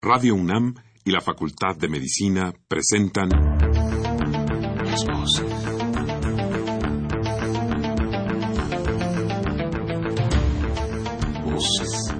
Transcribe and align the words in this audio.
Radio 0.00 0.36
UNAM 0.36 0.76
y 1.04 1.10
la 1.10 1.20
Facultad 1.20 1.76
de 1.76 1.88
Medicina 1.88 2.54
presentan 2.68 3.30
Las 4.84 5.04
voces. 5.04 5.44
Voces. 11.44 12.14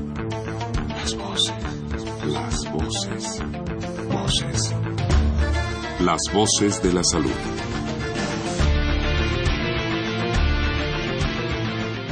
Las 0.88 1.14
voces. 1.14 1.54
Las 2.26 2.72
voces. 2.72 3.43
Voces. 4.10 4.74
Las 6.00 6.20
voces 6.32 6.82
de 6.82 6.92
la 6.92 7.04
salud. 7.04 7.30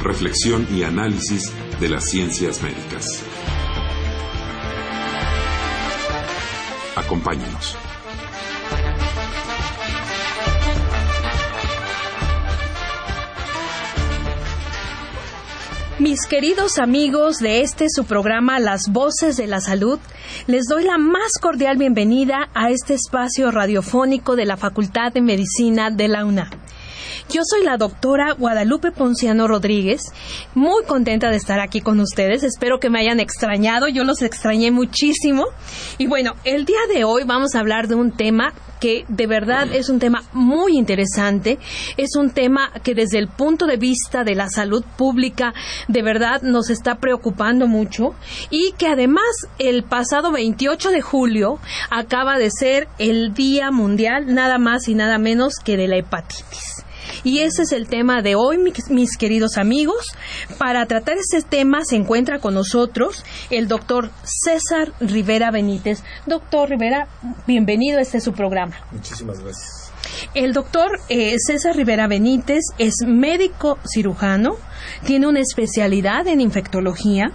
Reflexión 0.01 0.65
y 0.73 0.83
análisis 0.83 1.51
de 1.81 1.89
las 1.89 2.05
ciencias 2.05 2.63
médicas. 2.63 3.36
Acompáñenos. 7.07 7.77
Mis 15.99 16.27
queridos 16.27 16.79
amigos 16.79 17.37
de 17.37 17.61
este 17.61 17.85
su 17.89 18.03
programa 18.03 18.59
Las 18.59 18.91
Voces 18.91 19.37
de 19.37 19.47
la 19.47 19.61
Salud, 19.61 19.99
les 20.47 20.65
doy 20.65 20.83
la 20.83 20.97
más 20.97 21.39
cordial 21.41 21.77
bienvenida 21.77 22.49
a 22.53 22.71
este 22.71 22.95
espacio 22.95 23.51
radiofónico 23.51 24.35
de 24.35 24.45
la 24.45 24.57
Facultad 24.57 25.13
de 25.13 25.21
Medicina 25.21 25.89
de 25.89 26.09
la 26.09 26.25
UNA. 26.25 26.49
Yo 27.29 27.41
soy 27.43 27.65
la 27.65 27.75
doctora 27.75 28.31
Guadalupe 28.31 28.91
Ponciano 28.91 29.49
Rodríguez, 29.49 30.01
muy 30.55 30.85
contenta 30.85 31.29
de 31.29 31.35
estar 31.35 31.59
aquí 31.59 31.81
con 31.81 31.99
ustedes. 31.99 32.43
Espero 32.43 32.79
que 32.79 32.89
me 32.89 33.01
hayan 33.01 33.19
extrañado, 33.19 33.89
yo 33.89 34.05
los 34.05 34.21
extrañé 34.21 34.71
muchísimo. 34.71 35.45
Y 35.97 36.07
bueno, 36.07 36.35
el 36.45 36.63
día 36.63 36.79
de 36.93 37.03
hoy 37.03 37.23
vamos 37.25 37.53
a 37.53 37.59
hablar 37.59 37.89
de 37.89 37.95
un 37.95 38.13
tema 38.13 38.53
que 38.79 39.03
de 39.09 39.27
verdad 39.27 39.67
es 39.73 39.89
un 39.89 39.99
tema 39.99 40.23
muy 40.31 40.77
interesante, 40.77 41.59
es 41.97 42.15
un 42.15 42.29
tema 42.29 42.71
que 42.83 42.95
desde 42.95 43.19
el 43.19 43.27
punto 43.27 43.65
de 43.65 43.75
vista 43.75 44.23
de 44.23 44.35
la 44.35 44.49
salud 44.49 44.85
pública 44.95 45.53
de 45.89 46.03
verdad 46.03 46.43
nos 46.43 46.69
está 46.69 46.95
preocupando 46.95 47.67
mucho 47.67 48.15
y 48.51 48.71
que 48.77 48.87
además 48.87 49.47
el 49.59 49.83
pasado 49.83 50.31
28 50.31 50.91
de 50.91 51.01
julio 51.01 51.59
acaba 51.89 52.37
de 52.37 52.51
ser 52.51 52.87
el 52.99 53.33
Día 53.33 53.69
Mundial 53.71 54.33
nada 54.33 54.59
más 54.59 54.87
y 54.87 54.95
nada 54.95 55.17
menos 55.17 55.55
que 55.63 55.75
de 55.75 55.87
la 55.87 55.97
hepatitis. 55.97 56.76
Y 57.23 57.39
ese 57.39 57.63
es 57.63 57.71
el 57.71 57.87
tema 57.87 58.21
de 58.21 58.35
hoy, 58.35 58.57
mis, 58.89 59.17
queridos 59.17 59.57
amigos. 59.57 60.07
Para 60.57 60.85
tratar 60.85 61.17
este 61.17 61.41
tema 61.41 61.83
se 61.83 61.95
encuentra 61.95 62.39
con 62.39 62.53
nosotros 62.53 63.23
el 63.49 63.67
doctor 63.67 64.11
César 64.23 64.93
Rivera 64.99 65.51
Benítez. 65.51 66.03
Doctor 66.25 66.69
Rivera, 66.69 67.07
bienvenido 67.45 67.99
a 67.99 68.01
este 68.01 68.21
su 68.21 68.33
programa. 68.33 68.75
Muchísimas 68.91 69.39
gracias. 69.39 69.91
El 70.33 70.53
doctor 70.53 70.99
eh, 71.09 71.35
César 71.37 71.75
Rivera 71.75 72.07
Benítez 72.07 72.63
es 72.77 72.95
médico 73.05 73.77
cirujano, 73.85 74.55
tiene 75.05 75.27
una 75.27 75.41
especialidad 75.41 76.27
en 76.27 76.41
infectología, 76.41 77.31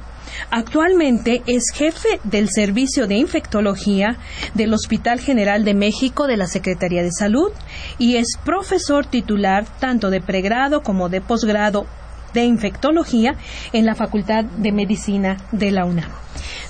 Actualmente 0.51 1.43
es 1.47 1.65
jefe 1.75 2.21
del 2.25 2.49
Servicio 2.51 3.07
de 3.07 3.17
Infectología 3.17 4.17
del 4.55 4.75
Hospital 4.75 5.21
General 5.21 5.65
de 5.65 5.75
México 5.75 6.27
de 6.27 6.37
la 6.37 6.47
Secretaría 6.47 7.03
de 7.03 7.13
Salud 7.13 7.51
y 7.99 8.17
es 8.17 8.37
profesor 8.45 9.07
titular 9.07 9.65
tanto 9.79 10.11
de 10.11 10.21
pregrado 10.21 10.83
como 10.83 11.09
de 11.09 11.21
posgrado 11.21 11.87
de 12.35 12.45
infectología 12.45 13.35
en 13.73 13.87
la 13.87 13.95
Facultad 13.95 14.45
de 14.45 14.73
Medicina 14.73 15.37
de 15.53 15.71
la 15.71 15.85
UNAM. 15.85 16.11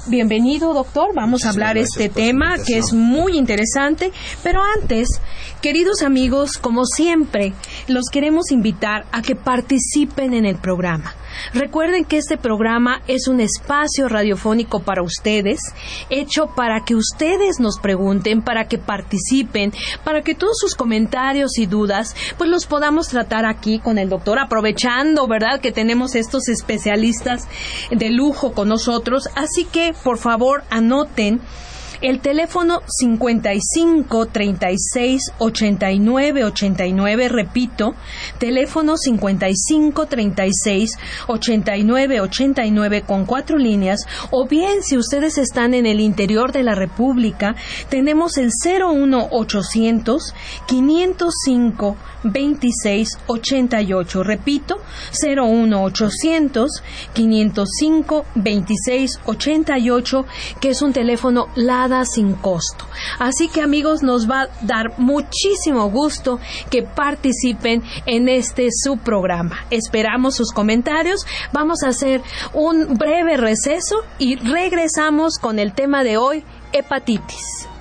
Bienvenido, 0.09 0.75
doctor. 0.75 1.15
Vamos 1.15 1.45
a 1.45 1.51
hablar 1.51 1.79
este 1.79 2.09
tema 2.09 2.57
que 2.67 2.79
es 2.79 2.93
muy 2.93 3.39
interesante. 3.39 4.11
Pero 4.43 4.61
antes, 4.81 5.09
queridos 5.61 6.03
amigos, 6.03 6.59
como 6.59 6.85
siempre, 6.85 7.53
los 7.87 8.07
queremos 8.11 8.51
invitar 8.51 9.07
a 9.13 9.23
que 9.23 9.37
participen 9.37 10.35
en 10.35 10.45
el 10.45 10.57
programa. 10.57 11.15
Recuerden 11.55 12.05
que 12.05 12.19
este 12.19 12.37
programa 12.37 13.03
es 13.07 13.29
un 13.29 13.41
espacio 13.41 14.09
radiofónico 14.09 14.81
para 14.81 15.03
ustedes, 15.03 15.61
hecho 16.11 16.47
para 16.55 16.85
que 16.85 16.95
ustedes 16.95 17.61
nos 17.61 17.79
pregunten, 17.79 18.43
para 18.43 18.69
que 18.69 18.79
participen, 18.79 19.73
para 20.05 20.23
que 20.23 20.35
todos 20.35 20.59
sus 20.59 20.75
comentarios 20.75 21.59
y 21.59 21.67
dudas, 21.67 22.15
pues 22.39 22.51
los 22.51 22.67
podamos 22.67 23.09
tratar 23.09 23.47
aquí 23.47 23.79
con 23.79 23.99
el 23.99 24.09
doctor, 24.09 24.39
aprovechando, 24.39 25.27
¿verdad?, 25.27 25.61
que 25.61 25.73
tenemos 25.73 26.15
estos 26.15 26.49
especialistas 26.49 27.49
de 27.91 28.11
lujo 28.11 28.53
con 28.53 28.69
nosotros. 28.69 29.29
Así 29.35 29.65
que, 29.65 29.95
por 30.05 30.19
favor, 30.19 30.65
anoten 30.71 31.41
el 32.03 32.19
teléfono 32.19 32.81
55 32.87 34.27
36 34.27 35.33
89 35.39 36.45
89, 36.45 37.29
repito, 37.29 37.95
teléfono 38.39 38.97
55 38.97 40.07
36 40.07 40.99
89 41.29 42.21
89 42.21 43.03
con 43.03 43.25
cuatro 43.25 43.57
líneas, 43.57 44.01
o 44.33 44.49
bien 44.49 44.83
si 44.83 44.99
ustedes 44.99 45.39
están 45.39 45.75
en 45.75 45.87
el 45.87 46.01
interior 46.01 46.51
de 46.51 46.65
la 46.65 46.75
República, 46.75 47.55
tenemos 47.89 48.37
el 48.37 48.51
01 48.51 49.29
800 49.31 50.35
505 50.67 51.97
26 52.25 53.19
88, 53.27 54.23
repito, 54.25 54.81
01 55.23 55.83
800 55.85 56.83
505 57.13 58.25
26 58.35 59.21
88, 59.25 60.27
que 60.61 60.71
es 60.71 60.83
un 60.83 60.93
teléfono 60.93 61.49
LADA 61.55 61.92
sin 62.05 62.35
costo. 62.35 62.87
Así 63.19 63.49
que 63.49 63.63
amigos, 63.63 64.03
nos 64.03 64.29
va 64.29 64.43
a 64.43 64.49
dar 64.63 64.99
muchísimo 64.99 65.89
gusto 65.91 66.39
que 66.71 66.83
participen 66.83 67.83
en 68.07 68.29
este 68.29 68.69
su 68.71 68.99
programa. 68.99 69.57
Esperamos 69.71 70.37
sus 70.37 70.53
comentarios. 70.53 71.27
Vamos 71.53 71.83
a 71.83 71.89
hacer 71.89 72.23
un 72.53 72.97
breve 72.97 73.37
receso 73.37 73.97
y 74.19 74.37
regresamos 74.37 75.39
con 75.39 75.59
el 75.59 75.73
tema 75.73 76.05
de 76.05 76.17
hoy, 76.17 76.45
hepatitis. 76.73 77.72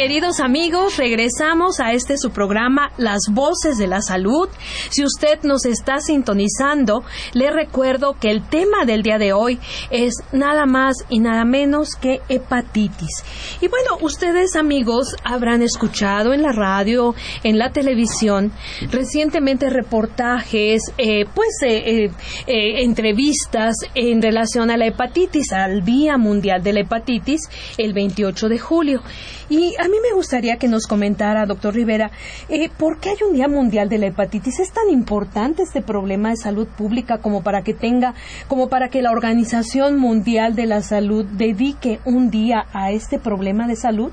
Queridos 0.00 0.40
amigos, 0.40 0.96
regresamos 0.96 1.78
a 1.78 1.92
este 1.92 2.16
su 2.16 2.30
programa 2.30 2.90
Las 2.96 3.20
Voces 3.30 3.76
de 3.76 3.86
la 3.86 4.00
Salud. 4.00 4.48
Si 4.88 5.04
usted 5.04 5.42
nos 5.42 5.66
está 5.66 6.00
sintonizando, 6.00 7.04
le 7.34 7.50
recuerdo 7.50 8.16
que 8.18 8.30
el 8.30 8.42
tema 8.42 8.86
del 8.86 9.02
día 9.02 9.18
de 9.18 9.34
hoy 9.34 9.58
es 9.90 10.14
nada 10.32 10.64
más 10.64 10.96
y 11.10 11.18
nada 11.18 11.44
menos 11.44 11.96
que 11.96 12.22
hepatitis. 12.30 13.10
Y 13.60 13.68
bueno, 13.68 13.98
ustedes 14.00 14.56
amigos 14.56 15.14
habrán 15.22 15.60
escuchado 15.60 16.32
en 16.32 16.40
la 16.40 16.52
radio, 16.52 17.14
en 17.44 17.58
la 17.58 17.70
televisión, 17.70 18.52
recientemente 18.90 19.68
reportajes, 19.68 20.80
eh, 20.96 21.26
pues 21.34 21.50
eh, 21.62 22.10
eh, 22.46 22.84
entrevistas 22.84 23.74
en 23.94 24.22
relación 24.22 24.70
a 24.70 24.78
la 24.78 24.86
hepatitis, 24.86 25.52
al 25.52 25.84
Día 25.84 26.16
Mundial 26.16 26.62
de 26.62 26.72
la 26.72 26.80
Hepatitis, 26.80 27.50
el 27.76 27.92
28 27.92 28.48
de 28.48 28.58
julio. 28.58 29.02
Y 29.50 29.74
a 29.80 29.88
mí 29.88 29.96
me 30.00 30.14
gustaría 30.14 30.58
que 30.58 30.68
nos 30.68 30.86
comentara, 30.86 31.44
doctor 31.44 31.74
Rivera, 31.74 32.12
eh, 32.48 32.70
¿por 32.78 33.00
qué 33.00 33.10
hay 33.10 33.16
un 33.28 33.34
Día 33.34 33.48
Mundial 33.48 33.88
de 33.88 33.98
la 33.98 34.06
Hepatitis? 34.06 34.60
¿Es 34.60 34.70
tan 34.70 34.88
importante 34.88 35.64
este 35.64 35.82
problema 35.82 36.30
de 36.30 36.36
salud 36.36 36.68
pública 36.68 37.18
como 37.18 37.42
para 37.42 37.62
que 37.62 37.74
tenga, 37.74 38.14
como 38.46 38.68
para 38.68 38.90
que 38.90 39.02
la 39.02 39.10
Organización 39.10 39.98
Mundial 39.98 40.54
de 40.54 40.66
la 40.66 40.82
Salud 40.82 41.24
dedique 41.24 41.98
un 42.04 42.30
día 42.30 42.66
a 42.72 42.92
este 42.92 43.18
problema 43.18 43.66
de 43.66 43.74
salud? 43.74 44.12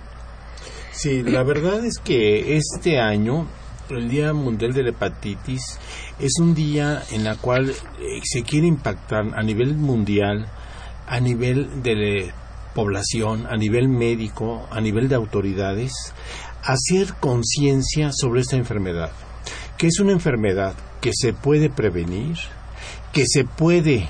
Sí, 0.92 1.22
la 1.22 1.44
verdad 1.44 1.86
es 1.86 2.00
que 2.00 2.58
este 2.58 3.00
año 3.00 3.48
el 3.92 4.10
Día 4.10 4.34
Mundial 4.34 4.74
de 4.74 4.82
la 4.82 4.90
Hepatitis 4.90 5.78
es 6.20 6.40
un 6.40 6.56
día 6.56 7.04
en 7.12 7.28
el 7.28 7.38
cual 7.38 7.70
eh, 7.70 7.76
se 8.24 8.42
quiere 8.42 8.66
impactar 8.66 9.26
a 9.36 9.44
nivel 9.44 9.76
mundial, 9.76 10.48
a 11.06 11.20
nivel 11.20 11.84
de 11.84 12.32
población, 12.78 13.48
a 13.50 13.58
nivel 13.58 13.90
médico, 13.90 14.68
a 14.70 14.80
nivel 14.80 15.10
de 15.10 15.16
autoridades, 15.16 16.14
hacer 16.64 17.16
conciencia 17.20 18.12
sobre 18.14 18.42
esta 18.42 18.56
enfermedad, 18.56 19.10
que 19.80 19.88
es 19.88 20.00
una 20.00 20.12
enfermedad 20.12 20.76
que 21.02 21.10
se 21.12 21.34
puede 21.34 21.72
prevenir, 21.72 22.38
que 23.12 23.24
se 23.26 23.46
puede 23.46 24.08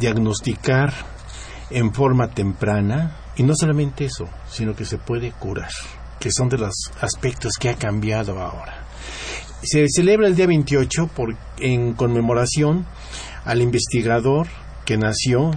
diagnosticar 0.00 0.92
en 1.70 1.94
forma 1.94 2.34
temprana 2.34 3.16
y 3.36 3.44
no 3.44 3.54
solamente 3.54 4.06
eso, 4.06 4.28
sino 4.50 4.74
que 4.74 4.84
se 4.84 4.98
puede 4.98 5.30
curar, 5.30 5.70
que 6.18 6.32
son 6.32 6.48
de 6.48 6.58
los 6.58 6.74
aspectos 7.00 7.52
que 7.60 7.68
ha 7.68 7.76
cambiado 7.76 8.40
ahora. 8.40 8.88
Se 9.62 9.86
celebra 9.88 10.26
el 10.26 10.34
día 10.34 10.48
28 10.48 11.10
por, 11.14 11.36
en 11.60 11.92
conmemoración 11.92 12.86
al 13.44 13.62
investigador 13.62 14.48
que 14.84 14.98
nació 14.98 15.52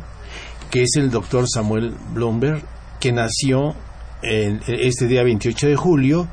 que 0.72 0.84
es 0.84 0.96
el 0.96 1.12
doctor 1.12 1.46
Samuel 1.48 1.94
Blomberg, 2.14 2.64
que 3.00 3.12
nació 3.12 3.76
este 4.24 5.08
día 5.08 5.24
28 5.24 5.68
de 5.68 5.76
julio 5.76 6.28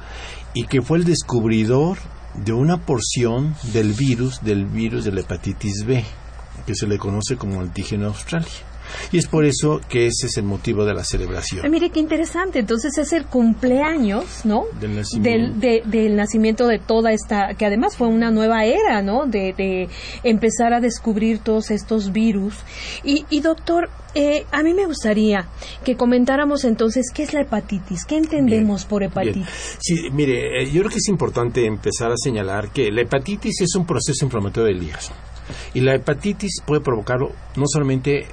y 0.54 0.64
que 0.66 0.80
fue 0.80 0.98
el 0.98 1.04
descubridor 1.04 1.98
de 2.34 2.52
una 2.52 2.78
porción 2.78 3.56
del 3.72 3.92
virus, 3.92 4.42
del 4.42 4.66
virus 4.66 5.04
de 5.04 5.12
la 5.12 5.20
hepatitis 5.20 5.84
B, 5.84 6.04
que 6.66 6.74
se 6.74 6.86
le 6.86 6.98
conoce 6.98 7.36
como 7.36 7.60
antígeno 7.60 8.06
Australia. 8.06 8.67
Y 9.12 9.18
es 9.18 9.26
por 9.26 9.44
eso 9.44 9.80
que 9.88 10.06
ese 10.06 10.26
es 10.26 10.36
el 10.36 10.44
motivo 10.44 10.84
de 10.84 10.94
la 10.94 11.04
celebración. 11.04 11.70
mire 11.70 11.90
qué 11.90 12.00
interesante. 12.00 12.58
Entonces 12.58 12.96
es 12.98 13.12
el 13.12 13.26
cumpleaños, 13.26 14.44
¿no? 14.44 14.64
Del 14.80 14.96
nacimiento. 14.96 15.88
Del, 15.88 16.16
nacimiento 16.16 16.66
de 16.66 16.78
toda 16.78 17.12
esta, 17.12 17.54
que 17.54 17.66
además 17.66 17.96
fue 17.96 18.08
una 18.08 18.30
nueva 18.30 18.64
era, 18.64 19.02
¿no? 19.02 19.26
De, 19.26 19.88
empezar 20.22 20.72
a 20.72 20.80
descubrir 20.80 21.38
todos 21.38 21.70
estos 21.70 22.12
virus. 22.12 22.54
Y, 23.04 23.40
doctor, 23.40 23.88
eh, 24.14 24.44
a 24.50 24.62
mí 24.62 24.74
me 24.74 24.86
gustaría 24.86 25.48
que 25.84 25.96
comentáramos 25.96 26.64
entonces 26.64 27.06
qué 27.14 27.22
es 27.22 27.32
la 27.32 27.42
hepatitis, 27.42 28.04
qué 28.04 28.16
entendemos 28.16 28.84
por 28.84 29.02
hepatitis. 29.02 29.78
Sí, 29.80 30.10
mire, 30.12 30.62
eh, 30.62 30.70
yo 30.70 30.80
creo 30.80 30.90
que 30.90 30.98
es 30.98 31.08
importante 31.08 31.66
empezar 31.66 32.10
a 32.10 32.16
señalar 32.16 32.70
que 32.70 32.90
la 32.90 33.02
hepatitis 33.02 33.60
es 33.60 33.74
un 33.76 33.86
proceso 33.86 34.24
inflamatorio 34.24 34.74
del 34.74 34.82
hígado. 34.82 35.08
Y 35.74 35.80
la 35.80 35.94
hepatitis 35.94 36.60
puede 36.66 36.80
provocar 36.80 37.18
no 37.20 37.64
solamente 37.66 38.26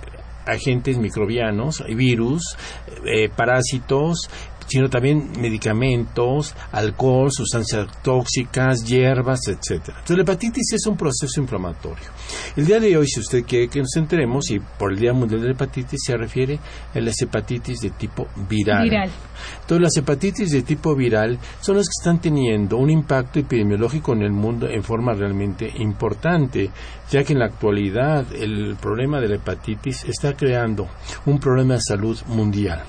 agentes 0.45 0.97
microbianos, 0.97 1.83
virus, 1.87 2.57
eh, 3.05 3.29
parásitos, 3.29 4.29
sino 4.67 4.89
también 4.89 5.31
medicamentos, 5.39 6.55
alcohol, 6.71 7.31
sustancias 7.31 7.87
tóxicas, 8.01 8.83
hierbas, 8.85 9.41
etcétera. 9.47 9.99
Entonces 9.99 10.17
la 10.17 10.23
hepatitis 10.23 10.73
es 10.73 10.85
un 10.87 10.97
proceso 10.97 11.39
inflamatorio. 11.39 12.05
El 12.55 12.65
día 12.65 12.79
de 12.79 12.97
hoy, 12.97 13.07
si 13.07 13.19
usted 13.19 13.43
quiere 13.45 13.67
que 13.67 13.79
nos 13.79 13.95
enteremos, 13.95 14.49
y 14.49 14.59
por 14.59 14.91
el 14.93 14.99
Día 14.99 15.13
Mundial 15.13 15.41
de 15.41 15.47
la 15.47 15.53
Hepatitis 15.53 16.01
se 16.05 16.17
refiere 16.17 16.59
a 16.93 16.99
las 16.99 17.21
hepatitis 17.21 17.81
de 17.81 17.91
tipo 17.91 18.27
viral. 18.49 18.83
viral. 18.83 19.09
Entonces 19.61 19.81
las 19.81 19.97
hepatitis 19.97 20.51
de 20.51 20.61
tipo 20.61 20.95
viral 20.95 21.37
son 21.61 21.77
las 21.77 21.87
que 21.87 22.01
están 22.01 22.19
teniendo 22.19 22.77
un 22.77 22.89
impacto 22.89 23.39
epidemiológico 23.39 24.13
en 24.13 24.23
el 24.23 24.31
mundo 24.31 24.67
en 24.69 24.83
forma 24.83 25.13
realmente 25.13 25.71
importante, 25.77 26.69
ya 27.09 27.23
que 27.23 27.33
en 27.33 27.39
la 27.39 27.45
actualidad 27.45 28.25
el 28.33 28.75
problema 28.75 29.19
de 29.19 29.29
la 29.29 29.35
hepatitis 29.35 30.05
está 30.05 30.33
creando 30.33 30.87
un 31.25 31.39
problema 31.39 31.75
de 31.75 31.81
salud 31.81 32.17
mundial. 32.27 32.83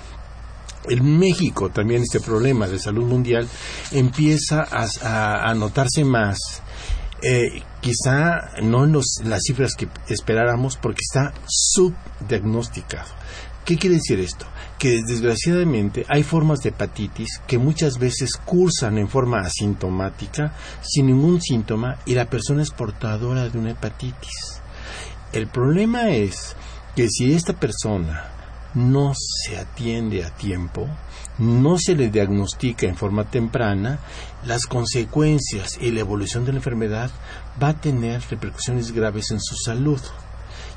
En 0.89 1.19
México 1.19 1.71
también 1.71 2.03
este 2.03 2.21
problema 2.21 2.67
de 2.67 2.79
salud 2.79 3.05
mundial 3.05 3.49
empieza 3.93 4.67
a, 4.71 5.55
notarse 5.55 6.05
más. 6.05 6.39
Eh, 7.23 7.63
quizá 7.81 8.61
no 8.63 8.85
en 8.85 8.93
las 9.25 9.43
cifras 9.43 9.75
que 9.75 9.89
esperáramos 10.09 10.77
porque 10.77 11.01
está 11.03 11.33
subdiagnosticado. 11.47 13.09
¿Qué 13.65 13.77
quiere 13.77 13.97
decir 13.97 14.21
esto? 14.21 14.47
Que 14.79 15.03
desgraciadamente 15.05 16.07
hay 16.09 16.23
formas 16.23 16.61
de 16.61 16.69
hepatitis 16.69 17.41
que 17.49 17.59
muchas 17.59 17.99
veces 17.99 18.37
cursan 18.37 18.97
en 18.97 19.09
forma 19.09 19.41
asintomática, 19.41 20.53
sin 20.83 21.07
ningún 21.07 21.41
síntoma, 21.41 21.99
y 22.07 22.15
la 22.15 22.31
persona 22.31 22.63
es 22.63 22.71
portadora 22.71 23.49
de 23.49 23.59
una 23.59 23.73
hepatitis. 23.73 24.63
El 25.33 25.49
problema 25.49 26.11
es 26.11 26.55
que 26.95 27.09
si 27.09 27.33
esta 27.33 27.55
persona 27.55 28.36
no 28.77 29.15
se 29.15 29.57
atiende 29.57 30.23
a 30.23 30.31
tiempo, 30.31 30.87
no 31.39 31.79
se 31.79 31.95
le 31.95 32.11
diagnostica 32.11 32.87
en 32.87 32.95
forma 32.95 33.25
temprana, 33.25 33.99
las 34.45 34.67
consecuencias 34.67 35.79
y 35.81 35.91
la 35.91 36.01
evolución 36.01 36.45
de 36.45 36.53
la 36.53 36.59
enfermedad 36.59 37.11
va 37.61 37.69
a 37.69 37.81
tener 37.81 38.21
repercusiones 38.29 38.93
graves 38.93 39.31
en 39.31 39.41
su 39.41 39.57
salud. 39.57 40.01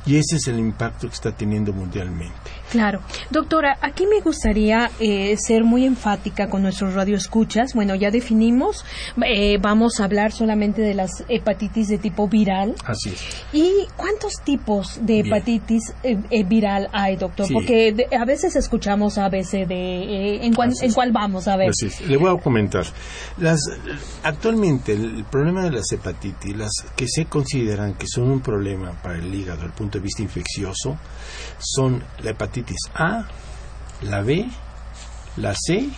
Y 0.06 0.16
ese 0.16 0.38
es 0.38 0.48
el 0.48 0.60
impacto 0.60 1.10
que 1.10 1.13
está 1.13 1.36
teniendo 1.36 1.74
mundialmente. 1.74 2.51
Claro. 2.69 3.01
Doctora, 3.31 3.77
aquí 3.81 4.06
me 4.06 4.21
gustaría 4.21 4.92
eh, 5.00 5.36
ser 5.38 5.63
muy 5.63 5.86
enfática 5.86 6.50
con 6.50 6.62
nuestros 6.62 6.94
radioescuchas. 6.94 7.74
Bueno, 7.74 7.95
ya 7.95 8.12
definimos, 8.12 8.86
eh, 9.25 9.57
vamos 9.60 10.00
a 10.00 10.06
hablar 10.06 10.31
solamente 10.31 10.81
de 10.81 10.94
las 10.94 11.24
hepatitis 11.27 11.88
de 11.88 11.98
tipo 11.98 12.27
viral. 12.27 12.75
Así 12.86 13.10
es. 13.10 13.45
¿Y 13.54 13.88
cuántos 13.95 14.33
tipos 14.44 15.00
de 15.01 15.19
hepatitis 15.19 15.94
eh, 16.04 16.44
viral 16.44 16.89
hay, 16.94 17.16
doctor? 17.16 17.48
Porque 17.51 17.95
a 18.18 18.25
veces 18.25 18.56
escuchamos 18.56 19.18
a 19.18 19.30
veces 19.30 19.68
de... 19.68 20.45
¿en, 20.45 20.54
cuál, 20.54 20.72
¿En 20.81 20.94
cuál 20.94 21.12
vamos 21.12 21.48
a 21.48 21.57
ver? 21.57 21.69
Así 21.69 21.88
es. 21.88 22.01
Le 22.01 22.18
voy 22.18 22.36
a 22.36 22.39
comentar. 22.39 22.86
Las, 23.38 23.60
actualmente, 24.24 24.94
el 24.94 25.25
problema 25.25 25.63
de 25.63 25.72
las 25.72 25.92
hepatitis, 25.92 26.56
las 26.56 26.72
que 26.95 27.06
se 27.07 27.25
consideran 27.25 27.95
que 27.95 28.06
son 28.07 28.30
un 28.30 28.42
problema 28.42 28.92
para 29.01 29.18
el 29.18 29.33
hígado 29.33 29.57
desde 29.57 29.68
el 29.68 29.74
punto 29.74 29.98
de 29.98 30.04
vista 30.04 30.22
infeccioso, 30.22 30.98
son 31.59 32.03
la 32.19 32.31
hepatitis 32.31 32.89
A, 32.94 33.25
la 34.01 34.21
B, 34.21 34.50
la 35.38 35.53
C, 35.56 35.89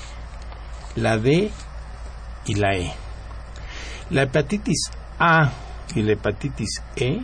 la 0.95 1.17
D 1.17 1.51
y 2.45 2.55
la 2.55 2.75
E. 2.75 2.93
La 4.09 4.23
hepatitis 4.23 4.91
A 5.19 5.51
y 5.95 6.01
la 6.01 6.13
hepatitis 6.13 6.81
E 6.95 7.21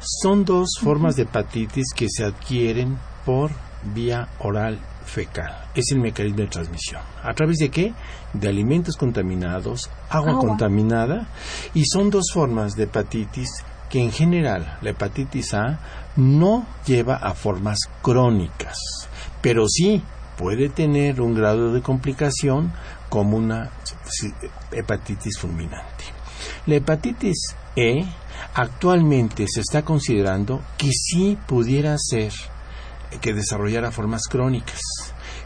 son 0.00 0.44
dos 0.44 0.78
formas 0.80 1.16
de 1.16 1.22
hepatitis 1.22 1.92
que 1.94 2.06
se 2.08 2.24
adquieren 2.24 2.98
por 3.24 3.50
vía 3.94 4.28
oral 4.38 4.78
fecal. 5.04 5.54
Es 5.74 5.90
el 5.92 6.00
mecanismo 6.00 6.38
de 6.38 6.48
transmisión. 6.48 7.02
¿A 7.22 7.32
través 7.34 7.58
de 7.58 7.70
qué? 7.70 7.92
De 8.32 8.48
alimentos 8.48 8.96
contaminados, 8.96 9.90
agua, 10.10 10.32
agua. 10.32 10.48
contaminada 10.48 11.26
y 11.74 11.84
son 11.86 12.10
dos 12.10 12.26
formas 12.32 12.74
de 12.74 12.84
hepatitis 12.84 13.48
que 13.88 14.02
en 14.02 14.12
general 14.12 14.78
la 14.82 14.90
hepatitis 14.90 15.54
A 15.54 15.78
no 16.16 16.66
lleva 16.86 17.16
a 17.16 17.34
formas 17.34 17.78
crónicas, 18.02 18.78
pero 19.42 19.68
sí 19.68 20.02
puede 20.36 20.68
tener 20.68 21.20
un 21.20 21.34
grado 21.34 21.72
de 21.72 21.82
complicación 21.82 22.72
como 23.08 23.36
una 23.36 23.70
hepatitis 24.72 25.38
fulminante. 25.38 26.04
La 26.66 26.76
hepatitis 26.76 27.54
E 27.74 28.04
actualmente 28.54 29.46
se 29.48 29.60
está 29.60 29.82
considerando 29.82 30.62
que 30.78 30.90
sí 30.92 31.38
pudiera 31.46 31.96
ser 31.98 32.32
que 33.20 33.34
desarrollara 33.34 33.90
formas 33.90 34.22
crónicas. 34.28 34.80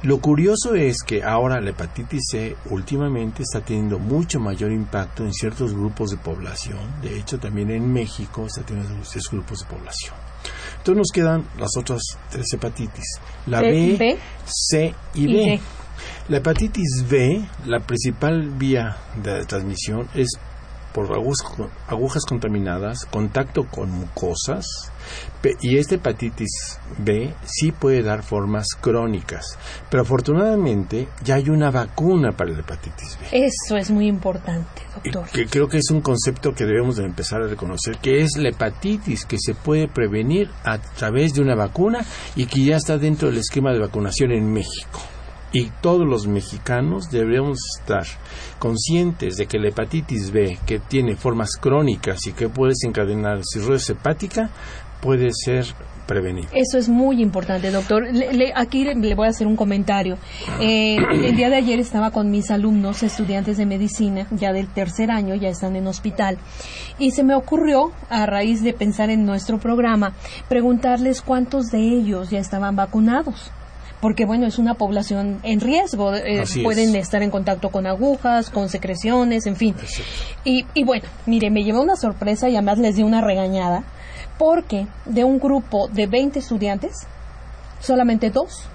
Lo 0.02 0.20
curioso 0.20 0.74
es 0.74 1.02
que 1.02 1.22
ahora 1.22 1.60
la 1.60 1.70
hepatitis 1.70 2.22
C 2.30 2.56
últimamente 2.70 3.42
está 3.42 3.60
teniendo 3.60 3.98
mucho 3.98 4.40
mayor 4.40 4.72
impacto 4.72 5.24
en 5.24 5.32
ciertos 5.32 5.74
grupos 5.74 6.10
de 6.10 6.16
población. 6.16 7.00
De 7.02 7.18
hecho, 7.18 7.38
también 7.38 7.70
en 7.70 7.92
México 7.92 8.46
está 8.46 8.62
teniendo 8.62 9.02
esos 9.02 9.30
grupos 9.30 9.58
de 9.60 9.66
población. 9.66 10.29
Entonces 10.80 10.96
nos 10.96 11.10
quedan 11.12 11.44
las 11.58 11.76
otras 11.76 12.00
tres 12.30 12.46
hepatitis. 12.54 13.04
La 13.46 13.60
B, 13.60 14.18
C 14.46 14.94
y, 15.14 15.26
B. 15.26 15.60
La 16.28 16.38
hepatitis 16.38 17.04
B, 17.06 17.44
la 17.66 17.80
principal 17.80 18.48
vía 18.48 18.96
de 19.22 19.44
transmisión 19.44 20.08
es 20.14 20.28
por 20.92 21.06
agujas, 21.12 22.24
contaminadas, 22.26 23.04
contacto 23.06 23.64
con 23.64 23.90
mucosas, 23.90 24.66
y 25.60 25.78
esta 25.78 25.94
hepatitis 25.94 26.78
B 26.98 27.32
sí 27.44 27.72
puede 27.72 28.02
dar 28.02 28.22
formas 28.22 28.66
crónicas, 28.80 29.58
pero 29.90 30.02
afortunadamente 30.02 31.08
ya 31.22 31.36
hay 31.36 31.48
una 31.48 31.70
vacuna 31.70 32.32
para 32.32 32.50
la 32.50 32.60
hepatitis 32.60 33.18
B. 33.20 33.46
Eso 33.46 33.76
es 33.76 33.90
muy 33.90 34.06
importante, 34.06 34.82
doctor. 34.94 35.28
que 35.30 35.46
creo 35.46 35.68
que 35.68 35.78
es 35.78 35.90
un 35.90 36.00
concepto 36.00 36.52
que 36.52 36.66
debemos 36.66 36.96
de 36.96 37.04
empezar 37.04 37.42
a 37.42 37.46
reconocer, 37.46 37.98
que 37.98 38.22
es 38.22 38.36
la 38.36 38.50
hepatitis 38.50 39.24
que 39.24 39.38
se 39.38 39.54
puede 39.54 39.88
prevenir 39.88 40.50
a 40.64 40.78
través 40.78 41.34
de 41.34 41.42
una 41.42 41.54
vacuna 41.54 42.04
y 42.36 42.46
que 42.46 42.64
ya 42.64 42.76
está 42.76 42.98
dentro 42.98 43.28
del 43.28 43.38
esquema 43.38 43.72
de 43.72 43.78
vacunación 43.78 44.32
en 44.32 44.52
México. 44.52 45.00
Y 45.52 45.70
todos 45.80 46.06
los 46.06 46.26
mexicanos 46.28 47.10
deberíamos 47.10 47.58
estar 47.78 48.04
conscientes 48.58 49.36
de 49.36 49.46
que 49.46 49.58
la 49.58 49.68
hepatitis 49.68 50.30
B, 50.30 50.58
que 50.64 50.78
tiene 50.78 51.16
formas 51.16 51.56
crónicas 51.60 52.26
y 52.26 52.32
que 52.32 52.48
puede 52.48 52.72
desencadenar 52.72 53.40
cirrosis 53.44 53.90
hepática, 53.90 54.50
puede 55.00 55.30
ser 55.32 55.66
prevenible. 56.06 56.50
Eso 56.52 56.78
es 56.78 56.88
muy 56.88 57.22
importante, 57.22 57.70
doctor. 57.70 58.04
aquí 58.54 58.84
le 58.84 59.14
voy 59.14 59.26
a 59.26 59.30
hacer 59.30 59.46
un 59.46 59.56
comentario. 59.56 60.18
Eh, 60.60 60.96
el 60.96 61.36
día 61.36 61.48
de 61.48 61.56
ayer 61.56 61.78
estaba 61.78 62.10
con 62.10 62.30
mis 62.30 62.50
alumnos, 62.50 63.02
estudiantes 63.02 63.56
de 63.56 63.66
medicina, 63.66 64.26
ya 64.32 64.52
del 64.52 64.68
tercer 64.68 65.10
año, 65.10 65.34
ya 65.36 65.48
están 65.48 65.76
en 65.76 65.86
hospital, 65.86 66.38
y 66.98 67.12
se 67.12 67.22
me 67.22 67.34
ocurrió, 67.34 67.92
a 68.08 68.26
raíz 68.26 68.62
de 68.62 68.72
pensar 68.72 69.10
en 69.10 69.24
nuestro 69.24 69.58
programa, 69.58 70.14
preguntarles 70.48 71.22
cuántos 71.22 71.66
de 71.66 71.78
ellos 71.78 72.30
ya 72.30 72.40
estaban 72.40 72.74
vacunados 72.74 73.52
porque 74.00 74.24
bueno, 74.24 74.46
es 74.46 74.58
una 74.58 74.74
población 74.74 75.40
en 75.42 75.60
riesgo, 75.60 76.14
eh, 76.14 76.44
pueden 76.62 76.96
estar 76.96 77.22
en 77.22 77.30
contacto 77.30 77.70
con 77.70 77.86
agujas, 77.86 78.50
con 78.50 78.68
secreciones, 78.68 79.46
en 79.46 79.56
fin. 79.56 79.74
Y, 80.44 80.66
y, 80.74 80.84
bueno, 80.84 81.04
mire, 81.26 81.50
me 81.50 81.62
llevó 81.62 81.82
una 81.82 81.96
sorpresa 81.96 82.48
y 82.48 82.56
además 82.56 82.78
les 82.78 82.96
di 82.96 83.02
una 83.02 83.20
regañada, 83.20 83.84
porque 84.38 84.86
de 85.04 85.24
un 85.24 85.38
grupo 85.38 85.88
de 85.88 86.06
20 86.06 86.38
estudiantes, 86.38 87.06
solamente 87.80 88.30
dos 88.30 88.68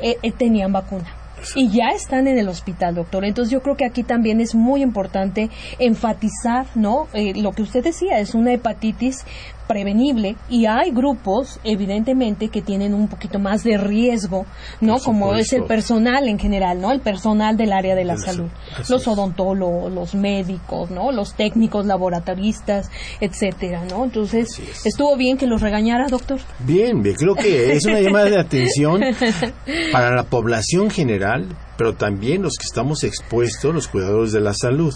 eh, 0.00 0.16
eh, 0.22 0.32
tenían 0.32 0.72
vacuna 0.72 1.16
y 1.56 1.68
ya 1.70 1.88
están 1.88 2.28
en 2.28 2.38
el 2.38 2.48
hospital, 2.48 2.94
doctor. 2.94 3.24
Entonces 3.24 3.50
yo 3.50 3.62
creo 3.62 3.76
que 3.76 3.84
aquí 3.84 4.04
también 4.04 4.40
es 4.40 4.54
muy 4.54 4.82
importante 4.82 5.50
enfatizar, 5.78 6.66
¿no? 6.76 7.08
lo 7.34 7.52
que 7.52 7.62
usted 7.62 7.82
decía, 7.82 8.20
es 8.20 8.34
una 8.34 8.52
hepatitis 8.52 9.24
prevenible 9.72 10.36
y 10.50 10.66
hay 10.66 10.90
grupos 10.90 11.58
evidentemente 11.64 12.48
que 12.48 12.60
tienen 12.60 12.92
un 12.92 13.08
poquito 13.08 13.38
más 13.38 13.64
de 13.64 13.78
riesgo, 13.78 14.44
¿no? 14.82 14.98
Como 14.98 15.34
es 15.34 15.54
el 15.54 15.64
personal 15.64 16.28
en 16.28 16.38
general, 16.38 16.78
¿no? 16.78 16.92
El 16.92 17.00
personal 17.00 17.56
del 17.56 17.72
área 17.72 17.94
de 17.94 18.04
la 18.04 18.18
salud, 18.18 18.50
los 18.90 19.08
odontólogos, 19.08 19.90
los 19.90 20.14
médicos, 20.14 20.90
¿no? 20.90 21.10
Los 21.10 21.34
técnicos 21.34 21.86
laboratoristas, 21.86 22.90
etcétera, 23.18 23.84
¿no? 23.88 24.04
Entonces, 24.04 24.60
estuvo 24.84 25.16
bien 25.16 25.38
que 25.38 25.46
los 25.46 25.62
regañara, 25.62 26.06
doctor. 26.08 26.40
Bien, 26.58 27.02
creo 27.02 27.34
que 27.34 27.72
es 27.72 27.86
una 27.86 28.00
llamada 28.00 28.28
de 28.28 28.40
atención 28.40 29.00
para 29.92 30.14
la 30.14 30.24
población 30.24 30.90
general 30.90 31.48
pero 31.76 31.94
también 31.94 32.42
los 32.42 32.54
que 32.58 32.66
estamos 32.66 33.04
expuestos, 33.04 33.74
los 33.74 33.88
cuidadores 33.88 34.32
de 34.32 34.40
la 34.40 34.54
salud. 34.54 34.94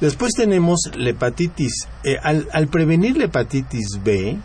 Después 0.00 0.32
tenemos 0.34 0.80
la 0.96 1.10
hepatitis. 1.10 1.88
Eh, 2.04 2.16
al, 2.22 2.48
al 2.52 2.68
prevenir 2.68 3.16
la 3.16 3.24
hepatitis 3.24 4.00
B, 4.02 4.36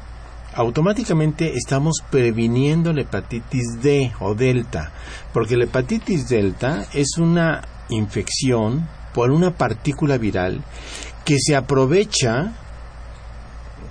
automáticamente 0.53 1.53
estamos 1.56 2.03
previniendo 2.10 2.94
la 2.94 3.01
hepatitis 3.01 3.82
D 3.82 4.12
o 4.20 4.36
delta, 4.36 4.92
porque 5.34 5.58
la 5.58 5.65
hepatitis 5.65 6.30
delta 6.30 6.86
es 6.94 7.18
una 7.18 7.62
infección 7.89 8.88
por 9.13 9.32
una 9.32 9.51
partícula 9.51 10.18
viral 10.18 10.63
que 11.25 11.38
se 11.39 11.56
aprovecha 11.56 12.53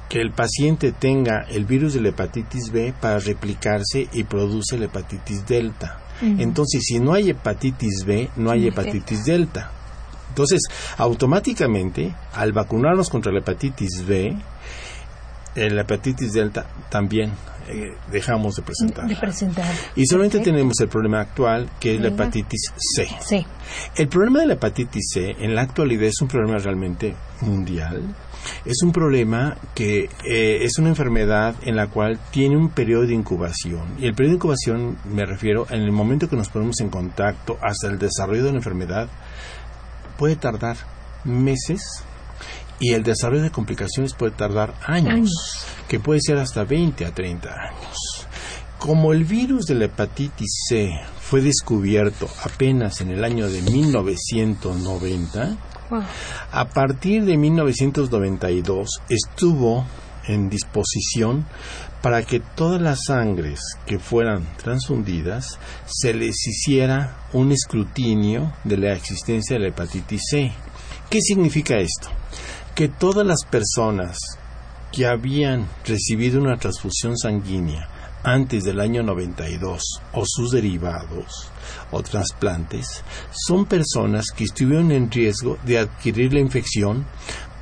que 0.09 0.21
el 0.21 0.31
paciente 0.31 0.93
tenga 0.93 1.47
el 1.49 1.65
virus 1.65 1.95
de 1.95 2.03
la 2.03 2.11
hepatitis 2.11 2.71
B 2.71 2.93
para 3.01 3.19
replicarse 3.19 4.09
y 4.13 4.25
produce 4.25 4.77
la 4.77 4.85
hepatitis 4.85 5.47
delta. 5.47 6.02
Entonces, 6.23 6.85
si 6.85 7.01
no 7.01 7.15
hay 7.15 7.31
hepatitis 7.31 8.05
B, 8.05 8.31
no 8.37 8.51
hay 8.51 8.69
hepatitis 8.69 9.25
delta. 9.25 9.71
Entonces, 10.29 10.63
automáticamente, 10.97 12.15
al 12.33 12.53
vacunarnos 12.53 13.11
contra 13.11 13.33
la 13.33 13.41
hepatitis 13.41 14.07
B, 14.07 14.37
eh, 15.55 15.71
la 15.71 15.83
hepatitis 15.83 16.33
delta 16.33 16.67
también 16.89 17.33
eh, 17.69 17.95
dejamos 18.11 18.57
de 18.57 18.63
presentar. 18.63 19.07
Y 19.95 20.07
solamente 20.07 20.41
tenemos 20.41 20.81
el 20.81 20.89
problema 20.89 21.21
actual, 21.21 21.69
que 21.79 21.95
es 21.95 22.01
la 22.01 22.09
hepatitis 22.09 22.73
C. 22.77 23.07
Sí. 23.21 23.47
El 23.97 24.09
problema 24.09 24.41
de 24.41 24.47
la 24.47 24.55
hepatitis 24.55 25.11
C 25.13 25.31
en 25.39 25.55
la 25.55 25.63
actualidad 25.63 26.05
es 26.05 26.21
un 26.23 26.29
problema 26.29 26.59
realmente 26.59 27.15
mundial. 27.41 28.03
Es 28.65 28.83
un 28.83 28.93
problema 28.93 29.57
que 29.75 30.09
eh, 30.25 30.65
es 30.65 30.79
una 30.79 30.89
enfermedad 30.89 31.55
en 31.63 31.77
la 31.77 31.89
cual 31.89 32.19
tiene 32.31 32.57
un 32.57 32.71
periodo 32.71 33.07
de 33.07 33.15
incubación. 33.15 33.83
Y 33.99 34.07
el 34.07 34.15
periodo 34.15 34.33
de 34.33 34.37
incubación 34.37 34.99
me 35.05 35.25
refiero 35.25 35.67
en 35.71 35.83
el 35.83 35.93
momento 35.93 36.29
que 36.29 36.37
nos 36.37 36.49
ponemos 36.49 36.81
en 36.81 36.89
contacto 36.89 37.59
hasta 37.61 37.89
el 37.89 37.99
desarrollo 37.99 38.45
de 38.45 38.51
la 38.51 38.59
enfermedad 38.59 39.09
puede 40.17 40.37
tardar 40.37 40.77
meses 41.25 42.05
y 42.79 42.95
el 42.95 43.03
desarrollo 43.03 43.43
de 43.43 43.51
complicaciones 43.51 44.15
puede 44.15 44.33
tardar 44.33 44.75
años, 44.85 45.31
que 45.89 46.01
puede 46.01 46.21
ser 46.21 46.39
hasta 46.39 46.65
20 46.65 47.07
a 47.07 47.15
30 47.15 47.49
años. 47.49 48.27
Como 48.79 49.13
el 49.13 49.25
virus 49.25 49.67
de 49.67 49.77
la 49.77 49.85
hepatitis 49.85 50.65
C 50.69 50.91
fue 51.33 51.41
descubierto 51.41 52.29
apenas 52.45 53.01
en 53.01 53.11
el 53.11 53.25
año 53.25 53.49
de 53.49 53.63
1990, 53.63 55.57
a 56.53 56.69
partir 56.69 57.25
de 57.25 57.39
1992 57.39 59.01
estuvo 59.09 59.87
en 60.29 60.51
disposición 60.51 61.47
para 62.03 62.23
que 62.23 62.41
todas 62.41 62.83
las 62.83 63.05
sangres 63.07 63.61
que 63.87 63.99
fueran 63.99 64.47
transfundidas 64.59 65.59
se 65.87 66.13
les 66.13 66.37
hiciera 66.47 67.17
un 67.33 67.51
escrutinio 67.51 68.53
de 68.65 68.77
la 68.77 68.93
existencia 68.93 69.57
de 69.57 69.63
la 69.63 69.69
hepatitis 69.69 70.21
C. 70.29 70.53
¿Qué 71.09 71.23
significa 71.23 71.79
esto? 71.79 72.11
Que 72.75 72.89
todas 72.89 73.27
las 73.27 73.47
personas 73.51 74.19
que 74.93 75.07
habían 75.07 75.67
recibido 75.87 76.43
una 76.43 76.59
transfusión 76.59 77.17
sanguínea 77.17 77.89
antes 78.25 78.65
del 78.65 78.81
año 78.81 79.03
92 79.03 79.83
o 80.13 80.25
sus 80.27 80.51
derivados 80.53 81.51
o 81.91 82.03
trasplantes 82.03 83.05
son 83.33 83.67
personas 83.67 84.27
que 84.35 84.45
estuvieron 84.45 84.93
en 84.93 85.11
riesgo 85.11 85.59
de 85.65 85.79
adquirir 85.79 86.33
la 86.33 86.41
infección 86.41 87.05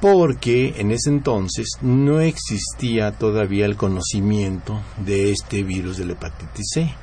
porque 0.00 0.74
en 0.78 0.90
ese 0.90 1.10
entonces 1.10 1.68
no 1.82 2.20
existía 2.20 3.12
todavía 3.12 3.66
el 3.66 3.76
conocimiento 3.76 4.80
de 5.04 5.30
este 5.30 5.62
virus 5.62 5.98
de 5.98 6.06
la 6.06 6.12
hepatitis 6.12 6.66
C. 6.72 6.94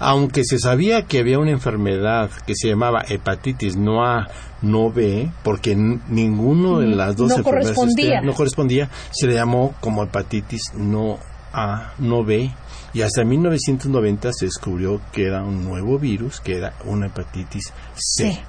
Aunque 0.00 0.42
se 0.44 0.58
sabía 0.58 1.02
que 1.02 1.20
había 1.20 1.38
una 1.38 1.52
enfermedad 1.52 2.28
que 2.44 2.56
se 2.56 2.68
llamaba 2.68 3.04
hepatitis 3.08 3.76
no 3.76 4.04
A, 4.04 4.26
no 4.62 4.90
B, 4.90 5.30
porque 5.44 5.76
ninguno 5.76 6.80
de 6.80 6.88
las 6.88 7.14
dos 7.14 7.30
enfermedades 7.30 7.76
no 8.24 8.34
correspondía, 8.34 8.90
se 9.12 9.28
le 9.28 9.34
llamó 9.34 9.76
como 9.80 10.02
hepatitis 10.02 10.72
no 10.74 11.20
A, 11.52 11.92
no 11.98 12.24
B 12.24 12.50
y 12.94 13.02
hasta 13.02 13.24
1990 13.24 14.32
se 14.32 14.46
descubrió 14.46 15.00
que 15.12 15.26
era 15.26 15.42
un 15.42 15.64
nuevo 15.64 15.98
virus, 15.98 16.40
que 16.40 16.56
era 16.56 16.74
una 16.84 17.06
hepatitis 17.06 17.72
C. 17.96 18.40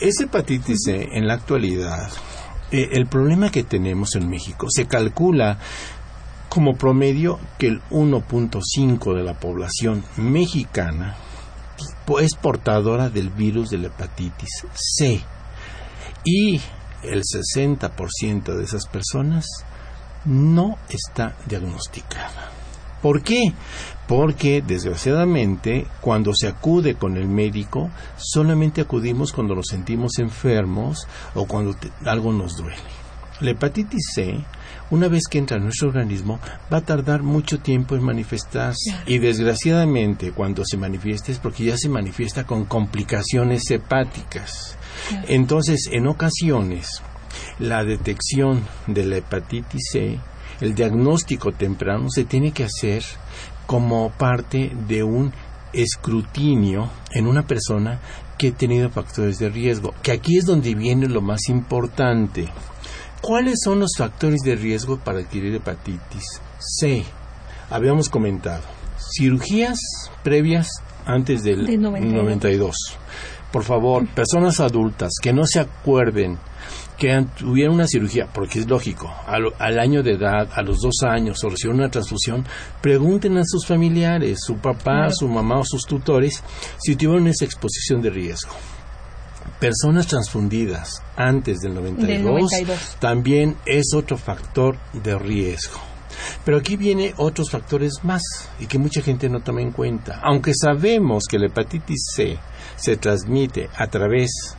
Esa 0.00 0.24
hepatitis 0.24 0.82
C, 0.84 1.08
en 1.12 1.28
la 1.28 1.34
actualidad, 1.34 2.10
eh, 2.72 2.88
el 2.92 3.06
problema 3.06 3.50
que 3.50 3.62
tenemos 3.62 4.16
en 4.16 4.28
México, 4.28 4.66
se 4.68 4.86
calcula 4.86 5.58
como 6.48 6.74
promedio 6.74 7.38
que 7.56 7.68
el 7.68 7.80
1.5 7.90 9.14
de 9.14 9.22
la 9.22 9.34
población 9.34 10.04
mexicana 10.16 11.16
es 12.20 12.34
portadora 12.34 13.10
del 13.10 13.30
virus 13.30 13.70
de 13.70 13.78
la 13.78 13.86
hepatitis 13.88 14.66
C. 14.74 15.20
Y 16.24 16.60
el 17.04 17.22
60% 17.22 18.56
de 18.56 18.64
esas 18.64 18.86
personas 18.86 19.46
no 20.24 20.78
está 20.88 21.36
diagnosticada. 21.46 22.57
¿Por 23.02 23.22
qué? 23.22 23.52
Porque 24.06 24.62
desgraciadamente 24.66 25.86
cuando 26.00 26.32
se 26.34 26.48
acude 26.48 26.94
con 26.94 27.16
el 27.16 27.28
médico 27.28 27.90
solamente 28.16 28.80
acudimos 28.80 29.32
cuando 29.32 29.54
nos 29.54 29.66
sentimos 29.68 30.18
enfermos 30.18 31.06
o 31.34 31.46
cuando 31.46 31.76
algo 32.04 32.32
nos 32.32 32.56
duele. 32.56 32.76
La 33.40 33.52
hepatitis 33.52 34.02
C, 34.14 34.44
una 34.90 35.06
vez 35.06 35.28
que 35.30 35.38
entra 35.38 35.58
en 35.58 35.64
nuestro 35.64 35.88
organismo, 35.88 36.40
va 36.72 36.78
a 36.78 36.84
tardar 36.84 37.22
mucho 37.22 37.60
tiempo 37.60 37.94
en 37.94 38.02
manifestarse 38.02 38.96
y 39.06 39.18
desgraciadamente 39.18 40.32
cuando 40.32 40.64
se 40.64 40.76
manifiesta 40.76 41.30
es 41.30 41.38
porque 41.38 41.64
ya 41.64 41.76
se 41.76 41.88
manifiesta 41.88 42.44
con 42.44 42.64
complicaciones 42.64 43.70
hepáticas. 43.70 44.76
Entonces, 45.28 45.88
en 45.92 46.08
ocasiones, 46.08 47.00
la 47.60 47.84
detección 47.84 48.66
de 48.88 49.04
la 49.04 49.18
hepatitis 49.18 49.82
C 49.92 50.18
el 50.60 50.74
diagnóstico 50.74 51.52
temprano 51.52 52.08
se 52.10 52.24
tiene 52.24 52.52
que 52.52 52.64
hacer 52.64 53.02
como 53.66 54.10
parte 54.10 54.72
de 54.86 55.02
un 55.02 55.32
escrutinio 55.72 56.90
en 57.12 57.26
una 57.26 57.46
persona 57.46 58.00
que 58.38 58.48
ha 58.48 58.52
tenido 58.52 58.88
factores 58.88 59.38
de 59.38 59.48
riesgo, 59.48 59.94
que 60.02 60.12
aquí 60.12 60.38
es 60.38 60.46
donde 60.46 60.74
viene 60.74 61.08
lo 61.08 61.20
más 61.20 61.48
importante. 61.48 62.48
¿Cuáles 63.20 63.60
son 63.62 63.80
los 63.80 63.92
factores 63.96 64.40
de 64.42 64.54
riesgo 64.54 64.98
para 64.98 65.18
adquirir 65.18 65.54
hepatitis 65.54 66.40
C? 66.58 67.04
Habíamos 67.68 68.08
comentado, 68.08 68.62
cirugías 69.16 69.78
previas 70.22 70.68
antes 71.04 71.42
del 71.42 71.80
92. 71.80 72.76
Por 73.50 73.64
favor, 73.64 74.06
personas 74.08 74.60
adultas 74.60 75.10
que 75.20 75.32
no 75.32 75.46
se 75.46 75.60
acuerden 75.60 76.38
que 76.98 77.24
tuvieron 77.38 77.76
una 77.76 77.86
cirugía, 77.86 78.26
porque 78.32 78.58
es 78.58 78.68
lógico, 78.68 79.08
al, 79.26 79.78
año 79.78 80.02
de 80.02 80.14
edad, 80.14 80.48
a 80.52 80.62
los 80.62 80.80
dos 80.80 80.96
años, 81.08 81.42
o 81.44 81.48
recibieron 81.48 81.78
una 81.80 81.90
transfusión, 81.90 82.44
pregunten 82.80 83.38
a 83.38 83.44
sus 83.44 83.64
familiares, 83.64 84.40
su 84.44 84.56
papá, 84.56 85.08
su 85.10 85.28
mamá 85.28 85.60
o 85.60 85.64
sus 85.64 85.84
tutores, 85.84 86.42
si 86.78 86.96
tuvieron 86.96 87.28
esa 87.28 87.44
exposición 87.44 88.02
de 88.02 88.10
riesgo. 88.10 88.52
Personas 89.60 90.08
transfundidas 90.08 91.02
antes 91.16 91.58
del 91.60 91.74
92, 91.74 92.50
también 92.98 93.56
es 93.64 93.94
otro 93.94 94.18
factor 94.18 94.76
de 94.92 95.16
riesgo. 95.18 95.78
Pero 96.44 96.58
aquí 96.58 96.76
viene 96.76 97.14
otros 97.16 97.50
factores 97.50 97.92
más 98.02 98.22
y 98.58 98.66
que 98.66 98.78
mucha 98.78 99.02
gente 99.02 99.28
no 99.28 99.40
toma 99.40 99.62
en 99.62 99.70
cuenta. 99.70 100.20
Aunque 100.22 100.52
sabemos 100.52 101.24
que 101.28 101.38
la 101.38 101.46
hepatitis 101.46 102.10
C 102.14 102.38
se 102.76 102.96
transmite 102.96 103.68
a 103.76 103.86
través 103.86 104.56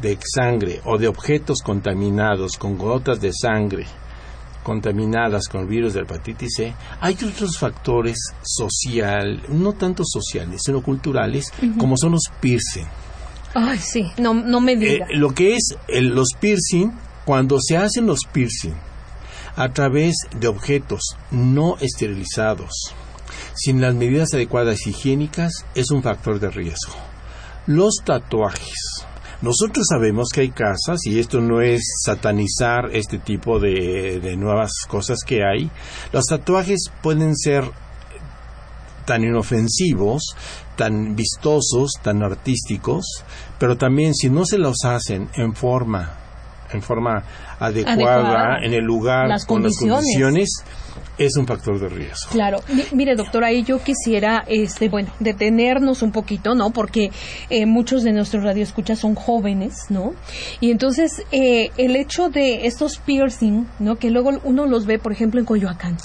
de 0.00 0.18
sangre 0.34 0.80
o 0.84 0.98
de 0.98 1.08
objetos 1.08 1.58
contaminados 1.62 2.52
con 2.58 2.78
gotas 2.78 3.20
de 3.20 3.32
sangre 3.32 3.86
contaminadas 4.62 5.48
con 5.48 5.62
el 5.62 5.66
virus 5.66 5.94
de 5.94 6.00
hepatitis 6.00 6.54
C, 6.56 6.74
hay 7.00 7.14
otros 7.14 7.58
factores 7.58 8.18
social, 8.42 9.42
no 9.48 9.72
tanto 9.72 10.04
sociales, 10.04 10.62
sino 10.64 10.82
culturales, 10.82 11.52
como 11.78 11.96
son 11.96 12.12
los 12.12 12.24
piercing. 12.40 12.86
Ay, 13.54 13.78
sí, 13.78 14.06
no, 14.18 14.34
no 14.34 14.60
me 14.60 14.76
diga. 14.76 15.06
Eh, 15.06 15.16
lo 15.16 15.30
que 15.30 15.56
es 15.56 15.76
los 15.88 16.28
piercing, 16.38 16.92
cuando 17.24 17.58
se 17.60 17.76
hacen 17.76 18.06
los 18.06 18.20
piercing 18.30 18.74
a 19.56 19.72
través 19.72 20.14
de 20.38 20.46
objetos 20.46 21.16
no 21.30 21.76
esterilizados, 21.80 22.94
sin 23.54 23.80
las 23.80 23.94
medidas 23.94 24.32
adecuadas 24.34 24.86
higiénicas, 24.86 25.64
es 25.74 25.90
un 25.90 26.02
factor 26.02 26.38
de 26.38 26.50
riesgo. 26.50 26.94
Los 27.66 27.96
tatuajes, 28.04 29.04
nosotros 29.42 29.86
sabemos 29.88 30.28
que 30.32 30.42
hay 30.42 30.50
casas, 30.50 31.00
y 31.04 31.18
esto 31.18 31.40
no 31.40 31.62
es 31.62 31.82
satanizar 32.04 32.90
este 32.92 33.18
tipo 33.18 33.58
de, 33.58 34.36
nuevas 34.36 34.70
cosas 34.86 35.20
que 35.26 35.42
hay, 35.44 35.70
los 36.12 36.26
tatuajes 36.26 36.90
pueden 37.02 37.34
ser 37.36 37.64
tan 39.06 39.24
inofensivos, 39.24 40.36
tan 40.76 41.16
vistosos, 41.16 41.92
tan 42.02 42.22
artísticos, 42.22 43.24
pero 43.58 43.76
también 43.76 44.14
si 44.14 44.28
no 44.28 44.44
se 44.44 44.58
los 44.58 44.84
hacen 44.84 45.28
en 45.34 45.54
forma 45.54 46.16
en 46.72 46.82
forma 46.82 47.24
adecuada, 47.58 48.58
en 48.62 48.72
el 48.72 48.84
lugar, 48.84 49.22
con 49.46 49.64
las 49.64 49.76
condiciones, 49.76 50.64
es 51.26 51.36
un 51.36 51.46
factor 51.46 51.78
de 51.78 51.88
riesgo. 51.88 52.30
Claro, 52.32 52.60
mire 52.92 53.14
doctor, 53.14 53.44
ahí 53.44 53.62
yo 53.62 53.82
quisiera, 53.82 54.44
este, 54.46 54.88
bueno, 54.88 55.10
detenernos 55.20 56.02
un 56.02 56.12
poquito, 56.12 56.54
¿no? 56.54 56.70
Porque 56.70 57.10
eh, 57.50 57.66
muchos 57.66 58.02
de 58.02 58.12
nuestros 58.12 58.42
radioescuchas 58.42 58.98
son 58.98 59.14
jóvenes, 59.14 59.86
¿no? 59.90 60.14
Y 60.60 60.70
entonces 60.70 61.22
eh, 61.32 61.70
el 61.76 61.96
hecho 61.96 62.28
de 62.28 62.66
estos 62.66 62.98
piercing, 62.98 63.66
¿no? 63.78 63.96
Que 63.96 64.10
luego 64.10 64.30
uno 64.44 64.66
los 64.66 64.86
ve, 64.86 64.98
por 64.98 65.12
ejemplo, 65.12 65.40
en 65.40 65.46
Coyoacán, 65.46 65.96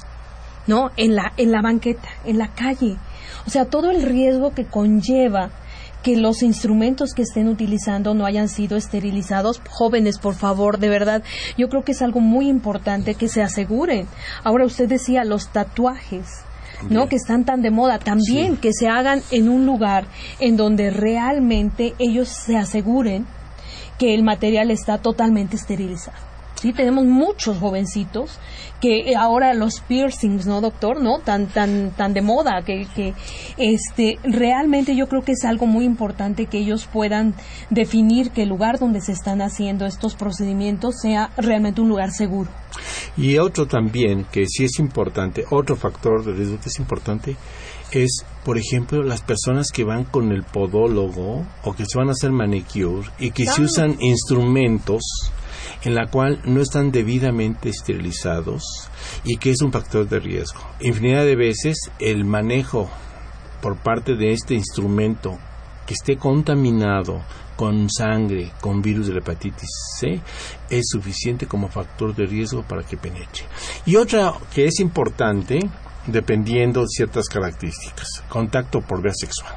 ¿no? 0.68 0.92
En 0.98 1.16
la 1.16 1.34
en 1.38 1.52
la 1.52 1.62
banqueta, 1.62 2.10
en 2.26 2.38
la 2.38 2.50
calle, 2.50 2.98
o 3.46 3.50
sea, 3.50 3.66
todo 3.66 3.92
el 3.92 4.04
riesgo 4.04 4.54
que 4.54 4.66
conlleva 4.66 5.52
que 6.06 6.16
los 6.16 6.44
instrumentos 6.44 7.16
que 7.16 7.24
estén 7.24 7.48
utilizando 7.48 8.14
no 8.14 8.28
hayan 8.28 8.48
sido 8.48 8.78
esterilizados. 8.78 9.60
Jóvenes, 9.68 10.20
por 10.20 10.36
favor, 10.36 10.78
de 10.78 10.88
verdad, 10.88 11.24
yo 11.58 11.68
creo 11.68 11.84
que 11.84 11.94
es 11.94 12.04
algo 12.04 12.20
muy 12.20 12.48
importante 12.48 13.16
que 13.16 13.28
se 13.28 13.42
aseguren. 13.42 14.06
Ahora 14.44 14.66
usted 14.66 14.88
decía 14.88 15.24
los 15.26 15.48
tatuajes. 15.48 16.28
¿no? 16.90 17.08
que 17.08 17.16
están 17.16 17.46
tan 17.46 17.62
de 17.62 17.72
moda, 17.72 18.00
también 18.00 18.58
que 18.58 18.74
se 18.74 18.90
hagan 18.90 19.24
en 19.32 19.48
un 19.48 19.66
lugar 19.66 20.06
en 20.40 20.58
donde 20.58 20.92
realmente 20.92 21.96
ellos 21.98 22.28
se 22.28 22.58
aseguren 22.58 23.26
que 23.98 24.14
el 24.14 24.24
material 24.24 24.70
está 24.70 24.98
totalmente 24.98 25.56
esterilizado. 25.56 26.35
Sí, 26.56 26.74
tenemos 26.74 27.06
muchos 27.06 27.58
jovencitos 27.58 28.40
que 28.82 29.16
ahora 29.18 29.54
los 29.54 29.82
piercings, 29.82 30.46
¿no, 30.46 30.62
doctor? 30.62 31.02
¿No? 31.02 31.20
Tan, 31.20 31.48
tan, 31.48 31.92
tan 31.92 32.14
de 32.14 32.22
moda, 32.22 32.62
que, 32.66 32.88
que 32.96 33.14
este, 33.58 34.20
realmente 34.24 34.96
yo 34.96 35.08
creo 35.08 35.22
que 35.22 35.34
es 35.34 35.44
algo 35.44 35.66
muy 35.66 35.86
importante 35.86 36.46
que 36.46 36.60
ellos 36.60 36.88
puedan 36.92 37.36
definir 37.70 38.32
que 38.32 38.44
el 38.44 38.50
lugar 38.50 38.80
donde 38.80 39.02
se 39.02 39.12
están 39.12 39.42
haciendo 39.42 39.86
estos 39.86 40.16
procedimientos 40.16 40.96
sea 41.02 41.32
realmente 41.38 41.82
un 41.82 41.90
lugar 41.90 42.12
seguro. 42.12 42.50
Y 43.18 43.38
otro 43.38 43.66
también, 43.66 44.26
que 44.32 44.46
sí 44.48 44.66
es 44.66 44.80
importante, 44.80 45.46
otro 45.50 45.76
factor 45.76 46.24
de 46.24 46.34
riesgo 46.34 46.60
que 46.60 46.70
es 46.70 46.80
importante, 46.80 47.36
es, 47.92 48.26
por 48.44 48.58
ejemplo, 48.58 49.04
las 49.04 49.22
personas 49.22 49.72
que 49.72 49.84
van 49.84 50.06
con 50.06 50.32
el 50.32 50.44
podólogo 50.44 51.46
o 51.64 51.74
que 51.74 51.86
se 51.86 51.98
van 51.98 52.10
a 52.10 52.12
hacer 52.12 52.32
manicure 52.32 53.08
y 53.20 53.32
que 53.32 53.46
se 53.46 53.62
usan 53.62 53.96
instrumentos 54.00 55.04
en 55.84 55.96
la 55.96 56.08
cual 56.08 56.42
no 56.46 56.62
están 56.62 56.92
debidamente 56.92 57.70
esterilizados 57.70 58.64
y 59.24 59.38
que 59.38 59.52
es 59.52 59.62
un 59.62 59.72
factor 59.72 60.08
de 60.08 60.20
riesgo. 60.20 60.60
Infinidad 60.80 61.26
de 61.26 61.36
veces 61.36 61.78
el 62.00 62.26
manejo 62.26 62.90
por 63.62 63.78
parte 63.78 64.16
de 64.16 64.32
este 64.32 64.54
instrumento 64.54 65.38
que 65.86 65.94
esté 65.94 66.18
contaminado 66.18 67.22
con 67.56 67.90
sangre, 67.90 68.52
con 68.60 68.82
virus 68.82 69.08
de 69.08 69.14
la 69.14 69.20
hepatitis 69.20 69.70
C, 69.98 70.20
es 70.70 70.86
suficiente 70.90 71.48
como 71.48 71.70
factor 71.70 72.16
de 72.16 72.26
riesgo 72.26 72.64
para 72.64 72.84
que 72.84 72.98
penetre. 72.98 73.46
Y 73.86 73.96
otra 73.96 74.34
que 74.54 74.66
es 74.66 74.80
importante, 74.80 75.60
dependiendo 76.08 76.82
de 76.82 76.88
ciertas 76.90 77.28
características, 77.28 78.24
contacto 78.28 78.82
por 78.82 79.02
vía 79.02 79.14
sexual. 79.14 79.56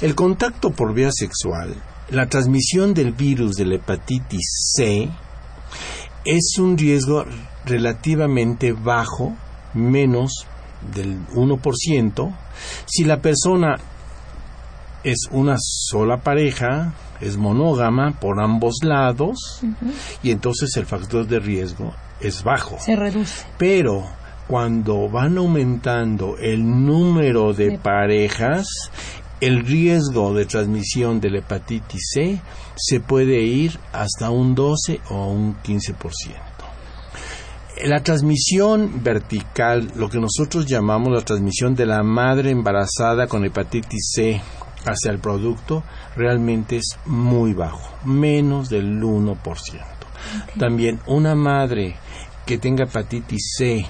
El 0.00 0.14
contacto 0.14 0.70
por 0.70 0.94
vía 0.94 1.10
sexual, 1.12 1.74
la 2.10 2.26
transmisión 2.26 2.94
del 2.94 3.12
virus 3.12 3.56
de 3.56 3.66
la 3.66 3.74
hepatitis 3.76 4.72
C, 4.76 5.08
es 6.24 6.58
un 6.58 6.76
riesgo 6.76 7.24
relativamente 7.64 8.72
bajo, 8.72 9.34
menos 9.74 10.46
del 10.94 11.26
1%, 11.28 12.34
si 12.86 13.04
la 13.04 13.20
persona 13.20 13.76
es 15.04 15.28
una 15.30 15.56
sola 15.58 16.18
pareja, 16.18 16.92
es 17.20 17.36
monógama 17.36 18.18
por 18.20 18.40
ambos 18.40 18.76
lados, 18.82 19.60
y 20.22 20.30
entonces 20.30 20.76
el 20.76 20.86
factor 20.86 21.26
de 21.26 21.40
riesgo 21.40 21.94
es 22.20 22.42
bajo. 22.42 22.78
Se 22.80 22.96
reduce. 22.96 23.46
Pero 23.58 24.04
cuando 24.46 25.08
van 25.08 25.38
aumentando 25.38 26.36
el 26.38 26.64
número 26.64 27.52
de 27.52 27.78
parejas, 27.78 28.66
el 29.40 29.64
riesgo 29.64 30.34
de 30.34 30.46
transmisión 30.46 31.20
de 31.20 31.30
la 31.30 31.38
hepatitis 31.38 32.10
C 32.14 32.40
se 32.76 33.00
puede 33.00 33.42
ir 33.42 33.78
hasta 33.92 34.30
un 34.30 34.54
12 34.54 35.00
o 35.10 35.26
un 35.28 35.56
15%. 35.62 36.48
La 37.84 38.02
transmisión 38.02 39.04
vertical, 39.04 39.92
lo 39.94 40.08
que 40.08 40.18
nosotros 40.18 40.66
llamamos 40.66 41.12
la 41.12 41.24
transmisión 41.24 41.76
de 41.76 41.86
la 41.86 42.02
madre 42.02 42.50
embarazada 42.50 43.28
con 43.28 43.44
hepatitis 43.44 44.10
C 44.14 44.42
hacia 44.84 45.12
el 45.12 45.20
producto, 45.20 45.84
realmente 46.16 46.78
es 46.78 46.98
muy 47.06 47.52
bajo, 47.52 47.94
menos 48.04 48.68
del 48.68 49.00
1%. 49.00 49.36
También 50.58 50.98
una 51.06 51.36
madre 51.36 51.94
que 52.44 52.58
tenga 52.58 52.84
hepatitis 52.84 53.54
C 53.56 53.86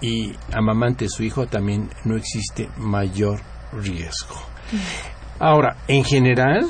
y 0.00 0.32
amamante 0.52 1.08
su 1.08 1.22
hijo, 1.22 1.46
también 1.46 1.88
no 2.04 2.16
existe 2.16 2.68
mayor 2.76 3.40
riesgo. 3.72 4.51
Ahora, 5.38 5.76
en 5.88 6.04
general, 6.04 6.66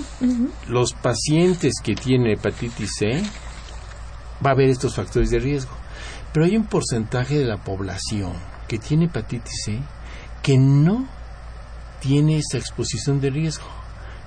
los 0.69 0.95
pacientes 0.95 1.75
que 1.83 1.95
tienen 1.95 2.33
hepatitis 2.33 2.91
C 2.99 3.23
va 4.45 4.51
a 4.51 4.53
haber 4.53 4.71
estos 4.71 4.97
factores 4.97 5.31
de 5.31 5.39
riesgo, 5.39 5.73
pero 6.33 6.47
hay 6.47 6.57
un 6.57 6.67
porcentaje 6.67 7.39
de 7.39 7.45
la 7.45 7.59
población 7.59 8.33
que 8.69 8.79
tiene 8.79 9.07
hepatitis 9.07 9.65
C 9.65 9.79
que 10.43 10.57
no 10.59 11.07
tiene 12.01 12.39
esa 12.39 12.59
exposición 12.59 13.21
de 13.21 13.31
riesgo, 13.31 13.67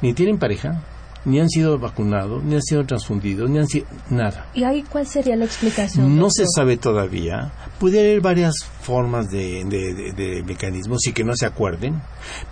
ni 0.01 0.13
tienen 0.13 0.37
pareja, 0.37 0.81
ni 1.25 1.39
han 1.39 1.49
sido 1.49 1.77
vacunados, 1.79 2.43
ni 2.43 2.55
han 2.55 2.61
sido 2.61 2.85
transfundidos, 2.85 3.49
ni 3.49 3.57
han 3.57 3.67
sido 3.67 3.87
nada. 4.09 4.47
¿Y 4.53 4.63
ahí 4.63 4.83
cuál 4.83 5.07
sería 5.07 5.35
la 5.35 5.45
explicación? 5.45 6.17
No 6.17 6.29
se 6.29 6.45
sabe 6.47 6.77
todavía. 6.77 7.51
Puede 7.79 7.99
haber 7.99 8.21
varias 8.21 8.53
formas 8.81 9.29
de, 9.29 9.65
de, 9.65 10.43
mecanismos 10.43 11.05
y 11.07 11.13
que 11.13 11.23
no 11.23 11.35
se 11.35 11.45
acuerden, 11.45 12.01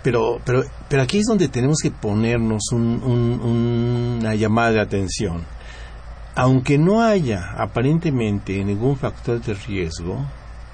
pero, 0.02 0.40
pero, 0.44 0.64
pero 0.88 1.02
aquí 1.02 1.18
es 1.18 1.26
donde 1.26 1.48
tenemos 1.48 1.78
que 1.82 1.90
ponernos 1.90 2.72
una 2.72 4.34
llamada 4.34 4.72
de 4.72 4.80
atención. 4.80 5.42
Aunque 6.34 6.78
no 6.78 7.00
haya 7.00 7.54
aparentemente 7.56 8.64
ningún 8.64 8.96
factor 8.96 9.40
de 9.40 9.54
riesgo, 9.54 10.26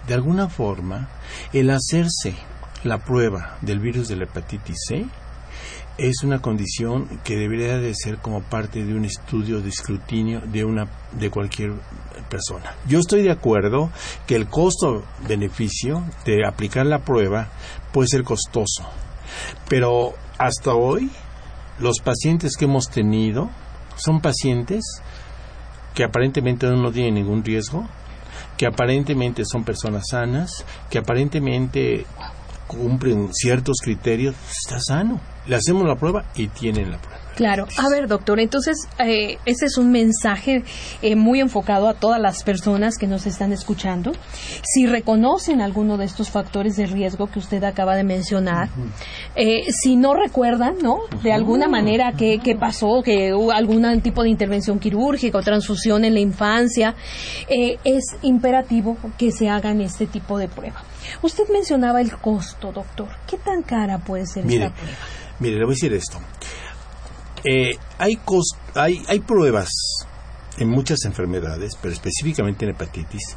de 0.09 0.15
alguna 0.15 0.49
forma, 0.49 1.11
el 1.53 1.69
hacerse 1.69 2.35
la 2.83 2.99
prueba 2.99 3.59
del 3.61 3.79
virus 3.79 4.09
de 4.09 4.17
la 4.17 4.25
hepatitis 4.25 4.77
C 4.89 5.07
es 6.01 6.23
una 6.23 6.41
condición 6.41 7.21
que 7.25 7.37
debería 7.37 7.77
de 7.77 7.95
ser 7.95 8.19
como 8.19 8.41
parte 8.41 8.83
de 8.83 8.95
un 8.95 9.05
estudio 9.05 9.61
de 9.61 9.69
escrutinio 9.69 10.41
de 10.41 10.65
una 10.65 10.89
de 11.13 11.29
cualquier 11.29 11.73
persona. 12.31 12.75
Yo 12.89 13.01
estoy 13.01 13.23
de 13.23 13.31
acuerdo 13.31 13.91
que 14.27 14.35
el 14.35 14.49
costo 14.49 15.05
beneficio 15.29 16.03
de 16.25 16.47
aplicar 16.47 16.87
la 16.87 17.01
prueba 17.01 17.49
puede 17.93 18.09
ser 18.09 18.25
costoso, 18.25 18.89
pero 19.69 20.15
hasta 20.39 20.73
hoy 20.75 21.11
los 21.79 21.99
pacientes 22.01 22.57
que 22.57 22.65
hemos 22.65 22.87
tenido 22.87 23.51
son 23.97 24.23
pacientes 24.23 24.83
que 25.95 26.03
aparentemente 26.03 26.67
no 26.67 26.91
tienen 26.91 27.15
ningún 27.15 27.45
riesgo, 27.45 27.87
que 28.57 28.67
aparentemente 28.67 29.43
son 29.45 29.65
personas 29.65 30.05
sanas, 30.11 30.65
que 30.89 30.97
aparentemente 30.97 32.07
cumplen 32.71 33.31
ciertos 33.35 33.79
criterios, 33.83 34.37
está 34.65 34.79
sano. 34.81 35.21
Le 35.47 35.57
hacemos 35.57 35.87
la 35.89 35.97
prueba 35.97 36.25
y 36.37 36.47
tienen 36.49 36.93
la 36.93 36.99
prueba. 36.99 37.21
Claro. 37.41 37.67
A 37.79 37.89
ver, 37.89 38.07
doctor, 38.07 38.39
entonces 38.39 38.87
eh, 38.99 39.39
ese 39.47 39.65
es 39.65 39.79
un 39.79 39.91
mensaje 39.91 40.63
eh, 41.01 41.17
muy 41.17 41.41
enfocado 41.41 41.89
a 41.89 41.95
todas 41.95 42.21
las 42.21 42.43
personas 42.43 42.99
que 42.99 43.07
nos 43.07 43.25
están 43.25 43.51
escuchando. 43.51 44.13
Si 44.63 44.87
reconocen 44.87 45.63
alguno 45.63 45.97
de 45.97 46.05
estos 46.05 46.29
factores 46.29 46.77
de 46.77 46.85
riesgo 46.85 47.29
que 47.29 47.39
usted 47.39 47.65
acaba 47.65 47.97
de 47.97 48.05
mencionar, 48.05 48.69
eh, 49.37 49.73
si 49.73 49.97
no 49.97 50.13
recuerdan, 50.13 50.75
¿no? 50.83 50.99
De 51.23 51.33
alguna 51.33 51.67
manera 51.67 52.13
qué, 52.13 52.41
qué 52.45 52.57
pasó, 52.57 53.01
que 53.03 53.33
hubo 53.33 53.53
algún 53.53 54.03
tipo 54.03 54.23
de 54.23 54.29
intervención 54.29 54.79
quirúrgica 54.79 55.39
o 55.39 55.43
transfusión 55.43 56.05
en 56.05 56.13
la 56.13 56.21
infancia, 56.21 56.95
es 57.49 58.05
imperativo 58.21 58.99
que 59.17 59.33
se 59.33 59.49
hagan 59.49 59.81
este 59.81 60.07
tipo 60.07 60.37
de 60.37 60.49
prueba. 60.49 60.83
Usted 61.23 61.45
mencionaba 61.51 62.03
el 62.03 62.15
costo, 62.19 62.71
doctor. 62.71 63.09
¿Qué 63.27 63.39
tan 63.39 63.63
cara 63.63 63.97
puede 63.97 64.27
ser 64.27 64.45
esta 64.45 64.75
prueba? 64.75 64.97
Mire, 65.39 65.57
le 65.57 65.65
voy 65.65 65.73
a 65.73 65.77
decir 65.77 65.95
esto. 65.95 66.19
Eh, 67.45 67.77
hay, 67.99 68.19
hay, 68.75 69.03
hay 69.09 69.21
pruebas 69.21 69.71
en 70.59 70.69
muchas 70.69 71.05
enfermedades, 71.05 71.73
pero 71.81 71.95
específicamente 71.95 72.65
en 72.65 72.73
hepatitis, 72.73 73.37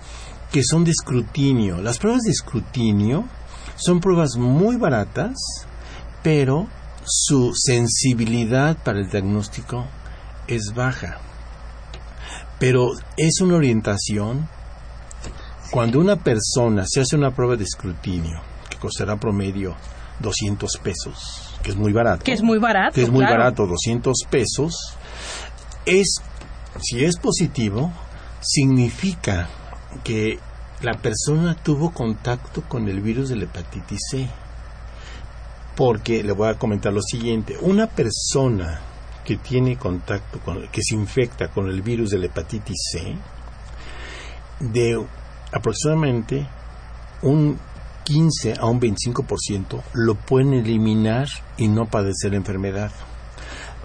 que 0.51 0.63
son 0.63 0.83
de 0.83 0.91
escrutinio. 0.91 1.81
Las 1.81 1.97
pruebas 1.97 2.23
de 2.23 2.31
escrutinio 2.31 3.25
son 3.75 3.99
pruebas 3.99 4.35
muy 4.37 4.75
baratas, 4.75 5.35
pero 6.21 6.67
su 7.05 7.53
sensibilidad 7.53 8.77
para 8.77 8.99
el 8.99 9.09
diagnóstico 9.09 9.85
es 10.47 10.73
baja. 10.75 11.17
Pero 12.59 12.91
es 13.17 13.41
una 13.41 13.55
orientación. 13.55 14.47
Cuando 15.71 15.99
una 15.99 16.17
persona 16.17 16.85
se 16.87 17.01
hace 17.01 17.15
una 17.15 17.31
prueba 17.31 17.55
de 17.55 17.63
escrutinio, 17.63 18.41
que 18.69 18.77
costará 18.77 19.15
promedio 19.17 19.75
200 20.19 20.77
pesos, 20.83 21.42
que 21.63 21.71
es 21.71 21.75
muy 21.75 21.93
barato. 21.93 22.23
Que 22.23 22.33
es 22.33 22.41
muy 22.43 22.59
barato. 22.59 22.93
Que 22.93 23.03
es 23.03 23.09
muy 23.09 23.25
barato, 23.25 23.65
200 23.65 24.15
pesos. 24.29 24.75
Es, 25.85 26.15
si 26.81 27.03
es 27.03 27.17
positivo, 27.17 27.91
significa 28.41 29.49
que 30.03 30.37
la 30.81 30.93
persona 30.93 31.55
tuvo 31.55 31.91
contacto 31.91 32.61
con 32.67 32.87
el 32.89 33.01
virus 33.01 33.29
de 33.29 33.37
la 33.37 33.45
hepatitis 33.45 33.99
C. 34.11 34.27
Porque 35.75 36.21
le 36.21 36.33
voy 36.33 36.49
a 36.49 36.59
comentar 36.59 36.93
lo 36.93 37.01
siguiente, 37.01 37.57
una 37.61 37.87
persona 37.87 38.81
que 39.25 39.37
tiene 39.37 39.77
contacto 39.77 40.39
con 40.39 40.67
que 40.67 40.81
se 40.83 40.95
infecta 40.95 41.47
con 41.47 41.69
el 41.69 41.81
virus 41.81 42.09
de 42.09 42.19
la 42.19 42.25
hepatitis 42.25 42.77
C 42.91 43.15
de 44.59 45.03
aproximadamente 45.51 46.45
un 47.21 47.57
15 48.03 48.55
a 48.59 48.65
un 48.65 48.79
25% 48.79 49.81
lo 49.93 50.15
pueden 50.15 50.53
eliminar 50.53 51.27
y 51.57 51.67
no 51.67 51.85
padecer 51.85 52.33
enfermedad. 52.33 52.91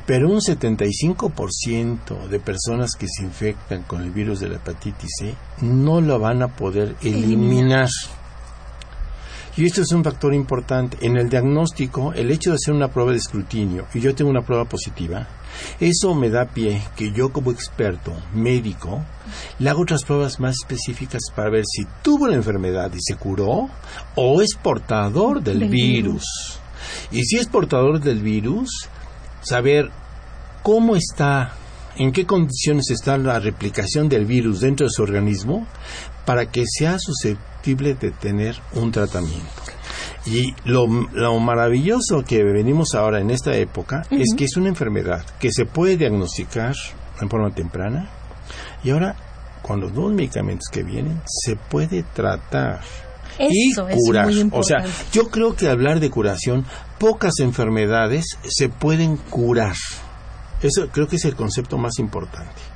Pero 0.07 0.31
un 0.31 0.41
75% 0.41 2.29
de 2.29 2.41
personas 2.41 2.95
que 2.95 3.07
se 3.09 3.23
infectan 3.23 3.83
con 3.83 4.03
el 4.03 4.11
virus 4.11 4.41
de 4.41 4.49
la 4.49 4.57
hepatitis 4.57 5.11
C 5.19 5.35
no 5.61 6.01
lo 6.01 6.19
van 6.19 6.43
a 6.43 6.49
poder 6.49 6.97
eliminar. 7.03 7.89
Y 9.57 9.67
esto 9.67 9.83
es 9.83 9.93
un 9.93 10.05
factor 10.05 10.33
importante. 10.33 10.97
En 11.01 11.17
el 11.17 11.29
diagnóstico, 11.29 12.13
el 12.15 12.31
hecho 12.31 12.51
de 12.51 12.57
hacer 12.57 12.73
una 12.73 12.89
prueba 12.89 13.11
de 13.11 13.19
escrutinio 13.19 13.87
y 13.93 14.01
yo 14.01 14.15
tengo 14.15 14.31
una 14.31 14.43
prueba 14.43 14.65
positiva, 14.65 15.27
eso 15.81 16.15
me 16.15 16.31
da 16.31 16.47
pie 16.47 16.83
que 16.97 17.13
yo 17.13 17.33
como 17.33 17.51
experto 17.51 18.13
médico 18.35 19.05
le 19.59 19.71
hago 19.71 19.83
otras 19.83 20.05
pruebas 20.05 20.41
más 20.41 20.57
específicas 20.63 21.23
para 21.35 21.51
ver 21.51 21.65
si 21.67 21.87
tuvo 22.03 22.27
la 22.27 22.37
enfermedad 22.37 22.91
y 22.95 23.01
se 23.01 23.17
curó 23.17 23.69
o 24.15 24.43
es 24.43 24.55
portador 24.61 25.43
del 25.43 25.69
virus. 25.69 26.25
Y 27.11 27.23
si 27.25 27.37
es 27.37 27.47
portador 27.47 28.01
del 28.01 28.21
virus, 28.21 28.71
saber 29.43 29.91
cómo 30.63 30.97
está, 30.97 31.53
en 31.97 32.13
qué 32.13 32.27
condiciones 32.27 32.91
está 32.91 33.19
la 33.19 33.39
replicación 33.41 34.09
del 34.09 34.27
virus 34.27 34.61
dentro 34.61 34.87
de 34.87 34.93
su 34.93 35.03
organismo 35.03 35.67
para 36.25 36.51
que 36.51 36.65
sea 36.67 36.99
susceptible 36.99 37.95
de 37.95 38.11
tener 38.11 38.57
un 38.75 38.93
tratamiento. 38.93 39.68
Y 40.27 40.55
lo, 40.65 40.87
maravilloso 40.87 42.23
que 42.27 42.43
venimos 42.43 42.95
ahora 42.95 43.21
en 43.21 43.31
esta 43.31 43.55
época 43.55 44.03
es 44.11 44.35
que 44.37 44.45
es 44.45 44.57
una 44.57 44.69
enfermedad 44.69 45.25
que 45.39 45.51
se 45.53 45.65
puede 45.65 45.97
diagnosticar 45.97 46.75
en 47.21 47.31
forma 47.31 47.55
temprana 47.55 48.11
y 48.85 48.91
ahora 48.91 49.17
con 49.63 49.81
los 49.81 49.93
nuevos 49.93 50.13
medicamentos 50.13 50.69
que 50.71 50.83
vienen 50.83 51.21
se 51.27 51.57
puede 51.57 52.03
tratar 52.03 52.81
y 53.39 53.75
curar. 53.75 54.29
o 54.53 54.63
sea, 54.63 54.85
yo 55.13 55.29
creo 55.29 55.55
que 55.55 55.69
hablar 55.69 56.01
de 56.01 56.11
curación, 56.11 56.67
pocas 56.99 57.35
enfermedades 57.39 58.25
se 58.43 58.69
pueden 58.69 59.17
curar. 59.17 59.77
Eso 60.61 60.89
creo 60.91 61.07
que 61.07 61.17
es 61.17 61.25
el 61.25 61.37
concepto 61.37 61.79
más 61.79 61.99
importante 61.99 62.68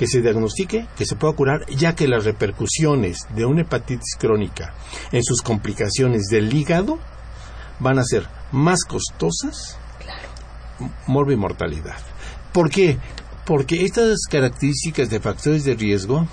que 0.00 0.06
se 0.06 0.22
diagnostique, 0.22 0.86
que 0.96 1.04
se 1.04 1.14
pueda 1.14 1.34
curar, 1.34 1.66
ya 1.68 1.94
que 1.94 2.08
las 2.08 2.24
repercusiones 2.24 3.18
de 3.36 3.44
una 3.44 3.60
hepatitis 3.60 4.16
crónica 4.18 4.72
en 5.12 5.22
sus 5.22 5.42
complicaciones 5.42 6.28
del 6.30 6.50
hígado 6.54 6.98
van 7.80 7.98
a 7.98 8.04
ser 8.04 8.26
más 8.50 8.84
costosas, 8.84 9.76
claro. 9.98 11.30
y 11.30 11.36
mortalidad. 11.36 11.98
¿Por 12.50 12.70
qué? 12.70 12.96
Porque 13.44 13.84
estas 13.84 14.20
características 14.30 15.10
de 15.10 15.20
factores 15.20 15.64
de 15.64 15.74
riesgo 15.74 16.26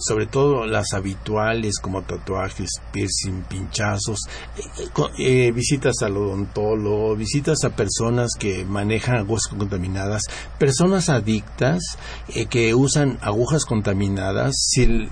sobre 0.00 0.26
todo 0.26 0.66
las 0.66 0.92
habituales 0.92 1.78
como 1.80 2.02
tatuajes, 2.02 2.68
piercing, 2.92 3.42
pinchazos, 3.48 4.20
eh, 4.56 4.88
eh, 5.18 5.52
visitas 5.52 5.96
al 6.02 6.16
odontólogo, 6.16 7.16
visitas 7.16 7.64
a 7.64 7.70
personas 7.70 8.30
que 8.38 8.64
manejan 8.64 9.16
agujas 9.16 9.46
contaminadas, 9.48 10.22
personas 10.58 11.08
adictas 11.08 11.82
eh, 12.28 12.46
que 12.46 12.74
usan 12.74 13.18
agujas 13.20 13.64
contaminadas. 13.64 14.54
Si 14.56 15.08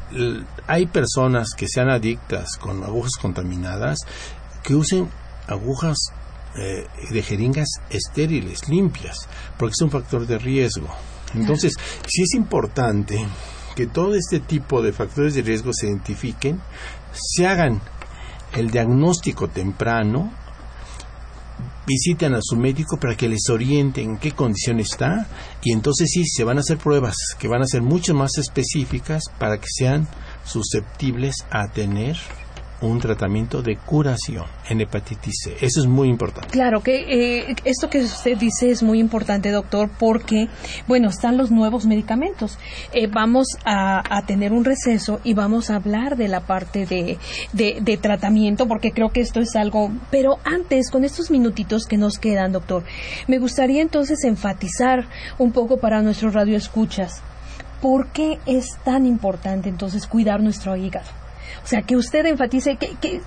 hay 0.67 0.87
personas 0.87 1.51
que 1.57 1.69
sean 1.69 1.91
adictas 1.91 2.57
con 2.57 2.83
agujas 2.83 3.13
contaminadas, 3.21 3.99
que 4.63 4.75
usen 4.75 5.09
agujas 5.47 5.99
de 7.13 7.23
jeringas 7.23 7.69
estériles, 7.89 8.69
limpias, 8.69 9.29
porque 9.57 9.75
es 9.75 9.81
un 9.83 9.93
factor 9.93 10.27
de 10.27 10.39
riesgo. 10.39 10.89
Entonces, 11.35 11.75
sí 12.07 12.23
es 12.23 12.35
importante 12.35 13.25
que 13.79 13.87
todo 13.87 14.17
este 14.17 14.41
tipo 14.41 14.83
de 14.83 14.93
factores 14.93 15.35
de 15.35 15.43
riesgo 15.43 15.71
se 15.73 15.87
identifiquen, 15.87 16.61
se 17.13 17.47
hagan 17.47 17.81
el 18.57 18.73
diagnóstico 18.73 19.47
temprano, 19.47 20.33
visiten 21.87 22.35
a 22.35 22.41
su 22.43 22.57
médico 22.57 22.99
para 22.99 23.15
que 23.15 23.29
les 23.29 23.49
oriente 23.49 24.03
en 24.03 24.19
qué 24.19 24.33
condición 24.33 24.81
está 24.81 25.29
y 25.63 25.73
entonces 25.73 26.11
sí 26.13 26.25
se 26.27 26.43
van 26.43 26.57
a 26.57 26.63
hacer 26.63 26.79
pruebas 26.79 27.15
que 27.39 27.47
van 27.47 27.63
a 27.63 27.67
ser 27.67 27.83
mucho 27.83 28.15
más 28.15 28.37
específicas 28.37 29.23
para 29.39 29.59
que 29.59 29.69
sean 29.73 30.09
susceptibles 30.45 31.37
a 31.49 31.69
tener 31.69 32.17
un 32.81 33.01
tratamiento 33.01 33.63
de 33.63 33.77
curación 33.77 34.45
en 34.69 34.81
hepatitis 34.81 35.35
C. 35.45 35.57
Eso 35.61 35.81
es 35.81 35.87
muy 35.87 36.09
importante. 36.09 36.49
Claro 36.51 36.83
que 36.83 37.49
eh, 37.49 37.57
esto 37.65 37.91
que 37.91 38.01
usted 38.01 38.37
dice 38.37 38.71
es 38.71 38.83
muy 38.83 39.01
importante, 39.01 39.51
doctor, 39.51 39.91
porque, 39.99 40.49
bueno, 40.87 41.09
están 41.09 41.37
los 41.37 41.51
nuevos 41.51 41.87
medicamentos. 41.87 42.59
Eh, 42.93 43.07
vamos 43.07 43.49
a, 43.65 44.03
tener 44.27 44.53
un 44.53 44.65
receso 44.65 45.21
y 45.25 45.35
vamos 45.35 45.71
a 45.71 45.77
hablar 45.77 46.17
de 46.17 46.29
la 46.29 46.41
parte 46.41 46.87
de, 46.87 47.19
de, 47.53 47.97
tratamiento, 47.97 48.67
porque 48.67 48.91
creo 48.93 49.11
que 49.11 49.21
esto 49.21 49.41
es 49.41 49.57
algo. 49.57 49.91
Pero 50.11 50.39
antes, 50.45 50.91
con 50.91 51.05
estos 51.05 51.31
minutitos 51.31 51.87
que 51.87 51.97
nos 51.97 52.19
quedan, 52.19 52.53
doctor, 52.53 52.85
me 53.27 53.39
gustaría 53.39 53.81
entonces 53.81 54.25
enfatizar 54.25 55.07
un 55.39 55.53
poco 55.53 55.79
para 55.79 56.03
nuestros 56.03 56.35
radioescuchas. 56.35 57.23
¿Por 57.81 58.09
qué 58.09 58.39
es 58.45 58.77
tan 58.85 59.07
importante 59.07 59.69
entonces 59.69 60.07
cuidar 60.07 60.43
nuestro 60.43 60.77
hígado? 60.77 61.18
O 61.69 61.71
sea, 61.71 61.83
que 61.83 61.97
usted 61.97 62.25
enfatice 62.25 62.77
que, 62.77 63.21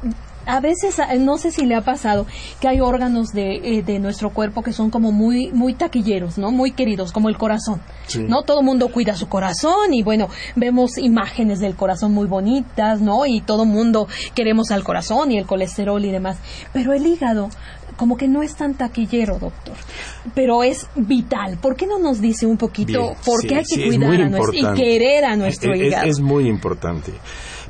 a 0.47 0.59
veces 0.59 0.99
no 1.19 1.37
sé 1.37 1.51
si 1.51 1.67
le 1.67 1.75
ha 1.75 1.81
pasado 1.81 2.25
que 2.59 2.67
hay 2.67 2.81
órganos 2.81 3.33
de, 3.33 3.77
eh, 3.77 3.83
de, 3.83 3.99
nuestro 3.99 4.31
cuerpo 4.31 4.63
que 4.63 4.73
son 4.73 4.89
como 4.89 5.11
muy 5.11 5.51
muy 5.51 5.75
taquilleros 5.75 6.39
no 6.39 6.49
muy 6.49 6.71
queridos 6.71 7.11
como 7.11 7.29
el 7.29 7.37
corazón 7.37 7.79
no 8.27 8.41
todo 8.41 8.61
el 8.61 8.65
mundo 8.65 8.87
cuida 8.87 9.13
su 9.13 9.29
corazón 9.29 9.93
y 9.93 10.01
bueno 10.01 10.29
vemos 10.55 10.97
imágenes 10.97 11.59
del 11.59 11.75
corazón 11.75 12.13
muy 12.13 12.25
bonitas 12.25 13.01
no 13.01 13.27
y 13.27 13.41
todo 13.41 13.65
mundo 13.65 14.07
queremos 14.33 14.71
al 14.71 14.83
corazón 14.83 15.31
y 15.31 15.37
el 15.37 15.45
colesterol 15.45 16.03
y 16.03 16.11
demás. 16.11 16.37
Pero 16.73 16.93
el 16.93 17.05
hígado 17.05 17.49
como 17.97 18.17
que 18.17 18.27
no 18.27 18.41
es 18.41 18.55
tan 18.55 18.73
taquillero 18.73 19.37
doctor. 19.37 19.75
Pero 20.33 20.63
es 20.63 20.87
vital. 20.95 21.57
¿por 21.57 21.75
qué 21.75 21.85
no 21.85 21.99
nos 21.99 22.19
dice 22.19 22.47
un 22.47 22.57
poquito 22.57 23.15
por 23.25 23.45
qué 23.45 23.57
hay 23.57 23.63
que 23.63 23.85
cuidar 23.85 24.21
a 24.21 24.29
nuestro 24.29 24.53
y 24.53 24.75
querer 24.75 25.25
a 25.25 25.35
nuestro 25.35 25.75
hígado 25.75 26.07
es 26.07 26.19
muy 26.19 26.47
importante. 26.47 27.13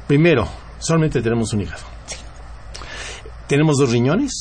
Primero, 0.07 0.47
solamente 0.82 1.22
tenemos 1.22 1.54
un 1.54 1.62
hígado. 1.62 1.84
Tenemos 3.48 3.78
dos 3.78 3.91
riñones, 3.91 4.34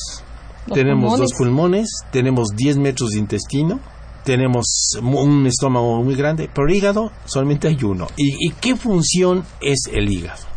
tenemos 0.73 1.17
dos 1.17 1.33
pulmones, 1.37 1.87
tenemos 2.11 2.49
10 2.55 2.77
metros 2.77 3.09
de 3.11 3.19
intestino, 3.19 3.79
tenemos 4.23 4.65
un 5.01 5.45
estómago 5.47 6.01
muy 6.03 6.15
grande, 6.15 6.49
pero 6.53 6.67
el 6.67 6.75
hígado 6.75 7.11
solamente 7.25 7.67
hay 7.67 7.83
uno. 7.83 8.07
¿Y, 8.15 8.47
y 8.47 8.51
qué 8.51 8.75
función 8.75 9.43
es 9.59 9.89
el 9.91 10.09
hígado? 10.09 10.51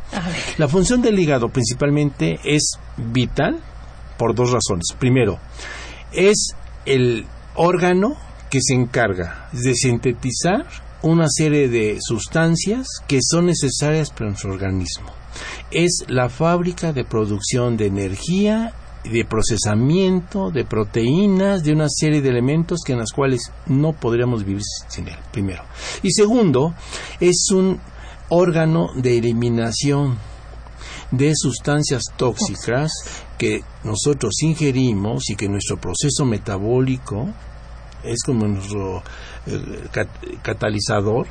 La 0.59 0.69
función 0.69 1.03
del 1.03 1.19
hígado 1.19 1.49
principalmente 1.49 2.39
es 2.45 2.79
vital 2.97 3.61
por 4.17 4.35
dos 4.35 4.53
razones. 4.53 4.87
Primero, 4.99 5.39
es 6.13 6.55
el 6.87 7.27
órgano 7.57 8.17
que 8.51 8.61
se 8.63 8.75
encarga 8.75 9.49
de 9.53 9.75
sintetizar 9.75 10.67
una 11.03 11.27
serie 11.29 11.69
de 11.69 11.99
sustancias 12.01 12.87
que 13.07 13.19
son 13.21 13.47
necesarias 13.47 14.11
para 14.11 14.31
nuestro 14.31 14.53
organismo. 14.53 15.24
Es 15.71 16.05
la 16.09 16.29
fábrica 16.29 16.93
de 16.93 17.05
producción 17.05 17.77
de 17.77 17.87
energía, 17.87 18.75
de 19.05 19.25
procesamiento, 19.25 20.51
de 20.51 20.65
proteínas, 20.65 21.63
de 21.63 21.73
una 21.73 21.89
serie 21.89 22.23
de 22.23 22.31
elementos 22.31 22.81
que 22.85 22.93
en 22.93 23.01
las 23.01 23.13
cuales 23.13 23.53
no 23.67 23.93
podríamos 23.93 24.45
vivir 24.45 24.63
sin 24.89 25.09
él, 25.09 25.19
primero. 25.31 25.63
Y 26.03 26.11
segundo, 26.13 26.75
es 27.21 27.49
un 27.53 27.81
órgano 28.29 28.89
de 28.97 29.19
eliminación 29.19 30.19
de 31.11 31.33
sustancias 31.37 32.05
tóxicas 32.17 32.91
que 33.39 33.63
nosotros 33.85 34.33
ingerimos 34.43 35.29
y 35.29 35.37
que 35.37 35.49
nuestro 35.49 35.77
proceso 35.77 36.25
metabólico 36.25 37.29
es 38.03 38.23
como 38.25 38.47
nuestro 38.47 39.03
eh, 39.47 39.89
catalizador 40.43 41.27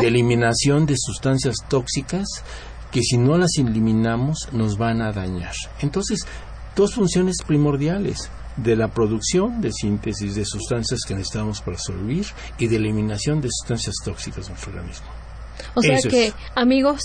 de 0.00 0.06
eliminación 0.06 0.86
de 0.86 0.94
sustancias 0.98 1.56
tóxicas 1.68 2.26
que 2.90 3.02
si 3.02 3.18
no 3.18 3.38
las 3.38 3.50
eliminamos 3.58 4.48
nos 4.52 4.76
van 4.76 5.02
a 5.02 5.12
dañar. 5.12 5.54
Entonces, 5.80 6.20
dos 6.74 6.94
funciones 6.94 7.36
primordiales 7.46 8.30
de 8.56 8.76
la 8.76 8.88
producción 8.88 9.60
de 9.60 9.72
síntesis 9.72 10.34
de 10.34 10.44
sustancias 10.44 11.00
que 11.06 11.14
necesitamos 11.14 11.60
para 11.60 11.78
sobrevivir 11.78 12.26
y 12.58 12.66
de 12.66 12.76
eliminación 12.76 13.40
de 13.40 13.48
sustancias 13.50 13.94
tóxicas 14.04 14.46
en 14.46 14.52
nuestro 14.52 14.72
organismo. 14.72 15.06
O 15.74 15.82
sea 15.82 15.98
que, 15.98 16.32
amigos, 16.54 17.00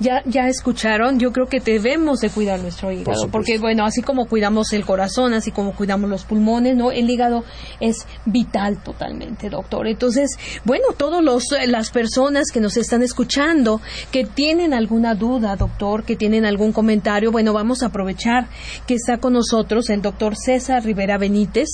ya, 0.00 0.22
ya 0.24 0.48
escucharon, 0.48 1.18
yo 1.18 1.32
creo 1.32 1.46
que 1.46 1.60
debemos 1.60 2.20
de 2.20 2.30
cuidar 2.30 2.60
nuestro 2.60 2.92
hígado, 2.92 3.28
porque 3.30 3.58
bueno, 3.58 3.84
así 3.84 4.02
como 4.02 4.26
cuidamos 4.26 4.72
el 4.72 4.84
corazón, 4.84 5.34
así 5.34 5.50
como 5.50 5.74
cuidamos 5.74 6.08
los 6.08 6.24
pulmones, 6.24 6.76
¿no? 6.76 6.92
El 6.92 7.10
hígado 7.10 7.44
es 7.80 8.06
vital 8.24 8.82
totalmente, 8.82 9.50
doctor. 9.50 9.88
Entonces, 9.88 10.38
bueno, 10.64 10.86
todas 10.96 11.22
las 11.66 11.90
personas 11.90 12.50
que 12.52 12.60
nos 12.60 12.76
están 12.76 13.02
escuchando, 13.02 13.80
que 14.12 14.24
tienen 14.24 14.72
alguna 14.72 15.14
duda, 15.14 15.56
doctor, 15.56 16.04
que 16.04 16.16
tienen 16.16 16.44
algún 16.44 16.72
comentario, 16.72 17.32
bueno, 17.32 17.52
vamos 17.52 17.82
a 17.82 17.86
aprovechar 17.86 18.48
que 18.86 18.94
está 18.94 19.18
con 19.18 19.32
nosotros 19.32 19.90
el 19.90 20.02
doctor 20.02 20.36
César 20.36 20.84
Rivera 20.84 21.18
Benítez, 21.18 21.68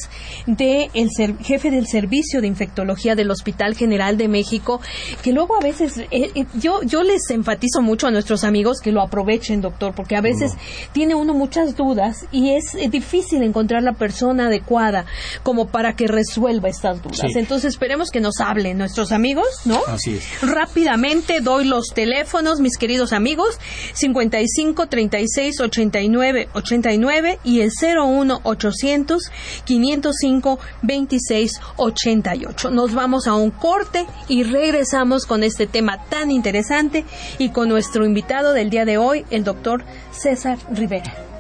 de 0.47 0.91
el 0.95 1.11
jefe 1.39 1.71
del 1.71 1.87
Servicio 1.87 2.41
de 2.41 2.47
Infectología 2.47 3.15
del 3.15 3.31
Hospital 3.31 3.75
General 3.75 4.17
de 4.17 4.29
México, 4.29 4.81
que 5.23 5.33
luego 5.33 5.57
a 5.57 5.61
veces, 5.61 5.99
eh, 5.99 6.09
eh, 6.11 6.47
yo, 6.55 6.83
yo 6.83 7.03
les 7.03 7.31
enfatizo 7.31 7.83
mucho 7.83 8.07
nuestros 8.15 8.45
amigos 8.45 8.81
que 8.81 8.93
lo 8.93 9.03
aprovechen, 9.03 9.61
doctor, 9.61 9.95
porque 9.95 10.17
a 10.17 10.21
veces 10.21 10.53
tiene 10.93 11.15
uno 11.15 11.35
muchas 11.35 11.77
dudas 11.77 12.27
y 12.33 12.55
es 12.55 12.75
eh, 12.75 12.89
difícil 12.89 13.43
encontrar 13.43 13.83
la 13.83 13.93
persona 13.93 14.47
adecuada 14.47 15.05
como 15.43 15.69
para 15.69 15.95
que 15.95 16.07
resuelva 16.07 16.69
estas 16.69 17.03
dudas. 17.03 17.37
Entonces 17.37 17.75
esperemos 17.75 18.11
que 18.11 18.21
nos 18.21 18.41
hablen 18.41 18.79
nuestros 18.79 19.13
amigos, 19.13 19.47
¿no? 19.65 19.81
Así 19.87 20.15
es. 20.15 20.25
Rápidamente 20.43 21.41
doy 21.41 21.67
los 21.67 21.89
teléfonos, 21.95 22.61
mis 22.61 22.79
queridos 22.79 23.13
amigos, 23.13 23.59
55 23.95 24.87
36 24.87 25.61
89 25.61 26.49
89 26.55 27.39
y 27.45 27.61
el 27.61 27.71
01 27.71 28.41
800 28.43 29.31
505 29.65 30.59
26 30.83 31.61
88. 31.77 32.71
Nos 32.71 32.95
vamos 32.95 33.27
a 33.27 33.35
un 33.35 33.51
corte 33.51 34.07
y 34.29 34.45
regresamos 34.45 35.27
con 35.27 35.43
este 35.43 35.67
tema 35.67 36.05
tan 36.09 36.31
interesante 36.31 37.05
y 37.39 37.51
con 37.51 37.69
nuestro 37.69 38.04
invitado 38.05 38.53
del 38.53 38.71
día 38.71 38.85
de 38.85 38.99
hoy, 38.99 39.25
el 39.31 39.45
doctor 39.45 39.85
César 40.13 40.59
Rivera. 40.73 41.34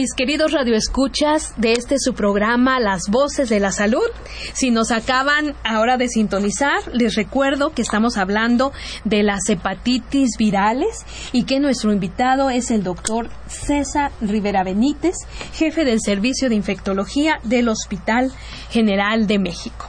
Mis 0.00 0.14
queridos 0.14 0.52
radioescuchas 0.52 1.52
de 1.58 1.72
este 1.72 1.96
su 1.98 2.14
programa 2.14 2.80
Las 2.80 3.02
Voces 3.10 3.50
de 3.50 3.60
la 3.60 3.70
Salud. 3.70 4.06
Si 4.54 4.70
nos 4.70 4.92
acaban 4.92 5.54
ahora 5.62 5.98
de 5.98 6.08
sintonizar, 6.08 6.78
les 6.94 7.16
recuerdo 7.16 7.74
que 7.74 7.82
estamos 7.82 8.16
hablando 8.16 8.72
de 9.04 9.22
las 9.22 9.46
hepatitis 9.50 10.38
virales 10.38 11.04
y 11.32 11.44
que 11.44 11.60
nuestro 11.60 11.92
invitado 11.92 12.48
es 12.48 12.70
el 12.70 12.82
doctor 12.82 13.28
César 13.46 14.10
Rivera 14.22 14.64
Benítez, 14.64 15.16
jefe 15.52 15.84
del 15.84 16.00
Servicio 16.00 16.48
de 16.48 16.54
Infectología 16.54 17.38
del 17.44 17.68
Hospital 17.68 18.32
General 18.70 19.26
de 19.26 19.38
México. 19.38 19.79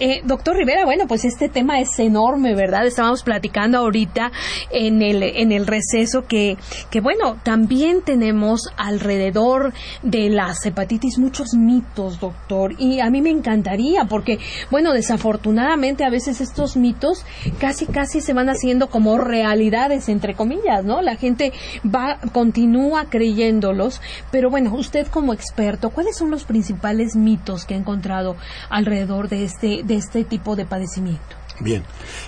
Eh, 0.00 0.22
doctor 0.24 0.56
Rivera, 0.56 0.84
bueno, 0.84 1.06
pues 1.06 1.24
este 1.24 1.48
tema 1.48 1.78
es 1.80 1.98
enorme, 2.00 2.54
¿verdad? 2.54 2.84
Estábamos 2.86 3.22
platicando 3.22 3.78
ahorita 3.78 4.32
en 4.70 5.02
el, 5.02 5.22
en 5.22 5.52
el 5.52 5.66
receso 5.66 6.26
que, 6.26 6.56
que, 6.90 7.00
bueno, 7.00 7.36
también 7.44 8.02
tenemos 8.02 8.62
alrededor 8.76 9.72
de 10.02 10.30
las 10.30 10.66
hepatitis 10.66 11.18
muchos 11.18 11.54
mitos, 11.54 12.18
doctor. 12.18 12.74
Y 12.78 12.98
a 12.98 13.08
mí 13.10 13.22
me 13.22 13.30
encantaría 13.30 14.06
porque, 14.06 14.38
bueno, 14.70 14.92
desafortunadamente 14.92 16.04
a 16.04 16.10
veces 16.10 16.40
estos 16.40 16.76
mitos 16.76 17.24
casi, 17.60 17.86
casi 17.86 18.20
se 18.20 18.32
van 18.32 18.48
haciendo 18.48 18.88
como 18.88 19.18
realidades, 19.18 20.08
entre 20.08 20.34
comillas, 20.34 20.84
¿no? 20.84 21.02
La 21.02 21.14
gente 21.14 21.52
va, 21.84 22.18
continúa 22.32 23.06
creyéndolos, 23.10 24.00
pero 24.32 24.50
bueno, 24.50 24.74
usted 24.74 25.06
como 25.06 25.32
experto, 25.32 25.90
¿cuáles 25.90 26.16
son 26.16 26.30
los 26.30 26.44
principales 26.44 27.14
mitos 27.14 27.64
que 27.64 27.74
ha 27.74 27.78
encontrado 27.78 28.36
alrededor 28.70 29.28
de 29.28 29.44
este, 29.44 29.83
de 29.84 29.96
este 29.96 30.24
tipo 30.24 30.56
de 30.56 30.66
padecimiento? 30.66 31.36
Bien, 31.60 31.84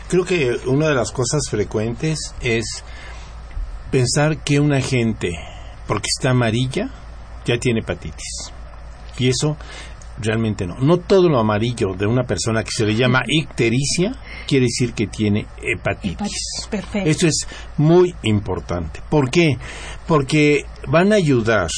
creo 0.08 0.24
que 0.24 0.56
una 0.66 0.88
de 0.88 0.94
las 0.94 1.10
cosas 1.10 1.42
frecuentes 1.50 2.34
es 2.40 2.84
pensar 3.90 4.42
que 4.44 4.60
una 4.60 4.80
gente, 4.80 5.32
porque 5.86 6.06
está 6.16 6.30
amarilla, 6.30 6.90
ya 7.44 7.58
tiene 7.58 7.80
hepatitis. 7.80 8.52
Y 9.18 9.28
eso 9.28 9.56
realmente 10.18 10.66
no. 10.66 10.76
No 10.78 10.98
todo 10.98 11.28
lo 11.28 11.38
amarillo 11.38 11.94
de 11.94 12.06
una 12.06 12.24
persona 12.24 12.62
que 12.62 12.70
se 12.70 12.84
le 12.84 12.94
llama 12.94 13.22
ictericia 13.26 14.12
quiere 14.46 14.66
decir 14.66 14.94
que 14.94 15.06
tiene 15.06 15.46
hepatitis. 15.62 16.66
Perfecto. 16.70 17.08
Esto 17.08 17.26
es 17.26 17.46
muy 17.76 18.14
importante. 18.22 19.02
¿Por 19.08 19.30
qué? 19.30 19.58
Porque 20.06 20.64
van 20.88 21.12
a 21.12 21.16
ayudar 21.16 21.68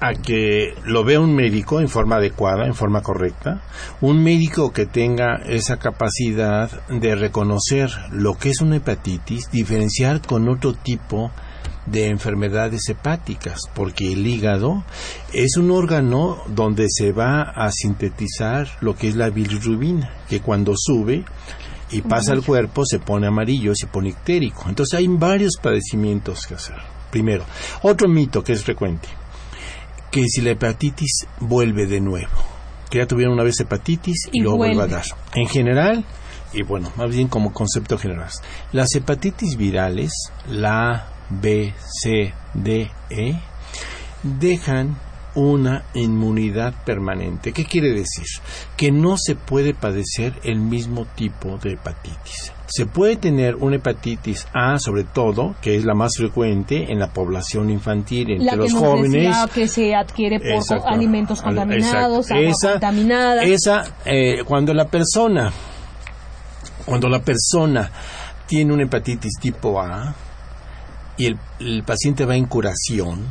a 0.00 0.12
que 0.12 0.74
lo 0.84 1.04
vea 1.04 1.20
un 1.20 1.34
médico 1.34 1.80
en 1.80 1.88
forma 1.88 2.16
adecuada, 2.16 2.66
en 2.66 2.74
forma 2.74 3.02
correcta, 3.02 3.62
un 4.00 4.22
médico 4.22 4.72
que 4.72 4.86
tenga 4.86 5.36
esa 5.46 5.78
capacidad 5.78 6.70
de 6.88 7.14
reconocer 7.14 7.90
lo 8.10 8.34
que 8.34 8.50
es 8.50 8.60
una 8.60 8.76
hepatitis, 8.76 9.50
diferenciar 9.50 10.20
con 10.20 10.48
otro 10.48 10.74
tipo 10.74 11.30
de 11.86 12.08
enfermedades 12.08 12.88
hepáticas, 12.88 13.60
porque 13.74 14.12
el 14.12 14.26
hígado 14.26 14.84
es 15.32 15.56
un 15.56 15.70
órgano 15.70 16.42
donde 16.48 16.86
se 16.90 17.12
va 17.12 17.42
a 17.42 17.70
sintetizar 17.70 18.68
lo 18.80 18.96
que 18.96 19.08
es 19.08 19.16
la 19.16 19.30
bilirrubina, 19.30 20.10
que 20.28 20.40
cuando 20.40 20.74
sube 20.76 21.24
y 21.90 22.02
pasa 22.02 22.32
al 22.32 22.44
cuerpo 22.44 22.84
se 22.84 22.98
pone 22.98 23.28
amarillo, 23.28 23.72
se 23.74 23.86
pone 23.86 24.10
ictérico. 24.10 24.68
Entonces 24.68 24.98
hay 24.98 25.06
varios 25.06 25.56
padecimientos 25.62 26.46
que 26.46 26.54
hacer. 26.54 26.76
Primero, 27.10 27.44
otro 27.82 28.08
mito 28.08 28.42
que 28.42 28.52
es 28.52 28.64
frecuente, 28.64 29.08
que 30.16 30.30
si 30.30 30.40
la 30.40 30.52
hepatitis 30.52 31.26
vuelve 31.40 31.84
de 31.84 32.00
nuevo, 32.00 32.32
que 32.88 32.98
ya 32.98 33.06
tuvieron 33.06 33.34
una 33.34 33.42
vez 33.42 33.60
hepatitis 33.60 34.30
y, 34.32 34.40
luego 34.40 34.56
vuelve 34.56 34.82
a 34.82 34.86
dar. 34.86 35.04
En 35.34 35.46
general, 35.46 36.06
y 36.54 36.62
bueno, 36.62 36.90
más 36.96 37.14
bien 37.14 37.28
como 37.28 37.52
concepto 37.52 37.98
general, 37.98 38.30
las 38.72 38.94
hepatitis 38.94 39.58
virales, 39.58 40.10
la 40.48 41.10
B, 41.28 41.74
C, 42.02 42.32
D, 42.54 42.90
E, 43.10 43.38
dejan 44.22 44.96
una 45.34 45.84
inmunidad 45.92 46.72
permanente. 46.86 47.52
¿Qué 47.52 47.66
quiere 47.66 47.90
decir? 47.90 48.24
Que 48.74 48.90
no 48.90 49.18
se 49.18 49.34
puede 49.34 49.74
padecer 49.74 50.32
el 50.44 50.60
mismo 50.60 51.04
tipo 51.14 51.58
de 51.58 51.74
hepatitis. 51.74 52.52
Se 52.66 52.86
puede 52.86 53.16
tener 53.16 53.54
una 53.56 53.76
hepatitis 53.76 54.46
A, 54.52 54.78
sobre 54.78 55.04
todo, 55.04 55.54
que 55.60 55.76
es 55.76 55.84
la 55.84 55.94
más 55.94 56.12
frecuente 56.16 56.90
en 56.90 56.98
la 56.98 57.12
población 57.12 57.70
infantil, 57.70 58.32
entre 58.32 58.56
los 58.56 58.72
jóvenes. 58.72 59.36
que 59.54 59.68
se 59.68 59.94
adquiere 59.94 60.40
por 60.40 60.62
alimentos 60.86 61.42
contaminados, 61.42 62.30
agua 62.30 62.42
esa, 62.42 62.72
contaminada. 62.72 63.44
Esa, 63.44 63.84
eh, 64.04 64.42
cuando 64.44 64.74
la 64.74 64.88
persona, 64.88 65.52
cuando 66.84 67.08
la 67.08 67.20
persona 67.20 67.90
tiene 68.46 68.72
una 68.72 68.82
hepatitis 68.84 69.38
tipo 69.40 69.80
A 69.80 70.14
y 71.16 71.26
el, 71.26 71.38
el 71.60 71.84
paciente 71.84 72.24
va 72.24 72.36
en 72.36 72.46
curación, 72.46 73.26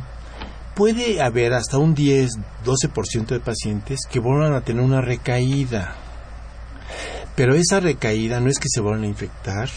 puede 0.76 1.22
haber 1.22 1.54
hasta 1.54 1.78
un 1.78 1.94
10, 1.94 2.32
12% 2.64 3.26
de 3.26 3.40
pacientes 3.40 4.00
que 4.08 4.20
vuelvan 4.20 4.54
a 4.54 4.60
tener 4.60 4.82
una 4.82 5.00
recaída. 5.00 5.94
Pero 7.36 7.54
esa 7.54 7.80
recaída 7.80 8.40
no 8.40 8.48
es 8.48 8.58
que 8.58 8.68
se 8.68 8.80
vuelvan 8.80 9.04
a 9.04 9.06
infectar 9.06 9.68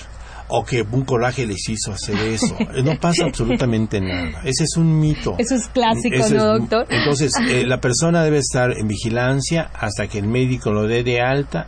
o 0.47 0.65
que 0.65 0.81
un 0.81 1.05
coraje 1.05 1.45
les 1.45 1.69
hizo 1.69 1.91
hacer 1.91 2.17
eso. 2.17 2.57
No 2.83 2.99
pasa 2.99 3.25
absolutamente 3.25 3.99
nada. 4.01 4.41
Ese 4.43 4.63
es 4.63 4.77
un 4.77 4.99
mito. 4.99 5.35
Eso 5.37 5.55
es 5.55 5.67
clásico, 5.67 6.29
¿no, 6.31 6.57
doctor? 6.59 6.87
Entonces, 6.89 7.31
eh, 7.49 7.65
la 7.65 7.79
persona 7.79 8.23
debe 8.23 8.39
estar 8.39 8.71
en 8.71 8.87
vigilancia 8.87 9.69
hasta 9.73 10.07
que 10.07 10.17
el 10.19 10.27
médico 10.27 10.71
lo 10.71 10.87
dé 10.87 11.03
de 11.03 11.21
alta 11.21 11.67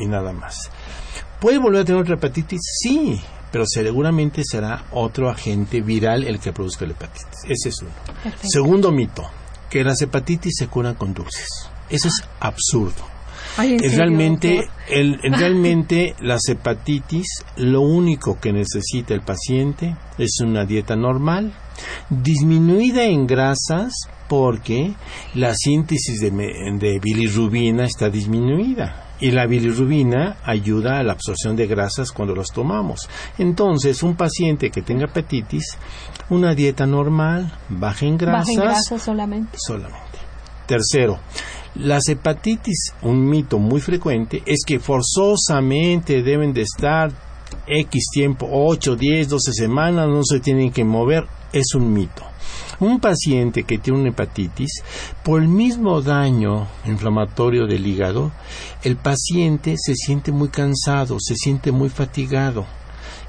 y 0.00 0.06
nada 0.06 0.32
más. 0.32 0.70
¿Puede 1.40 1.58
volver 1.58 1.82
a 1.82 1.84
tener 1.84 2.00
otra 2.00 2.14
hepatitis? 2.14 2.60
Sí, 2.80 3.20
pero 3.50 3.64
seguramente 3.66 4.42
será 4.44 4.84
otro 4.92 5.28
agente 5.28 5.80
viral 5.80 6.24
el 6.24 6.38
que 6.38 6.52
produzca 6.52 6.86
la 6.86 6.92
hepatitis. 6.92 7.44
Ese 7.44 7.68
es 7.70 7.82
uno. 7.82 7.90
Segundo 8.42 8.92
mito, 8.92 9.28
que 9.68 9.84
las 9.84 10.00
hepatitis 10.00 10.54
se 10.56 10.68
curan 10.68 10.94
con 10.94 11.14
dulces. 11.14 11.48
Eso 11.90 12.08
es 12.08 12.22
absurdo. 12.40 13.17
Realmente, 13.58 14.68
el, 14.88 15.18
realmente 15.22 16.14
las 16.20 16.48
hepatitis, 16.48 17.26
lo 17.56 17.80
único 17.80 18.38
que 18.40 18.52
necesita 18.52 19.14
el 19.14 19.22
paciente 19.22 19.96
es 20.16 20.40
una 20.42 20.64
dieta 20.64 20.96
normal, 20.96 21.52
disminuida 22.08 23.04
en 23.04 23.26
grasas 23.26 23.92
porque 24.28 24.94
la 25.34 25.54
síntesis 25.54 26.20
de, 26.20 26.30
de 26.30 27.00
bilirrubina 27.00 27.84
está 27.84 28.10
disminuida 28.10 29.08
y 29.20 29.30
la 29.30 29.46
bilirrubina 29.46 30.36
ayuda 30.44 30.98
a 30.98 31.02
la 31.02 31.12
absorción 31.12 31.56
de 31.56 31.66
grasas 31.66 32.12
cuando 32.12 32.34
las 32.34 32.52
tomamos. 32.52 33.08
Entonces, 33.38 34.02
un 34.02 34.16
paciente 34.16 34.70
que 34.70 34.82
tenga 34.82 35.06
hepatitis, 35.06 35.76
una 36.30 36.54
dieta 36.54 36.86
normal, 36.86 37.52
baja 37.68 38.06
en 38.06 38.16
grasas. 38.16 38.46
Baja 38.46 38.52
en 38.52 38.60
grasas 38.60 39.02
solamente. 39.02 39.58
Solamente. 39.58 40.18
Tercero, 40.66 41.18
las 41.74 42.08
hepatitis, 42.08 42.94
un 43.02 43.28
mito 43.28 43.58
muy 43.58 43.80
frecuente, 43.80 44.42
es 44.46 44.60
que 44.66 44.80
forzosamente 44.80 46.22
deben 46.22 46.52
de 46.52 46.62
estar 46.62 47.12
X 47.66 48.06
tiempo, 48.12 48.48
8, 48.50 48.96
10, 48.96 49.28
12 49.28 49.52
semanas, 49.52 50.08
no 50.08 50.22
se 50.24 50.40
tienen 50.40 50.72
que 50.72 50.84
mover, 50.84 51.26
es 51.52 51.74
un 51.74 51.92
mito. 51.92 52.22
Un 52.80 53.00
paciente 53.00 53.64
que 53.64 53.78
tiene 53.78 53.98
una 54.00 54.10
hepatitis, 54.10 54.82
por 55.24 55.42
el 55.42 55.48
mismo 55.48 56.00
daño 56.00 56.68
inflamatorio 56.86 57.66
del 57.66 57.86
hígado, 57.86 58.32
el 58.84 58.96
paciente 58.96 59.74
se 59.76 59.94
siente 59.94 60.30
muy 60.30 60.48
cansado, 60.48 61.16
se 61.20 61.34
siente 61.34 61.72
muy 61.72 61.88
fatigado. 61.88 62.66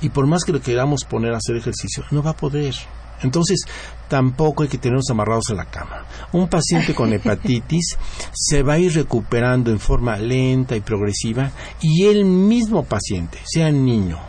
Y 0.02 0.10
por 0.10 0.28
más 0.28 0.44
que 0.44 0.54
lo 0.54 0.62
queramos 0.62 1.04
poner 1.04 1.34
a 1.34 1.38
hacer 1.38 1.56
ejercicio, 1.56 2.04
no 2.12 2.22
va 2.22 2.32
a 2.32 2.38
poder. 2.38 2.76
Entonces, 3.22 3.60
tampoco 4.08 4.64
hay 4.64 4.70
que 4.70 4.78
tenernos 4.78 5.10
amarrados 5.10 5.46
a 5.50 5.54
la 5.54 5.66
cama. 5.66 6.06
Un 6.32 6.48
paciente 6.48 6.94
con 6.94 7.14
hepatitis 7.14 7.98
se 8.34 8.64
va 8.64 8.74
a 8.74 8.80
ir 8.80 8.94
recuperando 8.94 9.72
en 9.72 9.80
forma 9.80 10.18
lenta 10.18 10.76
y 10.76 10.82
progresiva 10.82 11.52
y 11.82 12.06
el 12.06 12.26
mismo 12.26 12.84
paciente, 12.84 13.40
sea 13.46 13.72
niño 13.72 14.20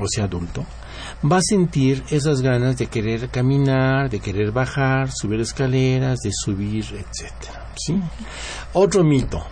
o 0.00 0.06
sea 0.06 0.24
adulto, 0.24 0.64
va 1.30 1.38
a 1.38 1.42
sentir 1.42 2.04
esas 2.10 2.40
ganas 2.40 2.76
de 2.76 2.86
querer 2.86 3.28
caminar, 3.30 4.08
de 4.10 4.20
querer 4.20 4.52
bajar, 4.52 5.10
subir 5.10 5.40
escaleras, 5.40 6.20
de 6.20 6.30
subir, 6.32 6.84
etcétera. 6.84 7.72
¿sí? 7.76 8.00
Otro 8.74 9.04
mito, 9.04 9.44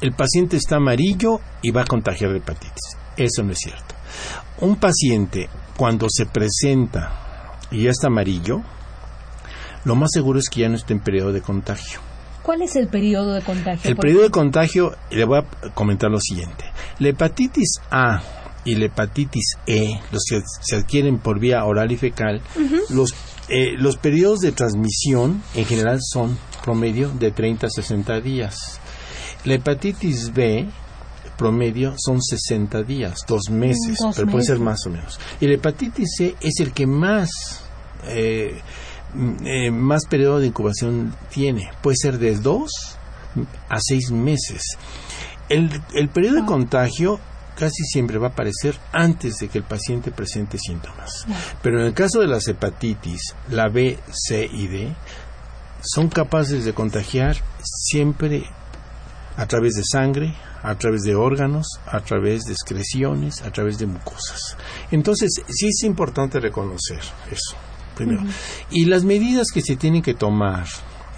el 0.00 0.12
paciente 0.12 0.56
está 0.56 0.76
amarillo 0.76 1.40
y 1.62 1.70
va 1.70 1.82
a 1.82 1.86
contagiar 1.86 2.30
de 2.32 2.38
hepatitis. 2.38 2.96
Eso 3.16 3.42
no 3.42 3.52
es 3.52 3.58
cierto. 3.58 3.94
Un 4.60 4.76
paciente 4.76 5.48
cuando 5.76 6.06
se 6.08 6.26
presenta 6.26 7.29
y 7.70 7.84
ya 7.84 7.90
está 7.90 8.08
amarillo, 8.08 8.62
lo 9.84 9.96
más 9.96 10.10
seguro 10.12 10.38
es 10.38 10.48
que 10.48 10.60
ya 10.60 10.68
no 10.68 10.76
esté 10.76 10.92
en 10.92 11.00
periodo 11.00 11.32
de 11.32 11.40
contagio. 11.40 12.00
¿Cuál 12.42 12.62
es 12.62 12.76
el 12.76 12.88
periodo 12.88 13.34
de 13.34 13.42
contagio? 13.42 13.90
El 13.90 13.96
periodo 13.96 14.22
de 14.22 14.30
contagio, 14.30 14.96
le 15.10 15.24
voy 15.24 15.38
a 15.38 15.70
comentar 15.72 16.10
lo 16.10 16.20
siguiente. 16.20 16.64
La 16.98 17.08
hepatitis 17.08 17.80
A 17.90 18.22
y 18.64 18.74
la 18.74 18.86
hepatitis 18.86 19.56
E, 19.66 20.00
los 20.10 20.22
que 20.28 20.40
se 20.60 20.76
adquieren 20.76 21.18
por 21.18 21.38
vía 21.38 21.64
oral 21.64 21.92
y 21.92 21.96
fecal, 21.96 22.40
los, 22.90 23.14
eh, 23.48 23.72
los 23.76 23.96
periodos 23.96 24.40
de 24.40 24.52
transmisión 24.52 25.42
en 25.54 25.64
general 25.64 25.98
son 26.00 26.38
promedio 26.64 27.10
de 27.10 27.30
30 27.30 27.66
a 27.66 27.70
60 27.70 28.20
días. 28.20 28.80
La 29.44 29.54
hepatitis 29.54 30.32
B 30.32 30.66
promedio 31.40 31.94
son 31.96 32.20
60 32.20 32.82
días, 32.82 33.20
dos 33.26 33.48
meses, 33.48 33.98
pero 34.14 34.30
puede 34.30 34.44
ser 34.44 34.58
más 34.58 34.84
o 34.86 34.90
menos. 34.90 35.18
Y 35.40 35.46
la 35.46 35.54
hepatitis 35.54 36.16
C 36.18 36.36
es 36.38 36.60
el 36.60 36.72
que 36.74 36.86
más 36.86 37.30
eh, 38.06 38.60
eh, 39.46 39.70
más 39.70 40.04
periodo 40.04 40.38
de 40.38 40.48
incubación 40.48 41.14
tiene. 41.30 41.70
Puede 41.80 41.96
ser 41.96 42.18
de 42.18 42.36
dos 42.36 42.70
a 43.70 43.78
seis 43.80 44.10
meses. 44.10 44.62
El, 45.48 45.70
el 45.94 46.10
periodo 46.10 46.34
de 46.36 46.42
ah. 46.42 46.46
contagio 46.46 47.18
casi 47.56 47.84
siempre 47.84 48.18
va 48.18 48.28
a 48.28 48.30
aparecer 48.30 48.76
antes 48.92 49.36
de 49.38 49.48
que 49.48 49.58
el 49.58 49.64
paciente 49.64 50.10
presente 50.10 50.58
síntomas. 50.58 51.26
Pero 51.62 51.80
en 51.80 51.86
el 51.86 51.94
caso 51.94 52.20
de 52.20 52.26
las 52.26 52.46
hepatitis, 52.48 53.34
la 53.48 53.68
B, 53.70 53.98
C 54.12 54.46
y 54.52 54.66
D, 54.66 54.94
son 55.82 56.10
capaces 56.10 56.66
de 56.66 56.74
contagiar 56.74 57.38
siempre 57.62 58.44
a 59.38 59.46
través 59.46 59.72
de 59.72 59.84
sangre, 59.90 60.34
a 60.62 60.74
través 60.76 61.02
de 61.02 61.14
órganos, 61.14 61.66
a 61.86 62.00
través 62.00 62.44
de 62.44 62.52
excreciones, 62.52 63.42
a 63.42 63.50
través 63.50 63.78
de 63.78 63.86
mucosas. 63.86 64.56
Entonces, 64.90 65.30
sí 65.48 65.68
es 65.68 65.82
importante 65.84 66.40
reconocer 66.40 67.00
eso, 67.30 67.56
primero. 67.94 68.22
Y 68.70 68.84
las 68.84 69.04
medidas 69.04 69.48
que 69.52 69.62
se 69.62 69.76
tienen 69.76 70.02
que 70.02 70.14
tomar 70.14 70.66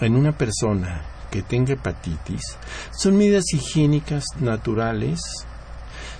en 0.01 0.17
una 0.17 0.37
persona 0.37 1.05
que 1.31 1.43
tenga 1.43 1.73
hepatitis 1.73 2.59
son 2.93 3.17
medidas 3.17 3.45
higiénicas 3.53 4.25
naturales. 4.41 5.21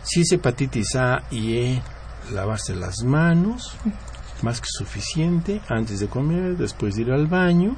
Si 0.03 0.23
es 0.23 0.33
hepatitis 0.33 0.97
A 0.97 1.23
y 1.31 1.59
E, 1.59 1.83
lavarse 2.33 2.75
las 2.75 3.05
manos, 3.05 3.77
más 4.43 4.61
que 4.61 4.69
suficiente, 4.69 5.61
antes 5.69 6.01
de 6.01 6.09
comer, 6.09 6.57
después 6.57 6.95
de 6.95 7.03
ir 7.03 7.13
al 7.13 7.27
baño, 7.27 7.77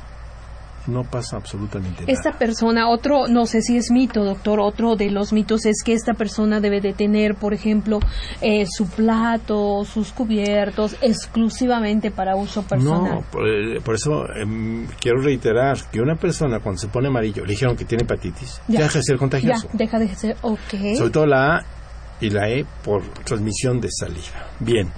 no 0.87 1.05
pasa 1.05 1.37
absolutamente 1.37 2.03
nada. 2.03 2.13
Esta 2.13 2.33
persona, 2.33 2.89
otro, 2.89 3.29
no 3.29 3.47
sé 3.47 3.63
si 3.63 3.77
es 3.77 3.91
mito, 3.91 4.25
doctor, 4.25 4.61
otro 4.61 4.97
de 4.97 5.11
los 5.11 5.33
mitos 5.33 5.67
es 5.67 5.83
que 5.85 5.93
esta 5.93 6.15
persona 6.15 6.61
debe 6.61 6.81
de 6.81 6.93
tener, 6.93 7.35
por 7.35 7.55
ejemplo, 7.55 8.01
eh, 8.41 8.67
su 8.69 8.87
plato, 8.87 9.85
sus 9.85 10.13
cubiertos, 10.13 10.97
exclusivamente 11.01 12.11
para 12.11 12.37
uso 12.37 12.63
personal. 12.63 13.15
No, 13.17 13.21
por, 13.31 13.49
eh, 13.49 13.81
eso 13.95 14.27
em, 14.35 14.87
quiero 15.01 15.23
reiterar 15.23 15.79
que 15.91 16.01
una 16.01 16.17
persona 16.17 16.61
cuando 16.61 16.81
se 16.81 16.89
pone 16.89 17.09
amarillo, 17.09 17.45
le 17.45 17.53
dijeron 17.53 17.77
que 17.77 17.85
tiene 17.85 18.05
hepatitis, 18.05 18.61
ya, 18.69 18.81
deja 18.81 18.99
de 18.99 19.05
ser 19.05 19.17
contagioso. 19.17 19.69
Ya, 19.73 19.79
deja 19.79 19.99
de 19.99 20.15
ser, 20.15 20.37
ok. 20.43 20.97
Sobre 20.97 21.11
todo 21.11 21.27
la 21.27 21.57
A 21.57 21.65
y 22.21 22.31
la 22.31 22.49
E 22.49 22.65
por 22.85 23.03
transmisión 23.25 23.81
de 23.81 23.89
saliva. 23.91 24.49
Bien. 24.61 24.91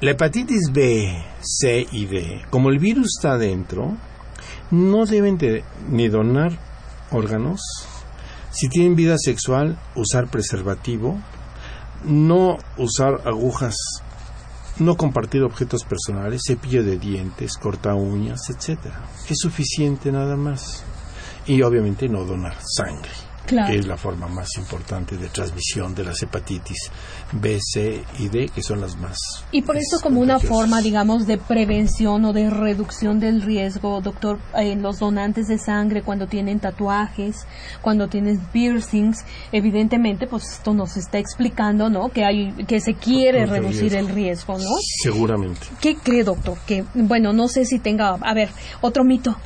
La 0.00 0.10
hepatitis 0.10 0.70
B, 0.72 1.24
C 1.40 1.86
y 1.92 2.06
D, 2.06 2.42
como 2.50 2.70
el 2.70 2.78
virus 2.78 3.16
está 3.16 3.38
dentro, 3.38 3.96
no 4.70 5.06
deben 5.06 5.38
de, 5.38 5.64
ni 5.88 6.08
donar 6.08 6.58
órganos, 7.10 7.60
si 8.50 8.68
tienen 8.68 8.96
vida 8.96 9.16
sexual, 9.18 9.78
usar 9.94 10.28
preservativo, 10.28 11.18
no 12.04 12.58
usar 12.76 13.22
agujas, 13.24 13.76
no 14.78 14.96
compartir 14.96 15.42
objetos 15.42 15.84
personales, 15.84 16.42
cepillo 16.46 16.84
de 16.84 16.98
dientes, 16.98 17.56
corta 17.56 17.94
uñas, 17.94 18.50
etc. 18.50 18.78
Es 19.28 19.38
suficiente 19.40 20.12
nada 20.12 20.36
más. 20.36 20.84
Y 21.46 21.62
obviamente 21.62 22.08
no 22.08 22.24
donar 22.24 22.56
sangre 22.60 23.23
que 23.46 23.76
es 23.76 23.86
la 23.86 23.96
forma 23.96 24.26
más 24.26 24.48
importante 24.56 25.16
de 25.16 25.28
transmisión 25.28 25.94
de 25.94 26.04
las 26.04 26.22
hepatitis 26.22 26.90
B, 27.32 27.58
C 27.60 28.02
y 28.18 28.28
D, 28.28 28.48
que 28.48 28.62
son 28.62 28.80
las 28.80 28.96
más. 28.96 29.18
Y 29.52 29.62
por 29.62 29.76
eso 29.76 29.98
como 30.02 30.20
una 30.20 30.38
forma, 30.38 30.80
digamos, 30.80 31.26
de 31.26 31.38
prevención 31.38 32.24
o 32.24 32.32
de 32.32 32.50
reducción 32.50 33.20
del 33.20 33.42
riesgo, 33.42 34.00
doctor, 34.00 34.38
en 34.54 34.82
los 34.82 34.98
donantes 34.98 35.48
de 35.48 35.58
sangre 35.58 36.02
cuando 36.02 36.26
tienen 36.26 36.60
tatuajes, 36.60 37.46
cuando 37.82 38.08
tienen 38.08 38.38
piercings, 38.52 39.24
evidentemente, 39.52 40.26
pues 40.26 40.44
esto 40.52 40.72
nos 40.72 40.96
está 40.96 41.18
explicando, 41.18 41.90
¿no? 41.90 42.08
Que 42.08 42.24
hay, 42.24 42.52
que 42.66 42.80
se 42.80 42.94
quiere 42.94 43.46
reducir 43.46 43.94
el 43.94 44.08
riesgo, 44.08 44.58
¿no? 44.58 44.70
Seguramente. 45.02 45.66
¿Qué 45.80 45.96
cree, 45.96 46.24
doctor? 46.24 46.58
Que, 46.66 46.84
bueno, 46.94 47.32
no 47.32 47.48
sé 47.48 47.64
si 47.64 47.78
tenga, 47.78 48.14
a 48.20 48.34
ver, 48.34 48.50
otro 48.80 49.04
mito. 49.04 49.36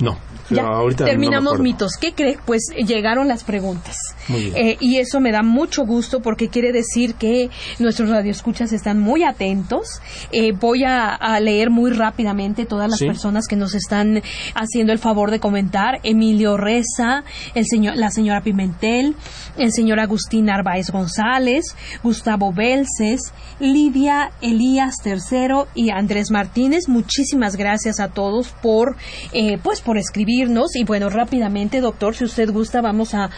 No, 0.00 0.16
ya, 0.50 0.66
terminamos 0.96 1.60
mitos. 1.60 1.92
¿Qué 2.00 2.12
crees? 2.12 2.38
Pues 2.44 2.62
llegaron 2.76 3.28
las 3.28 3.44
preguntas. 3.44 3.96
Eh, 4.30 4.76
y 4.80 4.96
eso 4.98 5.20
me 5.20 5.32
da 5.32 5.42
mucho 5.42 5.84
gusto 5.84 6.20
porque 6.20 6.48
quiere 6.48 6.72
decir 6.72 7.14
que 7.14 7.50
nuestros 7.78 8.10
radioescuchas 8.10 8.72
están 8.72 9.00
muy 9.00 9.24
atentos. 9.24 10.00
Eh, 10.32 10.52
voy 10.52 10.84
a, 10.84 11.18
leer 11.40 11.70
muy 11.70 11.90
rápidamente 11.92 12.66
todas 12.66 12.90
las 12.90 13.00
personas 13.00 13.46
que 13.46 13.56
nos 13.56 13.74
están 13.74 14.22
haciendo 14.54 14.92
el 14.92 14.98
favor 14.98 15.30
de 15.30 15.40
comentar. 15.40 16.00
Emilio 16.02 16.56
Reza, 16.56 17.24
el 17.54 17.66
señor, 17.66 17.96
la 17.96 18.10
señora 18.10 18.40
Pimentel, 18.40 19.14
el 19.56 19.72
señor 19.72 20.00
Agustín 20.00 20.46
Narváez 20.46 20.90
González, 20.90 21.76
Gustavo 22.02 22.52
Belces, 22.52 23.32
Lidia 23.60 24.30
Elías 24.40 24.96
III 25.04 25.66
y 25.74 25.90
Andrés 25.90 26.30
Martínez. 26.30 26.88
Muchísimas 26.88 27.56
gracias 27.56 28.00
a 28.00 28.08
todos 28.08 28.48
por, 28.62 28.96
eh, 29.32 29.58
pues, 29.62 29.80
por 29.80 29.98
Y 30.74 30.84
bueno, 30.84 31.08
rápidamente, 31.10 31.80
doctor, 31.80 32.14
si 32.14 32.24
usted 32.24 32.50
gusta, 32.50 32.80
vamos 32.80 33.14
a, 33.14 33.30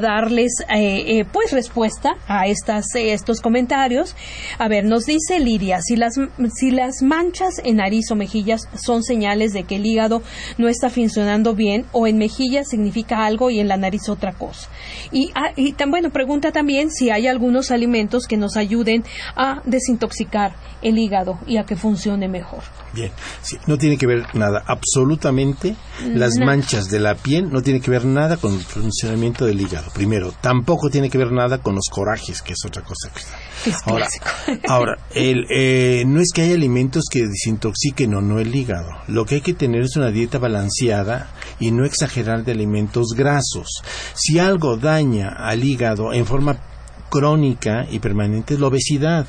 darles, 0.00 0.52
eh, 0.74 1.18
eh, 1.18 1.24
pues, 1.30 1.52
respuesta 1.52 2.16
a 2.26 2.46
estas, 2.46 2.86
estos 2.94 3.40
comentarios. 3.40 4.16
A 4.58 4.68
ver, 4.68 4.84
nos 4.84 5.04
dice 5.04 5.38
Lidia, 5.38 5.80
si 5.82 5.96
las, 5.96 6.14
si 6.54 6.70
las 6.70 7.02
manchas 7.02 7.60
en 7.64 7.76
nariz 7.76 8.10
o 8.10 8.14
mejillas 8.14 8.68
son 8.74 9.02
señales 9.02 9.52
de 9.52 9.64
que 9.64 9.76
el 9.76 9.86
hígado 9.86 10.22
no 10.58 10.68
está 10.68 10.88
funcionando 10.88 11.54
bien, 11.54 11.84
o 11.92 12.06
en 12.06 12.18
mejillas 12.18 12.68
significa 12.68 13.26
algo 13.26 13.50
y 13.50 13.60
en 13.60 13.68
la 13.68 13.76
nariz 13.76 14.08
otra 14.08 14.32
cosa. 14.32 14.68
Y, 15.12 15.30
ah, 15.34 15.52
y 15.56 15.72
tan 15.72 15.90
bueno, 15.90 16.10
pregunta 16.10 16.52
también 16.52 16.90
si 16.90 17.10
hay 17.10 17.26
algunos 17.26 17.70
alimentos 17.70 18.26
que 18.26 18.36
nos 18.36 18.56
ayuden 18.56 19.04
a 19.34 19.60
desintoxicar 19.64 20.54
el 20.82 20.98
hígado 20.98 21.38
y 21.46 21.58
a 21.58 21.64
que 21.64 21.76
funcione 21.76 22.28
mejor. 22.28 22.62
Bien, 22.94 23.10
no 23.66 23.76
tiene 23.76 23.98
que 23.98 24.06
ver 24.06 24.34
nada, 24.34 24.62
absolutamente 24.66 25.76
las 26.14 26.38
manchas 26.46 26.88
de 26.90 27.00
la 27.00 27.16
piel 27.16 27.50
no 27.50 27.60
tiene 27.60 27.80
que 27.80 27.90
ver 27.90 28.04
nada 28.04 28.36
con 28.36 28.54
el 28.54 28.60
funcionamiento 28.60 29.46
del 29.46 29.60
hígado, 29.60 29.90
primero. 29.92 30.32
Tampoco 30.40 30.88
tiene 30.90 31.10
que 31.10 31.18
ver 31.18 31.32
nada 31.32 31.58
con 31.58 31.74
los 31.74 31.86
corajes, 31.90 32.40
que 32.40 32.52
es 32.52 32.60
otra 32.64 32.82
cosa 32.82 33.10
que 33.12 33.18
está. 33.18 33.90
ahora, 33.90 34.06
ahora 34.68 34.98
el, 35.12 35.44
eh, 35.50 36.04
no 36.06 36.20
es 36.20 36.28
que 36.32 36.42
haya 36.42 36.54
alimentos 36.54 37.06
que 37.10 37.26
desintoxiquen 37.26 38.14
o 38.14 38.20
no 38.20 38.38
el 38.38 38.54
hígado. 38.54 38.90
Lo 39.08 39.26
que 39.26 39.36
hay 39.36 39.40
que 39.40 39.54
tener 39.54 39.82
es 39.82 39.96
una 39.96 40.12
dieta 40.12 40.38
balanceada 40.38 41.30
y 41.58 41.72
no 41.72 41.84
exagerar 41.84 42.44
de 42.44 42.52
alimentos 42.52 43.08
grasos. 43.16 43.82
Si 44.14 44.38
algo 44.38 44.76
daña 44.76 45.30
al 45.30 45.64
hígado 45.64 46.12
en 46.12 46.26
forma 46.26 46.60
crónica 47.10 47.86
y 47.90 47.98
permanente 47.98 48.54
es 48.54 48.60
la 48.60 48.68
obesidad. 48.68 49.26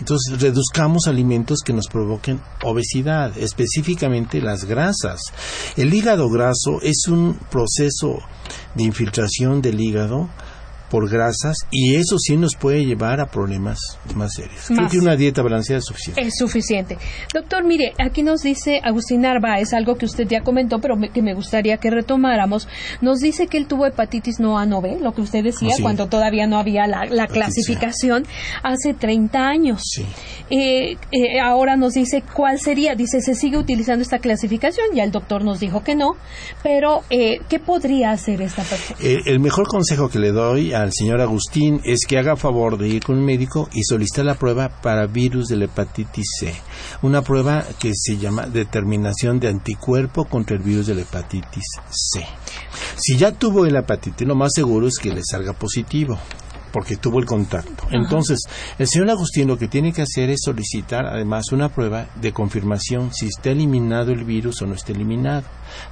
Entonces, 0.00 0.40
reduzcamos 0.40 1.06
alimentos 1.06 1.60
que 1.64 1.72
nos 1.72 1.86
provoquen 1.86 2.40
obesidad, 2.64 3.36
específicamente 3.38 4.40
las 4.40 4.64
grasas. 4.64 5.20
El 5.76 5.94
hígado 5.94 6.28
graso 6.30 6.80
es 6.82 7.06
un 7.06 7.38
proceso 7.50 8.18
de 8.74 8.84
infiltración 8.84 9.60
del 9.60 9.80
hígado 9.80 10.28
por 10.90 11.08
grasas 11.08 11.56
y 11.70 11.94
eso 11.94 12.18
sí 12.18 12.36
nos 12.36 12.56
puede 12.56 12.84
llevar 12.84 13.20
a 13.20 13.26
problemas 13.26 13.78
más 14.14 14.34
serios. 14.34 14.66
Creo 14.66 14.88
que 14.88 14.98
una 14.98 15.16
dieta 15.16 15.42
balanceada 15.42 15.78
es 15.78 15.84
suficiente. 15.84 16.20
Es 16.20 16.34
suficiente. 16.36 16.98
Doctor, 17.32 17.64
mire, 17.64 17.92
aquí 17.98 18.22
nos 18.22 18.42
dice 18.42 18.80
Agustín 18.82 19.24
es 19.58 19.74
algo 19.74 19.96
que 19.96 20.06
usted 20.06 20.26
ya 20.28 20.40
comentó, 20.42 20.80
pero 20.80 20.96
que 21.12 21.22
me 21.22 21.34
gustaría 21.34 21.76
que 21.76 21.90
retomáramos. 21.90 22.68
Nos 23.00 23.20
dice 23.20 23.46
que 23.46 23.58
él 23.58 23.66
tuvo 23.66 23.86
hepatitis 23.86 24.40
no 24.40 24.58
A 24.58 24.66
no 24.66 24.80
B, 24.80 24.98
lo 25.00 25.12
que 25.12 25.20
usted 25.20 25.44
decía, 25.44 25.74
cuando 25.80 26.08
todavía 26.08 26.46
no 26.46 26.58
había 26.58 26.86
la, 26.86 27.26
clasificación, 27.26 28.24
hace 28.62 28.94
30 28.94 29.38
años. 29.38 29.82
Eh, 30.50 30.96
eh, 31.12 31.40
ahora 31.40 31.76
nos 31.76 31.94
dice 31.94 32.22
cuál 32.34 32.58
sería. 32.58 32.94
Dice, 32.94 33.20
se 33.20 33.34
sigue 33.34 33.56
utilizando 33.56 34.02
esta 34.02 34.18
clasificación, 34.18 34.86
ya 34.94 35.04
el 35.04 35.12
doctor 35.12 35.44
nos 35.44 35.60
dijo 35.60 35.84
que 35.84 35.94
no, 35.94 36.12
pero 36.62 37.02
eh, 37.10 37.40
¿qué 37.48 37.58
podría 37.58 38.10
hacer 38.10 38.42
esta 38.42 38.62
persona? 38.62 38.98
el 39.00 39.40
mejor 39.40 39.68
consejo 39.68 40.08
que 40.08 40.18
le 40.18 40.32
doy 40.32 40.72
a 40.72 40.79
al 40.82 40.92
señor 40.92 41.20
Agustín 41.20 41.80
es 41.84 42.00
que 42.06 42.18
haga 42.18 42.36
favor 42.36 42.78
de 42.78 42.88
ir 42.88 43.02
con 43.02 43.18
un 43.18 43.24
médico 43.24 43.68
y 43.72 43.82
solicitar 43.82 44.24
la 44.24 44.34
prueba 44.34 44.68
para 44.80 45.06
virus 45.06 45.48
de 45.48 45.56
la 45.56 45.64
hepatitis 45.66 46.26
C. 46.38 46.54
Una 47.02 47.22
prueba 47.22 47.64
que 47.78 47.92
se 47.94 48.16
llama 48.16 48.46
determinación 48.46 49.40
de 49.40 49.48
anticuerpo 49.48 50.24
contra 50.24 50.56
el 50.56 50.62
virus 50.62 50.86
de 50.86 50.94
la 50.94 51.02
hepatitis 51.02 51.64
C. 51.90 52.24
Si 52.96 53.16
ya 53.16 53.32
tuvo 53.32 53.66
el 53.66 53.76
hepatitis, 53.76 54.26
lo 54.26 54.34
más 54.34 54.52
seguro 54.54 54.86
es 54.88 54.98
que 54.98 55.12
le 55.12 55.22
salga 55.24 55.52
positivo 55.52 56.18
porque 56.72 56.96
tuvo 56.96 57.18
el 57.18 57.26
contacto. 57.26 57.86
Entonces, 57.90 58.40
el 58.78 58.86
señor 58.86 59.10
Agustín 59.10 59.48
lo 59.48 59.58
que 59.58 59.68
tiene 59.68 59.92
que 59.92 60.02
hacer 60.02 60.30
es 60.30 60.40
solicitar 60.44 61.06
además 61.06 61.52
una 61.52 61.68
prueba 61.68 62.06
de 62.20 62.32
confirmación 62.32 63.12
si 63.12 63.26
está 63.26 63.50
eliminado 63.50 64.12
el 64.12 64.24
virus 64.24 64.62
o 64.62 64.66
no 64.66 64.74
está 64.74 64.92
eliminado. 64.92 65.44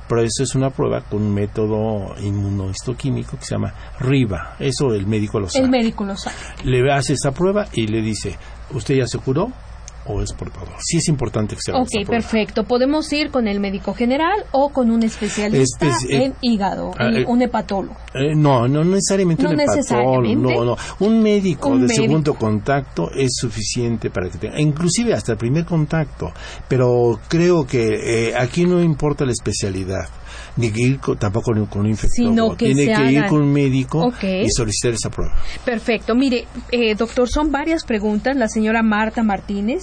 Pero 0.08 0.22
eso 0.22 0.42
es 0.42 0.54
una 0.54 0.70
prueba 0.70 1.02
con 1.02 1.22
un 1.22 1.34
método 1.34 2.14
inmunohistoquímico 2.20 3.36
que 3.38 3.44
se 3.44 3.54
llama 3.54 3.74
RIVA. 4.00 4.56
Eso 4.58 4.92
el 4.92 5.06
médico 5.06 5.40
lo 5.40 5.48
sabe. 5.48 5.64
El 5.64 5.70
médico 5.70 6.04
lo 6.04 6.16
sabe. 6.16 6.36
Le 6.64 6.92
hace 6.92 7.14
esa 7.14 7.32
prueba 7.32 7.66
y 7.72 7.86
le 7.86 8.02
dice, 8.02 8.36
¿usted 8.72 8.96
ya 8.96 9.06
se 9.06 9.18
curó? 9.18 9.52
O 10.08 10.22
es 10.22 10.32
portador. 10.32 10.74
Sí 10.80 10.98
es 10.98 11.08
importante 11.08 11.54
que 11.54 11.60
sea 11.62 11.76
Ok, 11.76 12.06
perfecto. 12.08 12.64
Podemos 12.64 13.12
ir 13.12 13.30
con 13.30 13.46
el 13.46 13.60
médico 13.60 13.94
general 13.94 14.44
o 14.52 14.70
con 14.70 14.90
un 14.90 15.02
especialista 15.02 15.86
eh, 15.86 16.24
en 16.24 16.34
hígado, 16.40 16.92
ah, 16.98 17.10
eh, 17.12 17.24
un 17.26 17.42
hepatólogo. 17.42 17.96
Eh, 18.14 18.34
no, 18.34 18.66
no 18.66 18.84
necesariamente 18.84 19.46
un 19.46 19.60
hepatólogo. 19.60 20.34
No, 20.34 20.64
no. 20.64 20.76
Un 21.00 21.22
médico 21.22 21.76
de 21.76 21.88
segundo 21.88 22.34
contacto 22.34 23.10
es 23.12 23.30
suficiente 23.36 24.10
para 24.10 24.28
que 24.28 24.38
tenga, 24.38 24.60
inclusive 24.60 25.14
hasta 25.14 25.32
el 25.32 25.38
primer 25.38 25.64
contacto. 25.64 26.32
Pero 26.68 27.20
creo 27.28 27.66
que 27.66 28.34
aquí 28.36 28.64
no 28.64 28.82
importa 28.82 29.24
la 29.24 29.32
especialidad 29.32 30.08
ni 30.58 30.70
que 30.70 30.82
ir 30.82 31.00
tampoco 31.18 31.52
con 31.70 31.80
un 31.82 31.86
infectólogo. 31.86 32.56
Tiene 32.56 32.86
que 32.92 33.12
ir 33.12 33.26
con 33.26 33.42
un 33.42 33.52
médico 33.52 34.12
y 34.22 34.50
solicitar 34.50 34.92
esa 34.92 35.10
prueba. 35.10 35.34
Perfecto. 35.64 36.14
Mire, 36.14 36.46
eh, 36.70 36.94
doctor, 36.94 37.28
son 37.28 37.50
varias 37.50 37.84
preguntas. 37.84 38.36
La 38.36 38.48
señora 38.48 38.82
Marta 38.82 39.22
Martínez 39.22 39.82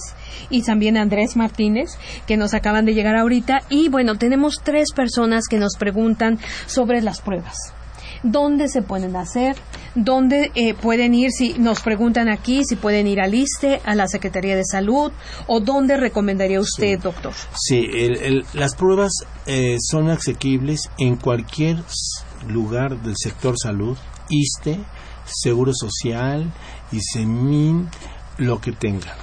y 0.50 0.62
también 0.62 0.96
Andrés 0.96 1.36
Martínez, 1.36 1.90
que 2.26 2.36
nos 2.36 2.54
acaban 2.54 2.84
de 2.84 2.94
llegar 2.94 3.16
ahorita. 3.16 3.62
Y 3.70 3.88
bueno, 3.88 4.16
tenemos 4.16 4.60
tres 4.62 4.92
personas 4.94 5.44
que 5.48 5.58
nos 5.58 5.76
preguntan 5.76 6.38
sobre 6.66 7.00
las 7.00 7.20
pruebas. 7.20 7.75
Dónde 8.22 8.68
se 8.68 8.82
pueden 8.82 9.16
hacer, 9.16 9.56
dónde 9.94 10.50
eh, 10.54 10.74
pueden 10.74 11.14
ir, 11.14 11.30
si 11.30 11.54
nos 11.54 11.80
preguntan 11.80 12.28
aquí, 12.28 12.64
si 12.64 12.76
pueden 12.76 13.06
ir 13.06 13.20
al 13.20 13.34
ISTE, 13.34 13.80
a 13.84 13.94
la 13.94 14.08
Secretaría 14.08 14.56
de 14.56 14.64
Salud, 14.64 15.12
o 15.46 15.60
dónde 15.60 15.96
recomendaría 15.96 16.60
usted, 16.60 16.98
doctor. 17.00 17.32
Sí, 17.54 17.86
las 18.52 18.74
pruebas 18.74 19.12
eh, 19.46 19.76
son 19.80 20.10
asequibles 20.10 20.90
en 20.98 21.16
cualquier 21.16 21.78
lugar 22.48 23.00
del 23.02 23.14
sector 23.16 23.54
salud, 23.60 23.96
ISTE, 24.28 24.78
Seguro 25.24 25.72
Social, 25.74 26.52
ISEMIN, 26.92 27.88
lo 28.38 28.60
que 28.60 28.72
tengan. 28.72 29.16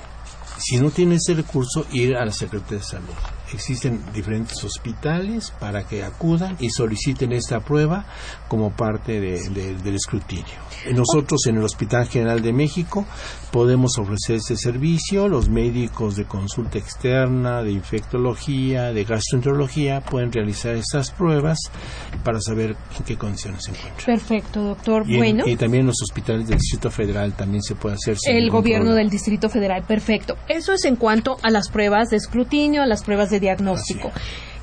Si 0.58 0.78
no 0.78 0.92
tiene 0.92 1.16
ese 1.16 1.34
recurso, 1.34 1.86
ir 1.92 2.16
a 2.16 2.26
la 2.26 2.32
Secretaría 2.32 2.80
de 2.80 2.84
Salud 2.84 3.33
existen 3.56 4.04
diferentes 4.14 4.64
hospitales 4.64 5.52
para 5.60 5.84
que 5.84 6.04
acudan 6.04 6.58
y 6.60 6.70
soliciten 6.70 7.32
esta 7.32 7.60
prueba 7.60 8.06
como 8.48 8.72
parte 8.72 9.20
del 9.20 9.96
escrutinio. 9.96 10.56
Nosotros 10.94 11.42
en 11.48 11.58
el 11.58 11.64
Hospital 11.64 12.08
General 12.08 12.42
de 12.42 12.54
México 12.54 13.06
podemos 13.54 14.00
ofrecer 14.00 14.38
este 14.38 14.58
servicio. 14.58 15.28
Los 15.30 15.48
médicos 15.48 16.16
de 16.16 16.26
consulta 16.26 16.80
externa, 16.80 17.62
de 17.62 17.72
infectología, 17.72 18.92
de 18.92 19.04
gastroenterología 19.04 20.02
pueden 20.02 20.32
realizar 20.32 20.74
estas 20.74 21.12
pruebas 21.12 21.60
para 22.24 22.42
saber 22.42 22.76
en 22.98 23.06
qué 23.06 23.16
condiciones 23.16 23.66
se 23.66 23.72
encuentran. 23.72 24.06
Perfecto, 24.18 24.64
doctor. 24.64 25.04
Y, 25.08 25.18
bueno. 25.18 25.44
y 25.48 25.56
también 25.56 25.82
en 25.82 25.88
los 25.88 26.02
hospitales 26.02 26.48
del 26.48 26.58
Distrito 26.58 26.90
Federal 26.90 27.34
también 27.34 27.62
se 27.62 27.76
puede 27.76 27.94
hacer. 27.94 28.18
El 28.26 28.50
gobierno 28.50 28.96
del 28.96 29.12
Distrito 29.12 29.50
Federal, 29.50 29.84
perfecto. 29.84 30.36
Eso 30.48 30.74
es 30.74 30.84
en 30.86 30.96
cuanto 30.96 31.38
a 31.44 31.52
las 31.52 31.70
pruebas 31.70 32.10
de 32.10 32.18
escrutinio, 32.18 32.82
a 32.82 32.88
las 32.88 33.04
pruebas 33.04 33.30
de 33.30 33.40
diagnóstico. 33.40 34.12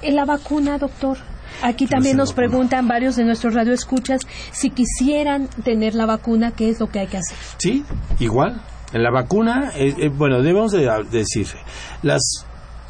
En 0.02 0.16
la 0.16 0.24
vacuna, 0.24 0.78
doctor. 0.78 1.16
Aquí 1.62 1.86
también 1.86 2.16
nos 2.16 2.32
preguntan 2.32 2.88
varios 2.88 3.16
de 3.16 3.24
nuestros 3.24 3.54
radioescuchas 3.54 4.22
si 4.50 4.70
quisieran 4.70 5.46
tener 5.62 5.94
la 5.94 6.06
vacuna, 6.06 6.52
¿qué 6.52 6.70
es 6.70 6.80
lo 6.80 6.88
que 6.88 7.00
hay 7.00 7.06
que 7.06 7.18
hacer? 7.18 7.36
Sí, 7.58 7.84
igual. 8.18 8.62
En 8.92 9.02
la 9.02 9.10
vacuna, 9.10 9.70
eh, 9.76 9.94
eh, 9.98 10.08
bueno, 10.08 10.42
debemos 10.42 10.72
de 10.72 10.88
decir, 11.10 11.46
las 12.02 12.44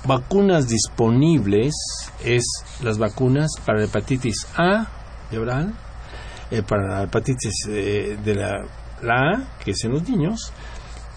vacunas 0.06 0.66
disponibles 0.66 1.74
es 2.24 2.44
las 2.82 2.96
vacunas 2.98 3.50
para 3.66 3.80
la 3.80 3.84
hepatitis 3.84 4.46
A 4.56 4.86
de 5.30 5.38
eh, 6.50 6.62
para 6.62 6.88
la 6.88 7.02
hepatitis 7.02 7.52
de 7.66 8.34
la, 8.34 8.64
la 9.02 9.14
A, 9.14 9.58
que 9.62 9.72
es 9.72 9.84
en 9.84 9.92
los 9.92 10.08
niños, 10.08 10.52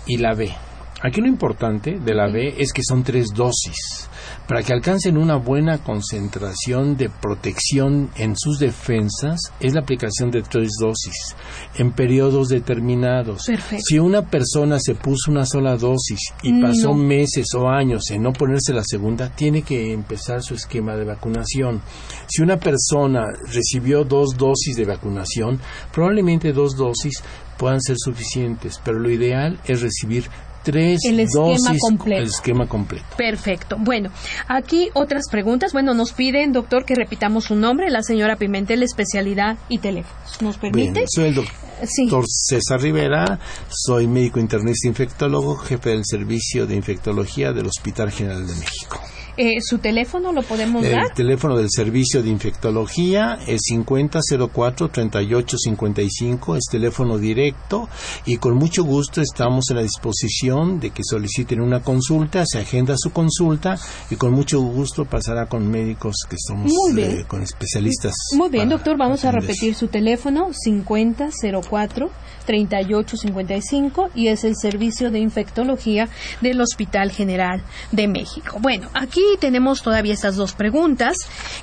y 0.06 0.18
la 0.18 0.34
B. 0.34 0.54
Aquí 1.02 1.22
lo 1.22 1.28
importante 1.28 2.00
de 2.00 2.14
la 2.14 2.28
B 2.28 2.56
es 2.58 2.74
que 2.74 2.84
son 2.84 3.04
tres 3.04 3.30
dosis 3.34 4.10
para 4.48 4.62
que 4.62 4.74
alcancen 4.74 5.18
una 5.18 5.38
buena 5.38 5.78
concentración 5.78 6.98
de 6.98 7.10
protección 7.10 8.10
en 8.18 8.36
sus 8.36 8.60
defensas 8.60 9.40
es 9.60 9.74
la 9.74 9.82
aplicación 9.82 10.32
de 10.32 10.42
tres 10.42 10.72
dosis 10.80 11.36
en 11.76 11.94
periodos 11.94 12.50
determinados. 12.50 13.50
Si 13.80 14.00
una 14.00 14.24
persona 14.24 14.80
se 14.80 14.96
puso 14.96 15.32
una 15.32 15.46
sola 15.46 15.78
dosis 15.78 16.20
y 16.42 16.62
pasó 16.62 16.94
meses 16.94 17.48
o 17.56 17.70
años 17.70 18.10
en 18.12 18.24
no 18.24 18.34
ponerse 18.34 18.74
la 18.74 18.84
segunda, 18.84 19.30
tiene 19.30 19.62
que 19.62 19.94
empezar 19.94 20.42
su 20.44 20.56
esquema 20.56 20.96
de 20.96 21.06
vacunación. 21.06 21.82
Si 22.28 22.42
una 22.42 22.58
persona 22.58 23.26
recibió 23.52 24.04
dos 24.04 24.36
dosis 24.38 24.76
de 24.76 24.86
vacunación, 24.86 25.60
probablemente 25.94 26.52
dos 26.52 26.76
dosis 26.76 27.24
puedan 27.58 27.82
ser 27.82 27.96
suficientes, 27.98 28.80
pero 28.84 29.00
lo 29.00 29.10
ideal 29.10 29.60
es 29.66 29.82
recibir 29.82 30.26
tres 30.64 31.00
el 31.06 31.20
esquema 31.20 31.78
completo. 31.80 32.22
El 32.22 32.28
esquema 32.28 32.68
completo. 32.68 33.06
Perfecto. 33.18 33.78
Bueno, 33.80 34.10
aquí 34.48 34.90
otras 34.94 35.30
preguntas. 35.30 35.74
Bueno, 35.74 35.94
nos 35.94 36.14
piden, 36.14 36.52
doctor, 36.52 36.86
que 36.86 36.96
repitamos 36.96 37.46
su 37.46 37.56
nombre, 37.56 37.90
la 37.90 38.02
señora 38.02 38.36
Pimentel, 38.36 38.84
especialidad 38.84 39.58
y 39.70 39.80
teléfono. 39.80 40.18
¿Nos 40.42 40.58
permite? 40.58 41.06
soy 41.08 41.26
el 41.26 41.36
doctor 41.36 42.26
César 42.28 42.82
Rivera, 42.82 43.40
soy 43.70 44.08
médico 44.08 44.40
internista 44.40 44.88
infectólogo, 44.88 45.58
jefe 45.58 45.90
del 45.90 46.04
servicio 46.06 46.66
de 46.66 46.76
infectología 46.76 47.52
del 47.52 47.68
Hospital 47.68 48.12
General 48.12 48.46
de 48.46 48.54
México. 48.54 49.02
Eh, 49.36 49.56
¿Su 49.62 49.80
teléfono 49.80 50.32
lo 50.32 50.44
podemos 50.44 50.84
dar? 50.84 51.08
El 51.08 51.14
teléfono 51.14 51.58
del 51.58 51.72
servicio 51.72 52.22
de 52.22 52.30
infectología 52.30 53.40
es 53.48 53.62
5004-3855, 53.72 56.58
es 56.58 56.66
teléfono 56.70 57.18
directo 57.18 57.90
y 58.26 58.38
con 58.38 58.54
mucho 58.56 58.84
gusto 58.84 59.22
estamos 59.22 59.72
en 59.72 59.78
la 59.78 59.82
disposición 59.82 60.80
de 60.80 60.92
que 60.92 61.02
soliciten 61.04 61.62
una 61.62 61.82
consulta, 61.82 62.46
se 62.46 62.60
agenda 62.60 62.94
su 62.96 63.12
consulta 63.12 63.80
y 64.12 64.18
con 64.18 64.34
mucho 64.34 64.62
gusto 64.62 65.06
pasará 65.06 65.48
con 65.48 65.68
médicos 65.68 66.14
que 66.30 66.36
somos 66.38 66.72
eh, 66.96 67.26
con 67.28 67.42
especialistas. 67.42 68.14
Muy 68.38 68.50
bien, 68.50 68.70
doctor, 68.70 68.98
vamos 68.98 69.26
a 69.26 69.32
repetir 69.32 69.74
su 69.74 69.88
teléfono 69.88 70.52
5004 70.54 72.12
3855 72.44 74.12
y 74.16 74.28
es 74.28 74.44
el 74.44 74.56
servicio 74.56 75.12
de 75.12 75.20
infectología 75.20 76.10
del 76.42 76.62
Hospital 76.62 77.12
General 77.12 77.62
de 77.92 78.08
México. 78.08 78.58
Bueno, 78.60 78.90
aquí 78.94 79.24
tenemos 79.40 79.82
todavía 79.82 80.14
estas 80.14 80.36
dos 80.36 80.54
preguntas. 80.54 81.16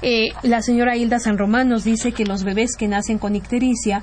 Eh, 0.03 0.29
la 0.43 0.63
señora 0.63 0.97
Hilda 0.97 1.19
San 1.19 1.39
Román 1.39 1.69
nos 1.69 1.85
dice 1.85 2.13
que 2.13 2.25
los 2.25 2.45
bebés 2.45 2.77
que 2.77 2.89
nacen 2.89 3.19
con 3.19 3.37
ictericia 3.37 4.03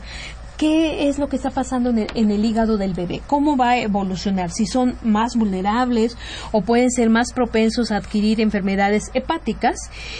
qué 0.58 1.08
es 1.08 1.20
lo 1.20 1.30
que 1.30 1.36
está 1.36 1.52
pasando 1.52 1.92
en 1.92 2.32
el, 2.32 2.46
hígado 2.46 2.78
del 2.78 2.94
bebé, 2.94 3.22
cómo 3.28 3.56
va 3.56 3.72
a 3.72 3.78
evolucionar, 3.78 4.52
si 4.52 4.66
son 4.66 4.98
más 5.04 5.36
vulnerables 5.36 6.18
o 6.52 6.62
pueden 6.62 6.92
ser 6.92 7.10
más 7.10 7.34
propensos 7.34 7.92
a 7.92 7.98
adquirir 7.98 8.42
enfermedades 8.42 9.04
hepáticas 9.14 9.78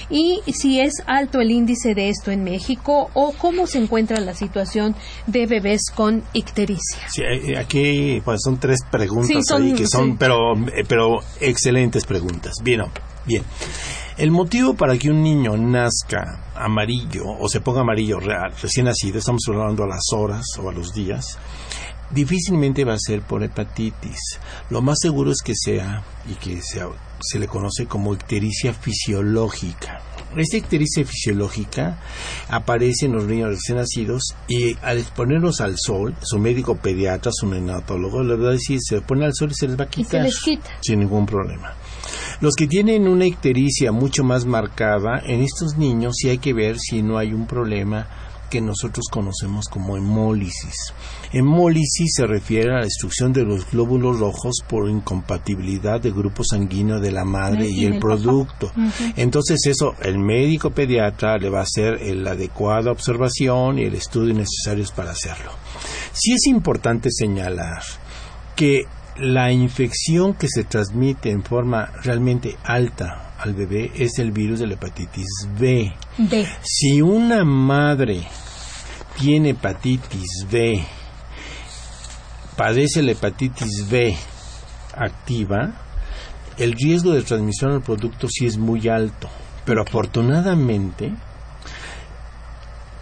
y 0.10 0.42
si 0.54 0.80
es 0.80 1.04
alto 1.08 1.42
el 1.42 1.52
índice 1.52 1.96
de 1.96 2.10
esto 2.10 2.32
en 2.32 2.44
México 2.44 3.10
o 3.14 3.34
cómo 3.34 3.68
se 3.68 3.80
encuentra 3.80 4.20
la 4.20 4.34
situación 4.34 4.96
de 5.26 5.46
bebés 5.48 5.90
con 5.94 6.24
ictericia. 6.34 7.02
Sí, 7.10 7.24
eh, 7.24 7.58
aquí 7.58 8.22
pues, 8.24 8.42
son 8.44 8.60
tres 8.60 8.80
preguntas 8.90 9.44
ahí 9.52 9.74
que 9.74 9.88
son, 9.88 10.18
pero, 10.18 10.54
eh, 10.68 10.84
pero 10.88 11.20
excelentes 11.42 12.06
preguntas. 12.06 12.54
Bien, 12.64 12.82
bien. 13.26 13.44
El 14.18 14.32
motivo 14.32 14.74
para 14.74 14.98
que 14.98 15.12
un 15.12 15.22
niño 15.22 15.56
nazca 15.58 16.40
amarillo 16.56 17.24
o 17.40 17.48
se 17.48 17.62
ponga 17.62 17.82
amarillo 17.82 18.20
real, 18.20 18.52
recién 18.60 18.88
nacido, 18.88 19.20
estamos 19.20 19.44
hablando 19.48 19.84
a 19.84 19.88
las 19.88 20.12
horas 20.12 20.44
o 20.60 20.68
a 20.68 20.74
los 20.74 20.92
días, 20.92 21.38
difícilmente 22.10 22.84
va 22.84 22.96
a 22.96 23.00
ser 23.00 23.22
por 23.22 23.44
hepatitis. 23.44 24.40
Lo 24.72 24.82
más 24.82 24.98
seguro 25.00 25.30
es 25.30 25.44
que 25.44 25.54
sea, 25.56 26.02
y 26.28 26.34
que 26.34 26.64
sea, 26.64 26.88
se 27.22 27.38
le 27.38 27.48
conoce 27.48 27.86
como 27.86 28.12
ictericia 28.16 28.74
fisiológica. 28.74 30.02
Esta 30.36 30.58
ictericia 30.58 31.06
fisiológica 31.06 32.00
aparece 32.50 33.06
en 33.06 33.14
los 33.14 33.26
niños 33.26 33.50
recién 33.50 33.78
nacidos 33.78 34.36
y 34.48 34.76
al 34.82 34.98
exponerlos 34.98 35.62
al 35.62 35.76
sol, 35.78 36.16
su 36.24 36.40
médico 36.40 36.76
pediatra, 36.76 37.32
su 37.32 37.46
neonatólogo, 37.46 38.24
le 38.24 38.36
va 38.36 38.50
a 38.50 38.54
decir, 38.54 38.80
se 38.82 39.00
pone 39.02 39.26
al 39.26 39.36
sol 39.36 39.52
y 39.52 39.54
se 39.54 39.68
les 39.68 39.80
va 39.80 39.84
a 39.84 39.90
quitar. 39.90 40.26
Y 40.26 40.32
se 40.32 40.36
les 40.36 40.40
quita. 40.40 40.72
Sin 40.82 41.02
ningún 41.02 41.28
problema. 41.28 41.76
Los 42.40 42.56
que 42.56 42.68
tienen 42.68 43.08
una 43.08 43.26
ictericia 43.26 43.92
mucho 43.92 44.24
más 44.24 44.46
marcada, 44.46 45.22
en 45.26 45.42
estos 45.42 45.78
niños 45.78 46.16
sí 46.18 46.30
hay 46.30 46.38
que 46.38 46.54
ver 46.54 46.78
si 46.80 47.02
no 47.02 47.18
hay 47.18 47.34
un 47.34 47.48
problema 47.48 48.08
que 48.50 48.62
nosotros 48.62 49.08
conocemos 49.12 49.68
como 49.68 49.98
hemólisis. 49.98 50.94
Hemólisis 51.34 52.14
se 52.16 52.26
refiere 52.26 52.72
a 52.72 52.76
la 52.76 52.84
destrucción 52.84 53.34
de 53.34 53.44
los 53.44 53.70
glóbulos 53.70 54.20
rojos 54.20 54.58
por 54.68 54.90
incompatibilidad 54.90 56.00
de 56.00 56.12
grupo 56.12 56.44
sanguíneo 56.44 57.00
de 57.00 57.12
la 57.12 57.26
madre 57.26 57.68
y, 57.70 57.86
el 57.86 58.00
producto. 58.00 58.72
Entonces 59.16 59.60
eso 59.66 59.96
el 60.02 60.18
médico 60.18 60.70
pediatra 60.72 61.38
le 61.38 61.50
va 61.50 61.60
a 61.60 61.64
hacer 61.64 62.00
la 62.16 62.32
adecuada 62.32 62.92
observación 62.92 63.80
y 63.80 63.84
el 63.84 63.96
estudio 63.96 64.34
necesarios 64.34 64.92
para 64.92 65.12
hacerlo. 65.12 65.52
Sí 66.14 66.34
es 66.34 66.48
importante 66.48 67.10
señalar 67.12 67.82
que 68.56 68.86
la 69.20 69.52
infección 69.52 70.34
que 70.34 70.48
se 70.48 70.64
transmite 70.64 71.32
en 71.32 71.44
forma 71.44 71.92
realmente 72.04 72.56
alta 72.64 73.34
al 73.40 73.54
bebé 73.54 73.92
es 73.96 74.20
el 74.20 74.32
virus 74.32 74.60
de 74.60 74.68
la 74.68 74.74
hepatitis 74.74 75.48
B. 75.60 75.94
Si 76.62 77.02
una 77.02 77.44
madre 77.44 78.28
tiene 79.20 79.50
hepatitis 79.50 80.48
B, 80.52 80.84
padece 82.56 83.02
la 83.02 83.12
hepatitis 83.12 83.90
B 83.90 84.16
activa, 84.96 85.74
el 86.58 86.74
riesgo 86.74 87.12
de 87.12 87.22
transmisión 87.22 87.72
al 87.72 87.82
producto 87.82 88.28
sí 88.28 88.46
es 88.46 88.58
muy 88.58 88.88
alto. 88.88 89.30
Pero 89.66 89.82
afortunadamente, 89.82 91.12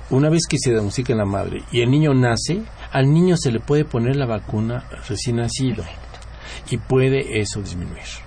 una 0.09 0.29
vez 0.29 0.43
que 0.49 0.57
se 0.59 0.71
diagnostica 0.71 1.13
en 1.13 1.19
la 1.19 1.25
madre 1.25 1.63
y 1.71 1.81
el 1.81 1.91
niño 1.91 2.13
nace, 2.13 2.63
al 2.91 3.13
niño 3.13 3.37
se 3.37 3.51
le 3.51 3.59
puede 3.59 3.85
poner 3.85 4.15
la 4.15 4.25
vacuna 4.25 4.85
recién 5.07 5.37
nacido 5.37 5.83
y 6.69 6.77
puede 6.77 7.39
eso 7.39 7.61
disminuir. 7.61 8.25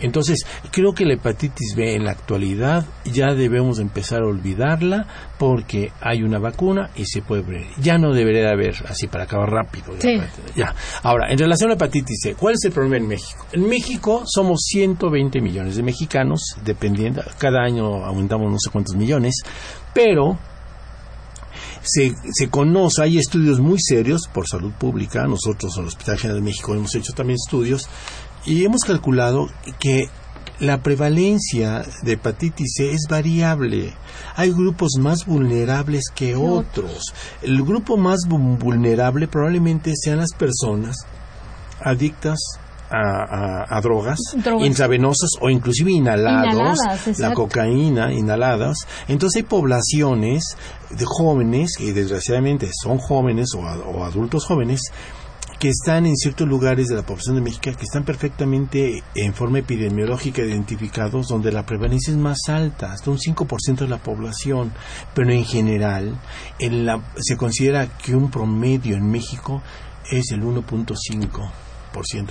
Entonces, 0.00 0.46
creo 0.70 0.94
que 0.94 1.04
la 1.04 1.14
hepatitis 1.14 1.74
B 1.76 1.94
en 1.94 2.04
la 2.04 2.12
actualidad 2.12 2.86
ya 3.04 3.34
debemos 3.34 3.78
empezar 3.78 4.22
a 4.22 4.26
olvidarla 4.26 5.06
porque 5.38 5.92
hay 6.00 6.22
una 6.22 6.38
vacuna 6.38 6.90
y 6.96 7.04
se 7.04 7.22
puede 7.22 7.42
ver. 7.42 7.66
Ya 7.80 7.98
no 7.98 8.12
debería 8.12 8.42
de 8.42 8.50
haber, 8.50 8.74
así 8.88 9.06
para 9.06 9.24
acabar 9.24 9.50
rápido. 9.50 9.94
Ya. 10.56 10.74
Ahora, 11.02 11.30
en 11.30 11.38
relación 11.38 11.70
a 11.70 11.74
la 11.74 11.76
hepatitis 11.76 12.20
C, 12.22 12.34
¿cuál 12.34 12.54
es 12.54 12.64
el 12.64 12.72
problema 12.72 12.96
en 12.96 13.08
México? 13.08 13.46
En 13.52 13.68
México 13.68 14.22
somos 14.26 14.60
120 14.68 15.40
millones 15.40 15.76
de 15.76 15.82
mexicanos, 15.82 16.56
dependiendo, 16.64 17.22
cada 17.38 17.62
año 17.62 18.04
aumentamos 18.04 18.50
no 18.50 18.58
sé 18.58 18.70
cuántos 18.70 18.96
millones, 18.96 19.42
pero 19.92 20.38
se, 21.82 22.14
se 22.32 22.48
conoce, 22.48 23.02
hay 23.02 23.18
estudios 23.18 23.60
muy 23.60 23.78
serios 23.80 24.28
por 24.32 24.46
salud 24.46 24.72
pública, 24.72 25.26
nosotros 25.26 25.76
en 25.76 25.82
el 25.82 25.88
Hospital 25.88 26.18
General 26.18 26.40
de 26.40 26.44
México 26.44 26.74
hemos 26.74 26.94
hecho 26.94 27.12
también 27.12 27.38
estudios 27.42 27.88
y 28.44 28.64
hemos 28.64 28.82
calculado 28.82 29.48
que 29.78 30.08
la 30.60 30.82
prevalencia 30.82 31.86
de 32.02 32.12
hepatitis 32.12 32.74
C 32.76 32.92
es 32.92 33.06
variable. 33.08 33.94
Hay 34.36 34.50
grupos 34.50 34.92
más 34.98 35.24
vulnerables 35.24 36.04
que 36.14 36.36
otros. 36.36 37.14
El 37.40 37.62
grupo 37.62 37.96
más 37.96 38.20
vulnerable 38.28 39.26
probablemente 39.26 39.94
sean 39.96 40.18
las 40.18 40.32
personas 40.34 40.96
adictas 41.82 42.38
a, 42.90 43.80
drogas, 43.82 44.18
intravenosas 44.60 45.30
o 45.40 45.48
inclusive 45.48 45.92
inhalados, 45.92 46.78
la 47.18 47.32
cocaína, 47.32 48.12
inhaladas. 48.12 48.78
Entonces 49.08 49.42
hay 49.42 49.48
poblaciones 49.48 50.56
de 50.90 51.04
jóvenes, 51.06 51.72
y 51.78 51.92
desgraciadamente 51.92 52.68
son 52.82 52.98
jóvenes 52.98 53.50
o 53.54 54.04
adultos 54.04 54.44
jóvenes, 54.44 54.80
que 55.60 55.68
están 55.68 56.06
en 56.06 56.16
ciertos 56.16 56.48
lugares 56.48 56.88
de 56.88 56.94
la 56.94 57.02
población 57.02 57.34
de 57.34 57.42
México 57.42 57.70
que 57.76 57.84
están 57.84 58.02
perfectamente 58.02 59.04
en 59.14 59.34
forma 59.34 59.58
epidemiológica 59.58 60.40
identificados 60.40 61.28
donde 61.28 61.52
la 61.52 61.66
prevalencia 61.66 62.12
es 62.12 62.16
más 62.16 62.38
alta, 62.48 62.92
hasta 62.92 63.10
un 63.10 63.18
5% 63.18 63.80
de 63.80 63.88
la 63.88 63.98
población, 63.98 64.72
pero 65.14 65.30
en 65.30 65.44
general 65.44 66.18
en 66.58 66.86
la, 66.86 67.02
se 67.18 67.36
considera 67.36 67.98
que 67.98 68.16
un 68.16 68.30
promedio 68.30 68.96
en 68.96 69.10
México 69.10 69.60
es 70.10 70.32
el 70.32 70.42
1.5% 70.42 71.50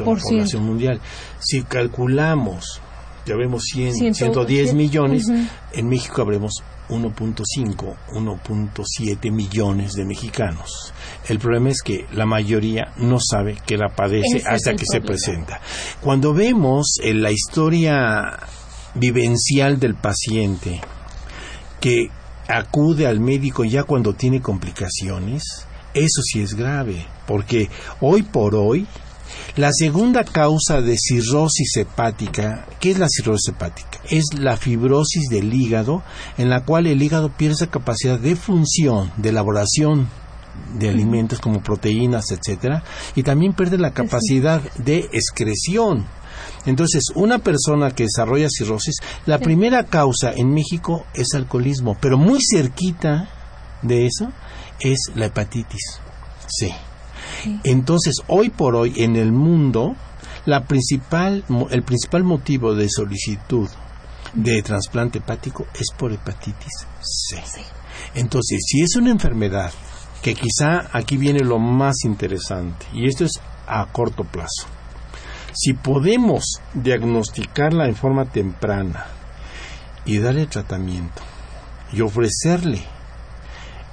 de 0.05 0.11
la 0.11 0.21
población 0.21 0.63
mundial. 0.63 0.99
Si 1.39 1.63
calculamos, 1.63 2.81
ya 3.25 3.35
vemos 3.35 3.63
100, 3.73 4.15
110 4.15 4.73
millones, 4.73 5.25
en 5.73 5.87
México 5.87 6.21
habremos 6.21 6.63
1.5, 6.89 7.95
1.7 8.13 9.31
millones 9.31 9.93
de 9.93 10.05
mexicanos. 10.05 10.93
El 11.27 11.39
problema 11.39 11.69
es 11.69 11.81
que 11.81 12.05
la 12.11 12.25
mayoría 12.25 12.93
no 12.97 13.19
sabe 13.19 13.57
que 13.65 13.77
la 13.77 13.89
padece 13.89 14.43
hasta 14.47 14.73
que 14.73 14.85
se 14.89 15.01
presenta. 15.01 15.61
Cuando 16.01 16.33
vemos 16.33 16.95
en 17.03 17.21
la 17.21 17.31
historia 17.31 18.39
vivencial 18.95 19.79
del 19.79 19.95
paciente 19.95 20.81
que 21.79 22.09
acude 22.47 23.05
al 23.05 23.19
médico 23.19 23.63
ya 23.63 23.83
cuando 23.83 24.13
tiene 24.13 24.41
complicaciones, 24.41 25.43
eso 25.93 26.21
sí 26.23 26.41
es 26.41 26.55
grave, 26.55 27.05
porque 27.27 27.69
hoy 28.01 28.23
por 28.23 28.55
hoy 28.55 28.87
la 29.55 29.71
segunda 29.73 30.23
causa 30.23 30.81
de 30.81 30.95
cirrosis 30.97 31.77
hepática, 31.77 32.65
¿qué 32.79 32.91
es 32.91 32.99
la 32.99 33.07
cirrosis 33.09 33.49
hepática? 33.49 33.99
Es 34.09 34.25
la 34.37 34.57
fibrosis 34.57 35.29
del 35.29 35.53
hígado, 35.53 36.03
en 36.37 36.49
la 36.49 36.65
cual 36.65 36.87
el 36.87 37.01
hígado 37.01 37.29
pierde 37.29 37.55
esa 37.55 37.67
capacidad 37.67 38.19
de 38.19 38.35
función, 38.35 39.11
de 39.17 39.29
elaboración 39.29 40.07
de 40.77 40.89
alimentos 40.89 41.39
como 41.39 41.61
proteínas, 41.61 42.31
etcétera, 42.31 42.83
y 43.15 43.23
también 43.23 43.53
pierde 43.53 43.77
la 43.77 43.93
capacidad 43.93 44.61
de 44.77 45.09
excreción. 45.13 46.05
Entonces, 46.65 47.03
una 47.15 47.39
persona 47.39 47.91
que 47.91 48.03
desarrolla 48.03 48.47
cirrosis, 48.49 48.95
la 49.25 49.39
primera 49.39 49.85
causa 49.85 50.31
en 50.33 50.53
México 50.53 51.05
es 51.13 51.33
alcoholismo, 51.33 51.97
pero 51.99 52.17
muy 52.17 52.39
cerquita 52.41 53.29
de 53.81 54.05
eso 54.05 54.31
es 54.79 54.99
la 55.15 55.27
hepatitis 55.27 56.01
Entonces, 57.63 58.15
hoy 58.27 58.49
por 58.49 58.75
hoy 58.75 58.93
en 58.97 59.15
el 59.15 59.31
mundo, 59.31 59.95
la 60.45 60.65
principal, 60.65 61.43
el 61.69 61.83
principal 61.83 62.23
motivo 62.23 62.75
de 62.75 62.89
solicitud 62.89 63.69
de 64.33 64.61
trasplante 64.61 65.19
hepático 65.19 65.65
es 65.73 65.87
por 65.97 66.11
hepatitis 66.11 66.87
C. 67.01 67.41
Entonces, 68.15 68.59
si 68.65 68.81
es 68.81 68.95
una 68.95 69.11
enfermedad 69.11 69.71
que 70.21 70.33
quizá 70.33 70.89
aquí 70.91 71.17
viene 71.17 71.39
lo 71.39 71.59
más 71.59 72.03
interesante, 72.03 72.85
y 72.93 73.07
esto 73.07 73.25
es 73.25 73.31
a 73.67 73.85
corto 73.85 74.23
plazo. 74.23 74.67
Si 75.53 75.73
podemos 75.73 76.43
diagnosticarla 76.73 77.87
en 77.87 77.95
forma 77.95 78.25
temprana 78.25 79.05
y 80.05 80.19
darle 80.19 80.45
tratamiento 80.45 81.21
y 81.91 82.01
ofrecerle 82.01 82.83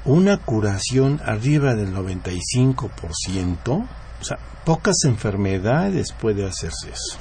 una 0.06 0.38
curación 0.38 1.20
arriba 1.24 1.74
del 1.74 1.92
95%, 1.94 3.68
o 3.68 4.24
sea, 4.24 4.38
pocas 4.64 4.96
enfermedades 5.04 6.12
puede 6.12 6.46
hacerse 6.46 6.90
eso. 6.90 7.18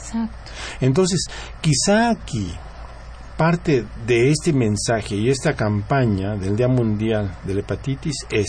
Entonces, 0.80 1.26
quizá 1.62 2.10
aquí 2.10 2.54
parte 3.38 3.86
de 4.08 4.30
este 4.30 4.54
mensaje 4.54 5.16
y 5.16 5.30
esta 5.30 5.54
campaña 5.54 6.36
del 6.36 6.56
Día 6.56 6.68
Mundial 6.68 7.36
de 7.44 7.56
la 7.56 7.60
Hepatitis 7.62 8.16
es 8.32 8.48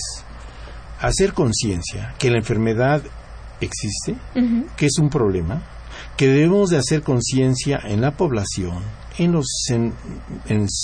hacer 1.00 1.32
conciencia 1.32 2.14
que 2.18 2.30
la 2.30 2.38
enfermedad 2.38 3.02
existe, 3.60 4.16
que 4.76 4.86
es 4.86 4.98
un 4.98 5.10
problema, 5.10 5.62
que 6.16 6.28
debemos 6.28 6.70
de 6.70 6.78
hacer 6.78 7.02
conciencia 7.02 7.80
en 7.84 8.00
la 8.00 8.12
población, 8.12 8.82
en 9.18 9.32
los, 9.32 9.46
en, 9.68 9.92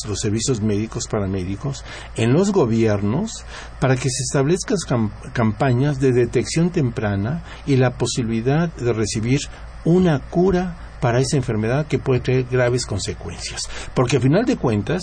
los 0.07 0.21
servicios 0.21 0.61
médicos, 0.61 1.07
paramédicos, 1.07 1.85
en 2.17 2.33
los 2.33 2.53
gobiernos, 2.53 3.45
para 3.81 3.97
que 3.97 4.09
se 4.11 4.23
establezcan 4.23 4.79
campañas 5.33 6.01
de 6.01 6.13
detección 6.13 6.71
temprana 6.71 7.43
y 7.67 7.77
la 7.77 7.93
posibilidad 7.99 8.73
de 8.75 8.93
recibir 8.93 9.41
una 9.85 10.21
cura 10.21 10.77
para 11.01 11.21
esa 11.21 11.37
enfermedad 11.37 11.87
que 11.87 11.99
puede 11.99 12.21
tener 12.21 12.45
graves 12.45 12.87
consecuencias. 12.87 13.63
Porque 13.95 14.19
a 14.19 14.21
final 14.21 14.45
de 14.45 14.57
cuentas, 14.57 15.03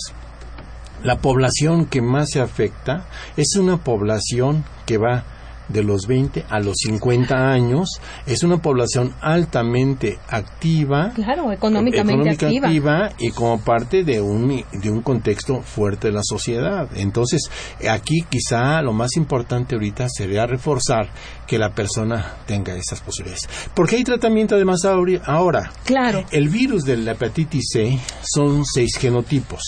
la 1.04 1.20
población 1.20 1.86
que 1.86 2.02
más 2.02 2.30
se 2.32 2.42
afecta 2.42 3.06
es 3.38 3.56
una 3.58 3.78
población 3.78 4.64
que 4.86 4.98
va 4.98 5.24
de 5.70 5.84
los 5.84 6.08
20 6.08 6.46
a 6.50 6.60
los 6.60 6.76
50 6.86 7.36
años, 7.36 8.02
es 8.26 8.44
una 8.44 8.58
población 8.58 9.14
altamente 9.22 10.20
activa, 10.28 11.12
claro, 11.16 11.52
económicamente 11.52 12.30
activa. 12.32 13.12
y 13.18 13.32
como 13.32 13.60
parte 13.62 14.04
de 14.04 14.22
un, 14.22 14.64
de 14.74 14.90
un 14.90 15.02
contexto 15.02 15.62
fuerte 15.62 16.08
de 16.08 16.14
la 16.14 16.24
sociedad. 16.24 16.90
Entonces, 16.96 17.50
aquí 17.90 18.26
quizá 18.30 18.82
lo 18.82 18.94
más 18.94 19.16
importante 19.16 19.76
ahorita 19.76 20.08
sería 20.10 20.46
reforzar 20.46 21.10
que 21.48 21.58
la 21.58 21.74
persona 21.74 22.38
tenga 22.46 22.76
esas 22.76 23.02
posibilidades. 23.02 23.50
Porque 23.74 23.96
hay 23.96 24.04
tratamiento 24.04 24.56
además 24.56 24.86
ahora. 24.86 25.72
Claro. 25.86 26.24
El 26.32 26.50
virus 26.50 26.84
de 26.84 26.98
la 26.98 27.14
hepatitis 27.14 27.70
C 27.72 28.00
son 28.24 28.64
seis 28.66 28.98
genotipos. 29.00 29.62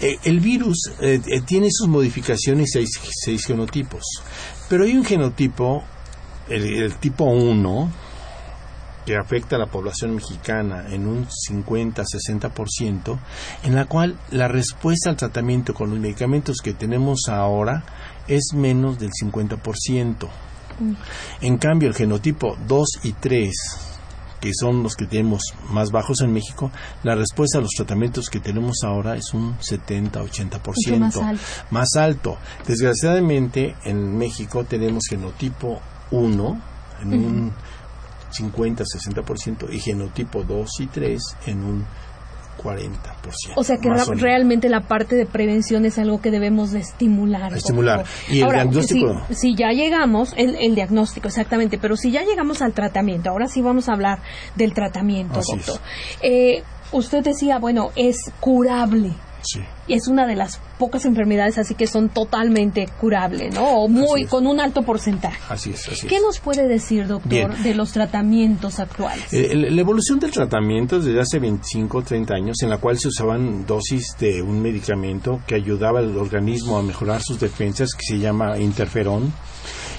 Eh, 0.00 0.18
el 0.24 0.40
virus 0.40 0.90
eh, 1.00 1.20
eh, 1.26 1.40
tiene 1.42 1.68
sus 1.70 1.86
modificaciones 1.86 2.70
seis, 2.72 2.88
seis 3.24 3.44
genotipos. 3.44 4.02
Pero 4.70 4.84
hay 4.84 4.96
un 4.96 5.04
genotipo, 5.04 5.82
el, 6.48 6.94
tipo 6.94 7.24
1, 7.24 7.90
que 9.04 9.16
afecta 9.16 9.56
a 9.56 9.58
la 9.58 9.66
población 9.66 10.14
mexicana 10.14 10.86
en 10.90 11.08
un 11.08 11.26
50-60%, 11.26 13.18
en 13.64 13.74
la 13.74 13.86
cual 13.86 14.16
la 14.30 14.46
respuesta 14.46 15.10
al 15.10 15.16
tratamiento 15.16 15.74
con 15.74 15.90
los 15.90 15.98
medicamentos 15.98 16.58
que 16.62 16.72
tenemos 16.72 17.22
ahora 17.28 17.82
es 18.28 18.54
menos 18.54 19.00
del 19.00 19.10
50%. 19.10 20.28
Mm. 20.78 20.92
En 21.40 21.58
cambio, 21.58 21.88
el 21.88 21.96
genotipo 21.96 22.56
2 22.68 22.88
y 23.02 23.12
3 23.14 23.89
que 24.40 24.52
son 24.54 24.82
los 24.82 24.96
que 24.96 25.06
tenemos 25.06 25.42
más 25.70 25.90
bajos 25.90 26.20
en 26.22 26.32
México, 26.32 26.70
la 27.02 27.14
respuesta 27.14 27.58
a 27.58 27.60
los 27.60 27.70
tratamientos 27.76 28.28
que 28.28 28.40
tenemos 28.40 28.78
ahora 28.84 29.16
es 29.16 29.34
un 29.34 29.56
70-80%. 29.58 30.98
Más 30.98 31.16
alto. 31.16 31.42
más 31.70 31.88
alto. 31.96 32.38
Desgraciadamente, 32.66 33.76
en 33.84 34.16
México 34.16 34.64
tenemos 34.64 35.04
genotipo 35.08 35.80
1 36.10 36.62
en 37.02 37.12
un 37.12 37.52
50-60% 38.30 39.72
y 39.72 39.80
genotipo 39.80 40.42
2 40.42 40.70
y 40.80 40.86
3 40.86 41.20
en 41.46 41.64
un 41.64 41.86
40%. 42.62 43.52
O 43.56 43.64
sea 43.64 43.76
que 43.78 43.88
realmente 44.14 44.68
la 44.68 44.80
parte 44.82 45.16
de 45.16 45.26
prevención 45.26 45.84
es 45.84 45.98
algo 45.98 46.20
que 46.20 46.30
debemos 46.30 46.72
de 46.72 46.80
estimular. 46.80 47.52
Estimular. 47.54 48.04
Y 48.28 48.40
el 48.40 48.50
diagnóstico. 48.50 49.22
Si, 49.30 49.54
ya 49.54 49.70
llegamos, 49.72 50.34
el, 50.36 50.74
diagnóstico, 50.74 51.28
exactamente, 51.28 51.78
pero 51.78 51.96
si 51.96 52.10
ya 52.10 52.22
llegamos 52.22 52.62
al 52.62 52.72
tratamiento, 52.72 53.30
ahora 53.30 53.46
sí 53.46 53.62
vamos 53.62 53.88
a 53.88 53.92
hablar 53.92 54.20
del 54.56 54.74
tratamiento, 54.74 55.40
doctor. 55.40 55.80
Eh, 56.22 56.62
usted 56.92 57.22
decía, 57.22 57.58
bueno, 57.58 57.90
es 57.96 58.32
curable. 58.40 59.14
Sí. 59.42 59.60
Es 59.88 60.08
una 60.08 60.26
de 60.26 60.36
las 60.36 60.60
pocas 60.78 61.04
enfermedades 61.04 61.58
así 61.58 61.74
que 61.74 61.86
son 61.86 62.08
totalmente 62.08 62.88
curables, 63.00 63.54
¿no? 63.54 63.82
O 63.82 63.88
muy 63.88 64.24
con 64.24 64.46
un 64.46 64.60
alto 64.60 64.82
porcentaje. 64.82 65.38
Así 65.48 65.70
es, 65.70 65.88
así 65.88 66.06
¿Qué 66.06 66.20
nos 66.20 66.38
puede 66.40 66.68
decir, 66.68 67.06
doctor, 67.06 67.56
de 67.58 67.74
los 67.74 67.92
tratamientos 67.92 68.80
actuales? 68.80 69.32
Eh, 69.32 69.54
la 69.54 69.80
evolución 69.80 70.18
del 70.18 70.30
tratamiento 70.30 71.00
desde 71.00 71.20
hace 71.20 71.38
25 71.38 71.98
o 71.98 72.02
30 72.02 72.34
años 72.34 72.56
en 72.62 72.70
la 72.70 72.78
cual 72.78 72.98
se 72.98 73.08
usaban 73.08 73.66
dosis 73.66 74.16
de 74.18 74.42
un 74.42 74.62
medicamento 74.62 75.42
que 75.46 75.54
ayudaba 75.54 75.98
al 75.98 76.16
organismo 76.16 76.78
a 76.78 76.82
mejorar 76.82 77.22
sus 77.22 77.38
defensas 77.38 77.90
que 77.94 78.14
se 78.14 78.18
llama 78.18 78.58
interferón 78.58 79.32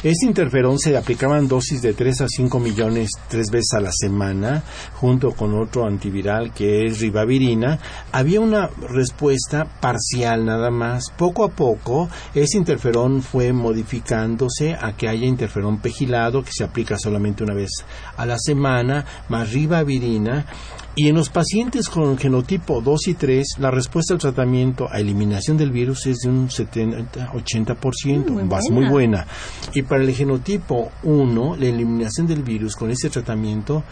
Este 0.04 0.26
interferón 0.26 0.80
se 0.80 0.97
aplicaban 0.97 1.47
dosis 1.47 1.84
de 1.84 1.93
3 1.93 2.22
a 2.22 2.28
5 2.28 2.60
millones 2.60 3.12
tres 3.28 3.52
veces 3.52 3.74
a 3.74 3.82
la 3.82 3.91
semana, 3.91 4.64
junto 4.95 5.34
con 5.34 5.54
otro 5.54 5.86
antiviral 5.86 6.52
que 6.56 6.86
es 6.86 6.99
ribavirina. 7.02 7.78
Había 8.12 8.39
una 8.39 8.72
respuesta 8.89 9.66
parcial 9.80 10.43
nada 10.43 10.72
más. 10.72 11.12
Poco 11.16 11.43
a 11.43 11.49
poco, 11.49 12.10
ese 12.34 12.58
interferón 12.58 13.22
fue 13.22 13.54
modificándose 13.54 14.74
a 14.74 14.97
que 14.97 15.08
haya 15.08 15.28
interferón 15.28 15.78
pegilado, 15.78 16.41
que 16.41 16.52
se 16.52 16.64
aplica 16.64 16.97
solamente 16.97 17.43
una 17.43 17.54
vez 17.54 17.70
a 18.18 18.26
la 18.26 18.39
semana, 18.39 19.06
más 19.30 19.54
ribavirina 19.54 20.47
y 20.94 21.08
en 21.08 21.16
los 21.16 21.30
pacientes 21.30 21.88
con 21.88 22.18
genotipo 22.18 22.82
2 22.82 23.08
y 23.08 23.14
3, 23.14 23.56
la 23.60 23.72
respuesta 23.72 24.14
al 24.14 24.20
tratamiento 24.20 24.89
a 24.92 25.00
eliminación 25.00 25.56
del 25.58 25.72
virus 25.72 26.06
es 26.08 26.18
de 26.20 26.30
un 26.30 26.50
70-80%, 26.50 28.30
muy, 28.30 28.72
muy 28.72 28.89
buena. 28.89 29.26
Y 29.74 29.84
para 29.84 30.04
el 30.04 30.14
genotipo 30.14 30.92
1, 31.04 31.56
la 31.56 31.66
eliminación 31.66 32.28
del 32.28 32.44
virus 32.44 32.76
con 32.76 32.92
ese 32.92 33.10
tratamiento 33.10 33.84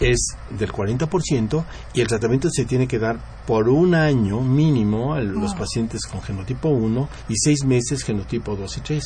es 0.00 0.36
del 0.58 0.72
40% 0.72 1.64
y 1.94 2.00
el 2.00 2.06
tratamiento 2.06 2.48
se 2.50 2.64
tiene 2.64 2.88
que 2.88 2.98
dar 2.98 3.18
por 3.46 3.68
un 3.68 3.94
año 3.94 4.40
mínimo 4.40 5.14
a 5.14 5.20
los 5.20 5.54
pacientes 5.54 6.02
con 6.06 6.22
genotipo 6.22 6.68
1 6.68 7.08
y 7.28 7.34
seis 7.36 7.64
meses 7.64 8.04
genotipo 8.04 8.54
2 8.54 8.76
y 8.76 8.80
3. 8.80 9.04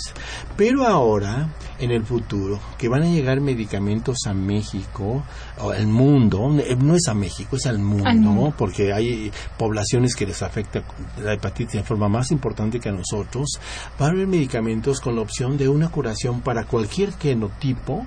Pero 0.57 0.87
ahora, 0.87 1.49
en 1.79 1.91
el 1.91 2.05
futuro, 2.05 2.61
que 2.77 2.89
van 2.89 3.03
a 3.03 3.07
llegar 3.07 3.41
medicamentos 3.41 4.19
a 4.27 4.35
México, 4.35 5.23
o 5.59 5.71
al 5.71 5.87
mundo, 5.87 6.55
eh, 6.59 6.77
no 6.77 6.95
es 6.95 7.09
a 7.09 7.15
México, 7.15 7.57
es 7.57 7.67
al 7.67 7.79
mundo, 7.79 8.53
porque 8.57 8.93
hay 8.93 9.33
poblaciones 9.57 10.15
que 10.15 10.27
les 10.27 10.43
afecta 10.43 10.83
la 11.23 11.33
hepatitis 11.33 11.75
de 11.75 11.83
forma 11.83 12.09
más 12.09 12.31
importante 12.31 12.81
que 12.81 12.91
a 12.91 12.93
nosotros, 12.93 13.59
van 13.99 14.11
a 14.11 14.13
haber 14.13 14.27
medicamentos 14.27 15.01
con 15.01 15.17
la 15.17 15.23
opción 15.23 15.57
de 15.57 15.69
una 15.69 15.89
curación 15.89 16.41
para 16.43 16.65
cualquier 16.65 17.13
genotipo 17.13 18.07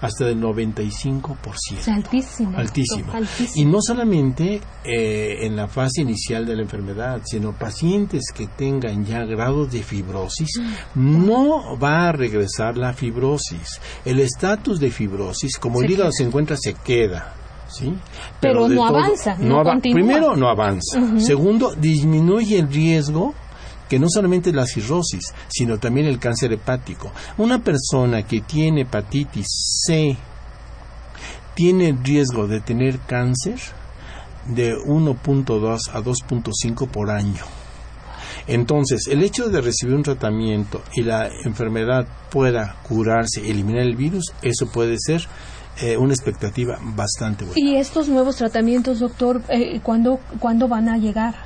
hasta 0.00 0.26
del 0.26 0.40
95%. 0.40 1.36
altísimo, 2.56 2.56
altísimo. 2.56 3.12
Y 3.54 3.64
no 3.64 3.78
solamente 3.80 4.60
eh, 4.84 5.46
en 5.46 5.56
la 5.56 5.68
fase 5.68 6.02
inicial 6.02 6.46
de 6.46 6.56
la 6.56 6.62
enfermedad, 6.62 7.20
sino 7.24 7.52
pacientes 7.52 8.32
que 8.34 8.46
tengan 8.46 9.04
ya 9.04 9.24
grados 9.24 9.72
de 9.72 9.82
fibrosis, 9.82 10.60
mm. 10.94 11.26
no 11.26 11.78
va 11.78 12.08
a 12.08 12.12
regresar 12.12 12.76
la 12.76 12.92
fibrosis. 12.92 13.80
El 14.04 14.20
estatus 14.20 14.78
de 14.78 14.90
fibrosis, 14.90 15.58
como 15.58 15.82
el 15.82 15.90
hígado 15.90 16.12
se 16.12 16.24
encuentra, 16.24 16.56
se 16.56 16.74
queda. 16.74 17.34
¿Sí? 17.68 17.92
Pero, 18.40 18.66
no 18.66 18.86
avanza, 18.86 19.36
no, 19.38 19.62
Primero, 19.82 20.34
no 20.34 20.48
avanza. 20.48 21.18
Segundo, 21.18 21.74
disminuye 21.74 22.58
el 22.58 22.72
riesgo 22.72 23.34
que 23.88 23.98
no 23.98 24.06
solamente 24.08 24.52
la 24.52 24.66
cirrosis, 24.66 25.32
sino 25.48 25.78
también 25.78 26.06
el 26.06 26.18
cáncer 26.18 26.52
hepático. 26.52 27.12
Una 27.38 27.58
persona 27.62 28.22
que 28.22 28.40
tiene 28.40 28.82
hepatitis 28.82 29.46
C 29.86 30.16
tiene 31.54 31.96
riesgo 32.02 32.46
de 32.46 32.60
tener 32.60 33.00
cáncer 33.00 33.58
de 34.46 34.76
1.2 34.76 35.78
a 35.92 36.00
2.5 36.00 36.88
por 36.88 37.10
año. 37.10 37.44
Entonces, 38.46 39.08
el 39.08 39.22
hecho 39.22 39.50
de 39.50 39.60
recibir 39.60 39.94
un 39.94 40.02
tratamiento 40.02 40.82
y 40.94 41.02
la 41.02 41.28
enfermedad 41.44 42.06
pueda 42.30 42.76
curarse, 42.82 43.40
eliminar 43.48 43.82
el 43.82 43.96
virus, 43.96 44.32
eso 44.40 44.70
puede 44.72 44.96
ser 44.98 45.26
eh, 45.80 45.96
una 45.96 46.12
expectativa 46.12 46.76
bastante 46.82 47.44
buena. 47.44 47.60
¿Y 47.60 47.76
estos 47.76 48.08
nuevos 48.08 48.36
tratamientos, 48.36 48.98
doctor, 48.98 49.42
eh, 49.48 49.80
¿cuándo, 49.80 50.18
van 50.68 50.88
a 50.88 50.98
llegar? 50.98 51.36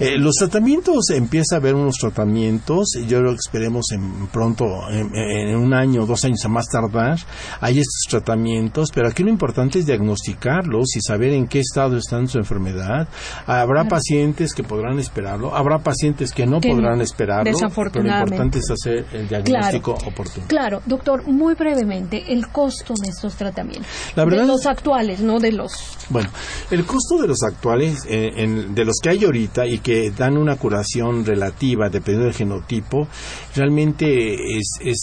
Eh, 0.00 0.18
los 0.18 0.34
tratamientos, 0.34 1.10
empieza 1.10 1.54
a 1.54 1.58
haber 1.58 1.76
unos 1.76 1.96
tratamientos, 1.96 2.88
yo 3.06 3.20
lo 3.20 3.32
esperemos 3.32 3.86
en 3.92 4.26
pronto, 4.28 4.66
en, 4.90 5.56
un 5.56 5.72
año, 5.72 6.04
dos 6.04 6.24
años 6.24 6.44
a 6.44 6.48
más 6.48 6.66
tardar, 6.66 7.18
hay 7.60 7.78
estos 7.78 8.02
tratamientos, 8.08 8.90
pero 8.92 9.08
aquí 9.08 9.22
lo 9.22 9.30
importante 9.30 9.78
es 9.78 9.86
diagnosticarlos 9.86 10.96
y 10.96 11.00
saber 11.00 11.34
en 11.34 11.46
qué 11.46 11.60
estado 11.60 11.96
está 11.96 12.16
su 12.26 12.38
enfermedad. 12.38 13.08
Habrá 13.46 13.84
pacientes 13.84 14.54
que 14.54 14.64
podrán 14.64 14.98
esperarlo, 14.98 15.54
habrá 15.54 15.78
pacientes 15.78 16.32
que 16.32 16.46
no 16.46 16.60
podrán 16.60 17.00
esperarlo, 17.02 17.52
pero 17.92 18.02
lo 18.02 18.10
importante 18.10 18.58
es 18.58 18.70
hacer 18.70 19.06
el 19.12 19.28
diagnóstico 19.28 19.92
oportuno. 19.92 20.46
Claro, 20.48 20.80
doctor, 20.86 21.26
muy 21.28 21.54
brevemente, 21.54 22.32
el 22.32 22.48
costo 22.48 22.94
de 22.94 23.10
estos 23.10 23.36
tratamientos 23.36 23.75
de 24.14 24.46
los 24.46 24.66
actuales, 24.66 25.20
no 25.20 25.38
de 25.38 25.52
los... 25.52 25.72
Bueno, 26.08 26.30
el 26.70 26.84
costo 26.84 27.18
de 27.20 27.28
los 27.28 27.42
actuales, 27.42 28.04
eh, 28.08 28.30
de 28.68 28.84
los 28.84 28.96
que 29.02 29.10
hay 29.10 29.24
ahorita 29.24 29.66
y 29.66 29.78
que 29.78 30.10
dan 30.10 30.36
una 30.36 30.56
curación 30.56 31.24
relativa 31.24 31.88
dependiendo 31.88 32.26
del 32.26 32.34
genotipo, 32.34 33.08
realmente 33.54 34.34
es, 34.56 34.68
es 34.80 34.98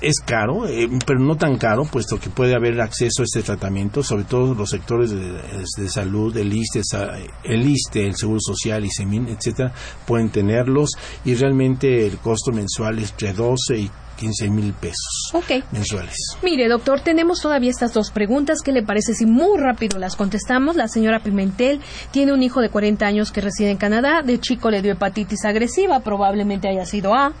es, 0.00 0.20
caro, 0.24 0.66
eh, 0.66 0.88
pero 1.06 1.20
no 1.20 1.36
tan 1.36 1.58
caro, 1.58 1.84
puesto 1.84 2.18
que 2.18 2.30
puede 2.30 2.54
haber 2.54 2.80
acceso 2.80 3.22
a 3.22 3.24
este 3.24 3.42
tratamiento, 3.42 4.02
sobre 4.02 4.24
todo 4.24 4.54
los 4.54 4.70
sectores 4.70 5.10
de, 5.10 5.88
salud, 5.88 6.36
el 6.36 6.52
ISTE, 6.52 6.82
el 7.44 7.68
ISTE, 7.68 8.06
el 8.06 8.16
Seguro 8.16 8.40
Social, 8.40 8.84
y 8.84 8.90
SEMIN, 8.90 9.28
etcétera, 9.28 9.72
pueden 10.06 10.30
tenerlos 10.30 10.90
y 11.24 11.34
realmente 11.34 12.06
el 12.06 12.18
costo 12.18 12.52
mensual 12.52 12.98
es 12.98 13.10
entre 13.10 13.32
12 13.32 13.78
y 13.78 13.90
15 14.18 14.50
mil 14.50 14.72
pesos 14.72 15.32
mensuales. 15.70 16.14
Mire, 16.42 16.68
doctor, 16.68 17.00
tenemos 17.00 17.40
todavía 17.40 17.70
estas 17.70 17.92
dos 17.92 18.10
preguntas. 18.10 18.58
¿Qué 18.64 18.72
le 18.72 18.82
parece 18.82 19.14
si 19.14 19.26
muy 19.26 19.58
rápido 19.58 19.98
las 19.98 20.16
contestamos? 20.16 20.76
La 20.76 20.88
señora 20.88 21.20
Pimentel 21.20 21.80
tiene 22.10 22.32
un 22.32 22.42
hijo 22.42 22.60
de 22.60 22.68
40 22.68 23.06
años 23.06 23.30
que 23.30 23.40
reside 23.40 23.70
en 23.70 23.76
Canadá. 23.76 24.22
De 24.22 24.38
chico 24.40 24.70
le 24.70 24.82
dio 24.82 24.92
hepatitis 24.92 25.44
agresiva, 25.44 26.00
probablemente 26.00 26.68
haya 26.68 26.84
sido 26.84 27.14
A. 27.14 27.32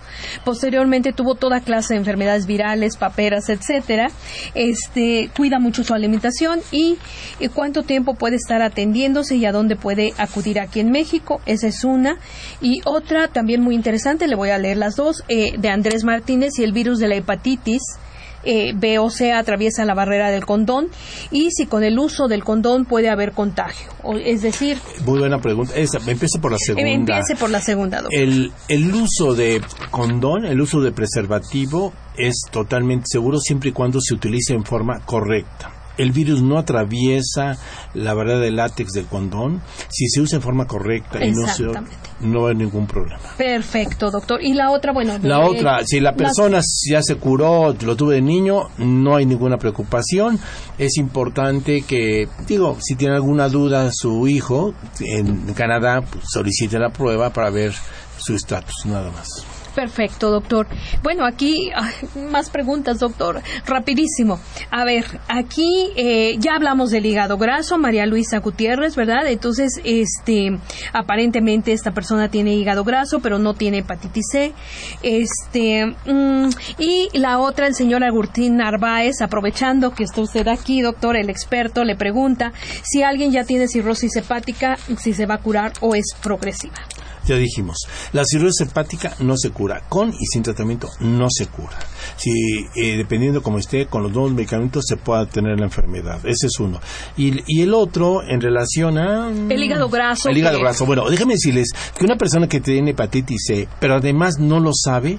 Posteriormente 0.44 1.12
tuvo 1.12 1.34
toda 1.34 1.60
clase 1.60 1.94
de 1.94 1.98
enfermedades 1.98 2.46
virales, 2.46 2.96
paperas, 2.96 3.48
etcétera. 3.48 4.10
Este, 4.54 5.30
cuida 5.36 5.58
mucho 5.58 5.82
su 5.82 5.94
alimentación 5.94 6.60
y, 6.70 6.96
y 7.40 7.48
cuánto 7.48 7.82
tiempo 7.82 8.14
puede 8.14 8.36
estar 8.36 8.62
atendiéndose 8.62 9.36
y 9.36 9.46
a 9.46 9.52
dónde 9.52 9.76
puede 9.76 10.12
acudir 10.16 10.60
aquí 10.60 10.80
en 10.80 10.90
México. 10.90 11.40
Esa 11.46 11.66
es 11.66 11.84
una. 11.84 12.18
Y 12.60 12.80
otra 12.84 13.28
también 13.28 13.62
muy 13.62 13.74
interesante, 13.74 14.28
le 14.28 14.36
voy 14.36 14.50
a 14.50 14.58
leer 14.58 14.76
las 14.76 14.96
dos, 14.96 15.24
eh, 15.28 15.58
de 15.58 15.68
Andrés 15.68 16.04
Martínez 16.04 16.58
y 16.58 16.64
el 16.64 16.67
virus 16.72 16.98
de 16.98 17.08
la 17.08 17.16
hepatitis 17.16 17.82
eh, 18.44 18.72
B 18.74 18.98
o 18.98 19.10
C 19.10 19.32
atraviesa 19.32 19.84
la 19.84 19.94
barrera 19.94 20.30
del 20.30 20.46
condón 20.46 20.88
y 21.30 21.50
si 21.50 21.66
con 21.66 21.82
el 21.82 21.98
uso 21.98 22.28
del 22.28 22.44
condón 22.44 22.84
puede 22.84 23.08
haber 23.08 23.32
contagio. 23.32 23.90
es 24.24 24.42
decir... 24.42 24.78
Muy 25.04 25.18
buena 25.18 25.40
pregunta. 25.40 25.74
Esa, 25.74 25.98
empiece 25.98 26.38
por 26.38 26.52
la 26.52 26.58
segunda. 26.58 26.88
Empiece 26.90 27.36
por 27.36 27.50
la 27.50 27.60
segunda, 27.60 28.02
El, 28.10 28.52
el 28.68 28.94
uso 28.94 29.34
de 29.34 29.60
condón, 29.90 30.44
el 30.44 30.60
uso 30.60 30.80
de 30.80 30.92
preservativo 30.92 31.92
es 32.16 32.42
totalmente 32.50 33.06
seguro 33.08 33.38
siempre 33.38 33.70
y 33.70 33.72
cuando 33.72 34.00
se 34.00 34.14
utilice 34.14 34.54
en 34.54 34.64
forma 34.64 35.00
correcta 35.00 35.77
el 35.98 36.12
virus 36.12 36.42
no 36.42 36.58
atraviesa 36.58 37.58
la 37.94 38.14
barrera 38.14 38.38
de 38.38 38.50
látex 38.50 38.92
del 38.92 39.06
condón 39.06 39.60
si 39.88 40.08
se 40.08 40.20
usa 40.20 40.36
en 40.36 40.42
forma 40.42 40.66
correcta 40.66 41.24
y 41.24 41.32
no 41.32 41.46
se 41.48 41.64
no 42.20 42.46
hay 42.48 42.54
ningún 42.54 42.86
problema. 42.86 43.20
Perfecto, 43.36 44.10
doctor. 44.10 44.42
Y 44.42 44.54
la 44.54 44.70
otra, 44.70 44.92
bueno, 44.92 45.18
la 45.22 45.40
otra, 45.40 45.80
si 45.84 46.00
la 46.00 46.14
persona 46.14 46.60
ya 46.90 47.02
se 47.02 47.16
curó, 47.16 47.74
lo 47.80 47.96
tuve 47.96 48.16
de 48.16 48.22
niño, 48.22 48.68
no 48.78 49.16
hay 49.16 49.26
ninguna 49.26 49.56
preocupación. 49.56 50.38
Es 50.78 50.96
importante 50.96 51.82
que, 51.82 52.28
digo, 52.46 52.76
si 52.80 52.96
tiene 52.96 53.14
alguna 53.14 53.48
duda 53.48 53.90
su 53.92 54.26
hijo 54.26 54.74
en 55.00 55.52
Canadá, 55.54 56.00
pues 56.00 56.24
solicite 56.28 56.78
la 56.78 56.90
prueba 56.90 57.32
para 57.32 57.50
ver 57.50 57.72
su 58.16 58.34
estatus, 58.34 58.86
nada 58.86 59.10
más. 59.10 59.57
Perfecto, 59.78 60.32
doctor. 60.32 60.66
Bueno, 61.04 61.24
aquí 61.24 61.70
más 62.32 62.50
preguntas, 62.50 62.98
doctor. 62.98 63.40
Rapidísimo. 63.64 64.40
A 64.72 64.84
ver, 64.84 65.04
aquí 65.28 65.92
eh, 65.94 66.34
ya 66.40 66.56
hablamos 66.56 66.90
del 66.90 67.06
hígado 67.06 67.38
graso, 67.38 67.78
María 67.78 68.04
Luisa 68.04 68.38
Gutiérrez, 68.40 68.96
¿verdad? 68.96 69.28
Entonces, 69.28 69.80
este, 69.84 70.58
aparentemente 70.92 71.70
esta 71.70 71.92
persona 71.92 72.28
tiene 72.28 72.56
hígado 72.56 72.82
graso, 72.82 73.20
pero 73.20 73.38
no 73.38 73.54
tiene 73.54 73.78
hepatitis 73.78 74.24
C. 74.32 74.52
Este, 75.04 75.86
mm, 75.86 76.48
y 76.78 77.16
la 77.16 77.38
otra, 77.38 77.68
el 77.68 77.76
señor 77.76 78.02
Agustín 78.02 78.56
Narváez, 78.56 79.22
aprovechando 79.22 79.92
que 79.92 80.02
está 80.02 80.22
usted 80.22 80.48
aquí, 80.48 80.80
doctor, 80.80 81.16
el 81.16 81.30
experto, 81.30 81.84
le 81.84 81.94
pregunta 81.94 82.52
si 82.82 83.04
alguien 83.04 83.30
ya 83.30 83.44
tiene 83.44 83.68
cirrosis 83.68 84.16
hepática, 84.16 84.76
si 84.98 85.12
se 85.12 85.26
va 85.26 85.34
a 85.34 85.38
curar 85.38 85.72
o 85.80 85.94
es 85.94 86.16
progresiva. 86.20 86.74
Ya 87.28 87.36
dijimos, 87.36 87.76
la 88.12 88.24
cirrosis 88.24 88.68
hepática 88.68 89.14
no 89.20 89.36
se 89.36 89.50
cura, 89.50 89.82
con 89.88 90.14
y 90.14 90.26
sin 90.32 90.42
tratamiento 90.42 90.88
no 91.00 91.26
se 91.30 91.46
cura. 91.46 91.78
Si 92.16 92.30
eh, 92.74 92.96
dependiendo 92.96 93.42
como 93.42 93.58
esté, 93.58 93.86
con 93.86 94.02
los 94.02 94.12
nuevos 94.12 94.32
medicamentos 94.32 94.84
se 94.88 94.96
pueda 94.96 95.26
tener 95.26 95.58
la 95.58 95.66
enfermedad. 95.66 96.20
Ese 96.24 96.46
es 96.46 96.58
uno. 96.58 96.80
Y, 97.16 97.42
y 97.46 97.62
el 97.62 97.74
otro, 97.74 98.22
en 98.22 98.40
relación 98.40 98.96
a... 98.96 99.28
Mm, 99.28 99.52
el 99.52 99.62
hígado 99.62 99.88
graso. 99.90 100.30
El 100.30 100.38
hígado 100.38 100.58
graso. 100.58 100.86
Bueno, 100.86 101.08
déjame 101.10 101.34
decirles 101.34 101.68
que 101.96 102.04
una 102.04 102.16
persona 102.16 102.48
que 102.48 102.60
tiene 102.60 102.92
hepatitis 102.92 103.44
C, 103.46 103.68
pero 103.78 103.96
además 103.96 104.38
no 104.38 104.58
lo 104.58 104.70
sabe, 104.72 105.18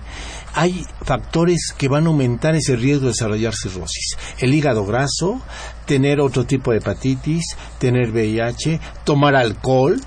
hay 0.54 0.84
factores 1.04 1.74
que 1.78 1.88
van 1.88 2.06
a 2.06 2.10
aumentar 2.10 2.56
ese 2.56 2.76
riesgo 2.76 3.06
de 3.06 3.12
desarrollar 3.12 3.54
cirrosis. 3.54 4.18
El 4.40 4.54
hígado 4.54 4.86
graso, 4.86 5.42
tener 5.90 6.20
otro 6.22 6.46
tipo 6.46 6.70
de 6.72 6.78
hepatitis, 6.78 7.44
tener 7.80 8.12
VIH, 8.12 8.80
tomar 9.04 9.36
alcohol, 9.36 10.00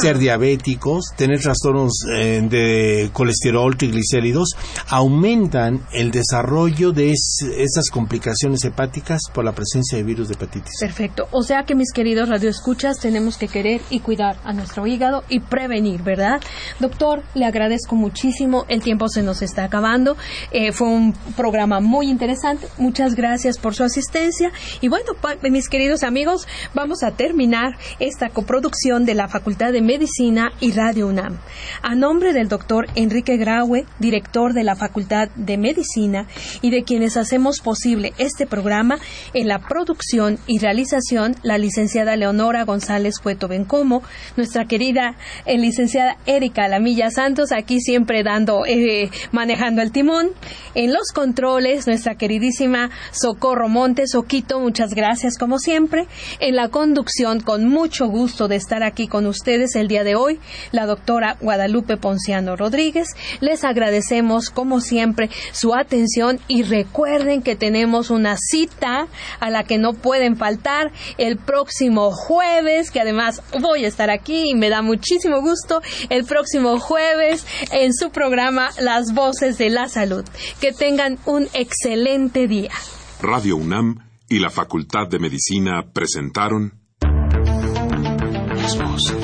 ser 0.00 0.18
diabéticos, 0.18 1.06
tener 1.16 1.40
trastornos 1.40 2.04
eh, 2.16 2.40
de 2.48 3.10
colesterol, 3.12 3.76
triglicéridos, 3.76 4.50
aumentan 4.86 5.84
el 5.92 6.12
desarrollo 6.12 6.92
de 6.92 7.10
esas 7.10 7.90
complicaciones 7.90 8.64
hepáticas 8.64 9.22
por 9.34 9.44
la 9.44 9.50
presencia 9.50 9.98
de 9.98 10.04
virus 10.04 10.28
de 10.28 10.34
hepatitis. 10.34 10.74
Perfecto. 10.78 11.26
O 11.32 11.42
sea 11.42 11.64
que 11.64 11.74
mis 11.74 11.92
queridos 11.92 12.28
radioescuchas 12.28 12.98
tenemos 13.00 13.36
que 13.36 13.48
querer 13.48 13.80
y 13.90 13.98
cuidar 13.98 14.36
a 14.44 14.52
nuestro 14.52 14.86
hígado 14.86 15.24
y 15.28 15.40
prevenir, 15.40 16.04
¿verdad? 16.04 16.40
Doctor, 16.78 17.24
le 17.34 17.46
agradezco 17.46 17.96
muchísimo. 17.96 18.64
El 18.68 18.80
tiempo 18.80 19.08
se 19.08 19.24
nos 19.24 19.42
está 19.42 19.64
acabando. 19.64 20.16
Eh, 20.52 20.70
fue 20.70 20.86
un 20.86 21.14
programa 21.36 21.80
muy 21.80 22.08
interesante. 22.10 22.68
Muchas 22.78 23.16
gracias 23.16 23.58
por 23.58 23.74
su 23.74 23.82
asistencia. 23.82 24.52
Y 24.80 24.86
bueno, 24.86 25.15
mis 25.50 25.68
queridos 25.68 26.02
amigos, 26.02 26.46
vamos 26.74 27.02
a 27.02 27.12
terminar 27.12 27.76
esta 28.00 28.28
coproducción 28.28 29.04
de 29.04 29.14
la 29.14 29.28
Facultad 29.28 29.72
de 29.72 29.80
Medicina 29.80 30.52
y 30.60 30.72
Radio 30.72 31.08
UNAM. 31.08 31.38
A 31.82 31.94
nombre 31.94 32.32
del 32.32 32.48
doctor 32.48 32.86
Enrique 32.94 33.36
Graue, 33.36 33.86
director 33.98 34.52
de 34.52 34.64
la 34.64 34.76
Facultad 34.76 35.28
de 35.34 35.56
Medicina, 35.56 36.26
y 36.60 36.70
de 36.70 36.84
quienes 36.84 37.16
hacemos 37.16 37.60
posible 37.60 38.12
este 38.18 38.46
programa, 38.46 38.98
en 39.34 39.48
la 39.48 39.58
producción 39.58 40.38
y 40.46 40.58
realización, 40.58 41.36
la 41.42 41.58
licenciada 41.58 42.16
Leonora 42.16 42.64
González 42.64 43.18
Cueto 43.18 43.48
Bencomo, 43.48 44.02
nuestra 44.36 44.66
querida 44.66 45.16
eh, 45.46 45.58
licenciada 45.58 46.18
Erika 46.26 46.68
Lamilla 46.68 47.10
Santos, 47.10 47.52
aquí 47.52 47.80
siempre 47.80 48.22
dando, 48.22 48.66
eh, 48.66 49.10
manejando 49.32 49.82
el 49.82 49.92
timón. 49.92 50.30
En 50.74 50.92
los 50.92 51.12
controles, 51.14 51.86
nuestra 51.86 52.16
queridísima 52.16 52.90
Socorro 53.12 53.68
Montes, 53.68 54.14
Oquito, 54.14 54.60
muchas 54.60 54.90
gracias 54.90 55.05
como 55.38 55.58
siempre. 55.58 56.06
En 56.40 56.56
la 56.56 56.68
conducción, 56.68 57.40
con 57.40 57.68
mucho 57.68 58.06
gusto 58.06 58.48
de 58.48 58.56
estar 58.56 58.82
aquí 58.82 59.06
con 59.06 59.26
ustedes 59.26 59.76
el 59.76 59.88
día 59.88 60.02
de 60.02 60.16
hoy, 60.16 60.40
la 60.72 60.86
doctora 60.86 61.36
Guadalupe 61.40 61.96
Ponciano 61.96 62.56
Rodríguez. 62.56 63.08
Les 63.40 63.62
agradecemos 63.64 64.50
como 64.50 64.80
siempre 64.80 65.30
su 65.52 65.74
atención 65.74 66.40
y 66.48 66.62
recuerden 66.62 67.42
que 67.42 67.54
tenemos 67.54 68.10
una 68.10 68.36
cita 68.36 69.06
a 69.38 69.50
la 69.50 69.62
que 69.62 69.78
no 69.78 69.92
pueden 69.92 70.36
faltar 70.36 70.90
el 71.18 71.36
próximo 71.36 72.10
jueves, 72.10 72.90
que 72.90 73.00
además 73.00 73.42
voy 73.60 73.84
a 73.84 73.88
estar 73.88 74.10
aquí 74.10 74.50
y 74.50 74.54
me 74.54 74.70
da 74.70 74.82
muchísimo 74.82 75.40
gusto 75.40 75.82
el 76.08 76.24
próximo 76.24 76.78
jueves 76.80 77.46
en 77.70 77.94
su 77.94 78.10
programa 78.10 78.70
Las 78.80 79.14
Voces 79.14 79.56
de 79.58 79.70
la 79.70 79.88
Salud. 79.88 80.24
Que 80.60 80.72
tengan 80.72 81.18
un 81.26 81.48
excelente 81.54 82.48
día. 82.48 82.72
Radio 83.20 83.56
UNAM 83.56 84.05
y 84.28 84.38
la 84.38 84.50
Facultad 84.50 85.06
de 85.08 85.18
Medicina 85.18 85.84
presentaron 85.92 86.80
Las 87.00 88.78
Voces. 88.78 89.16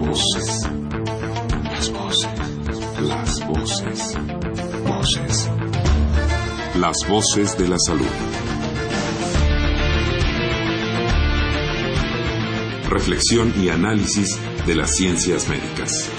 Voces. 0.00 0.68
Las 1.64 1.92
voces. 1.92 2.30
Las 3.00 3.46
voces. 3.46 4.18
Voces. 4.84 5.50
Las 6.76 6.96
voces 7.08 7.58
de 7.58 7.68
la 7.68 7.78
salud. 7.78 8.06
Reflexión 12.88 13.52
y 13.60 13.68
análisis 13.68 14.38
de 14.66 14.74
las 14.74 14.94
ciencias 14.94 15.48
médicas. 15.48 16.10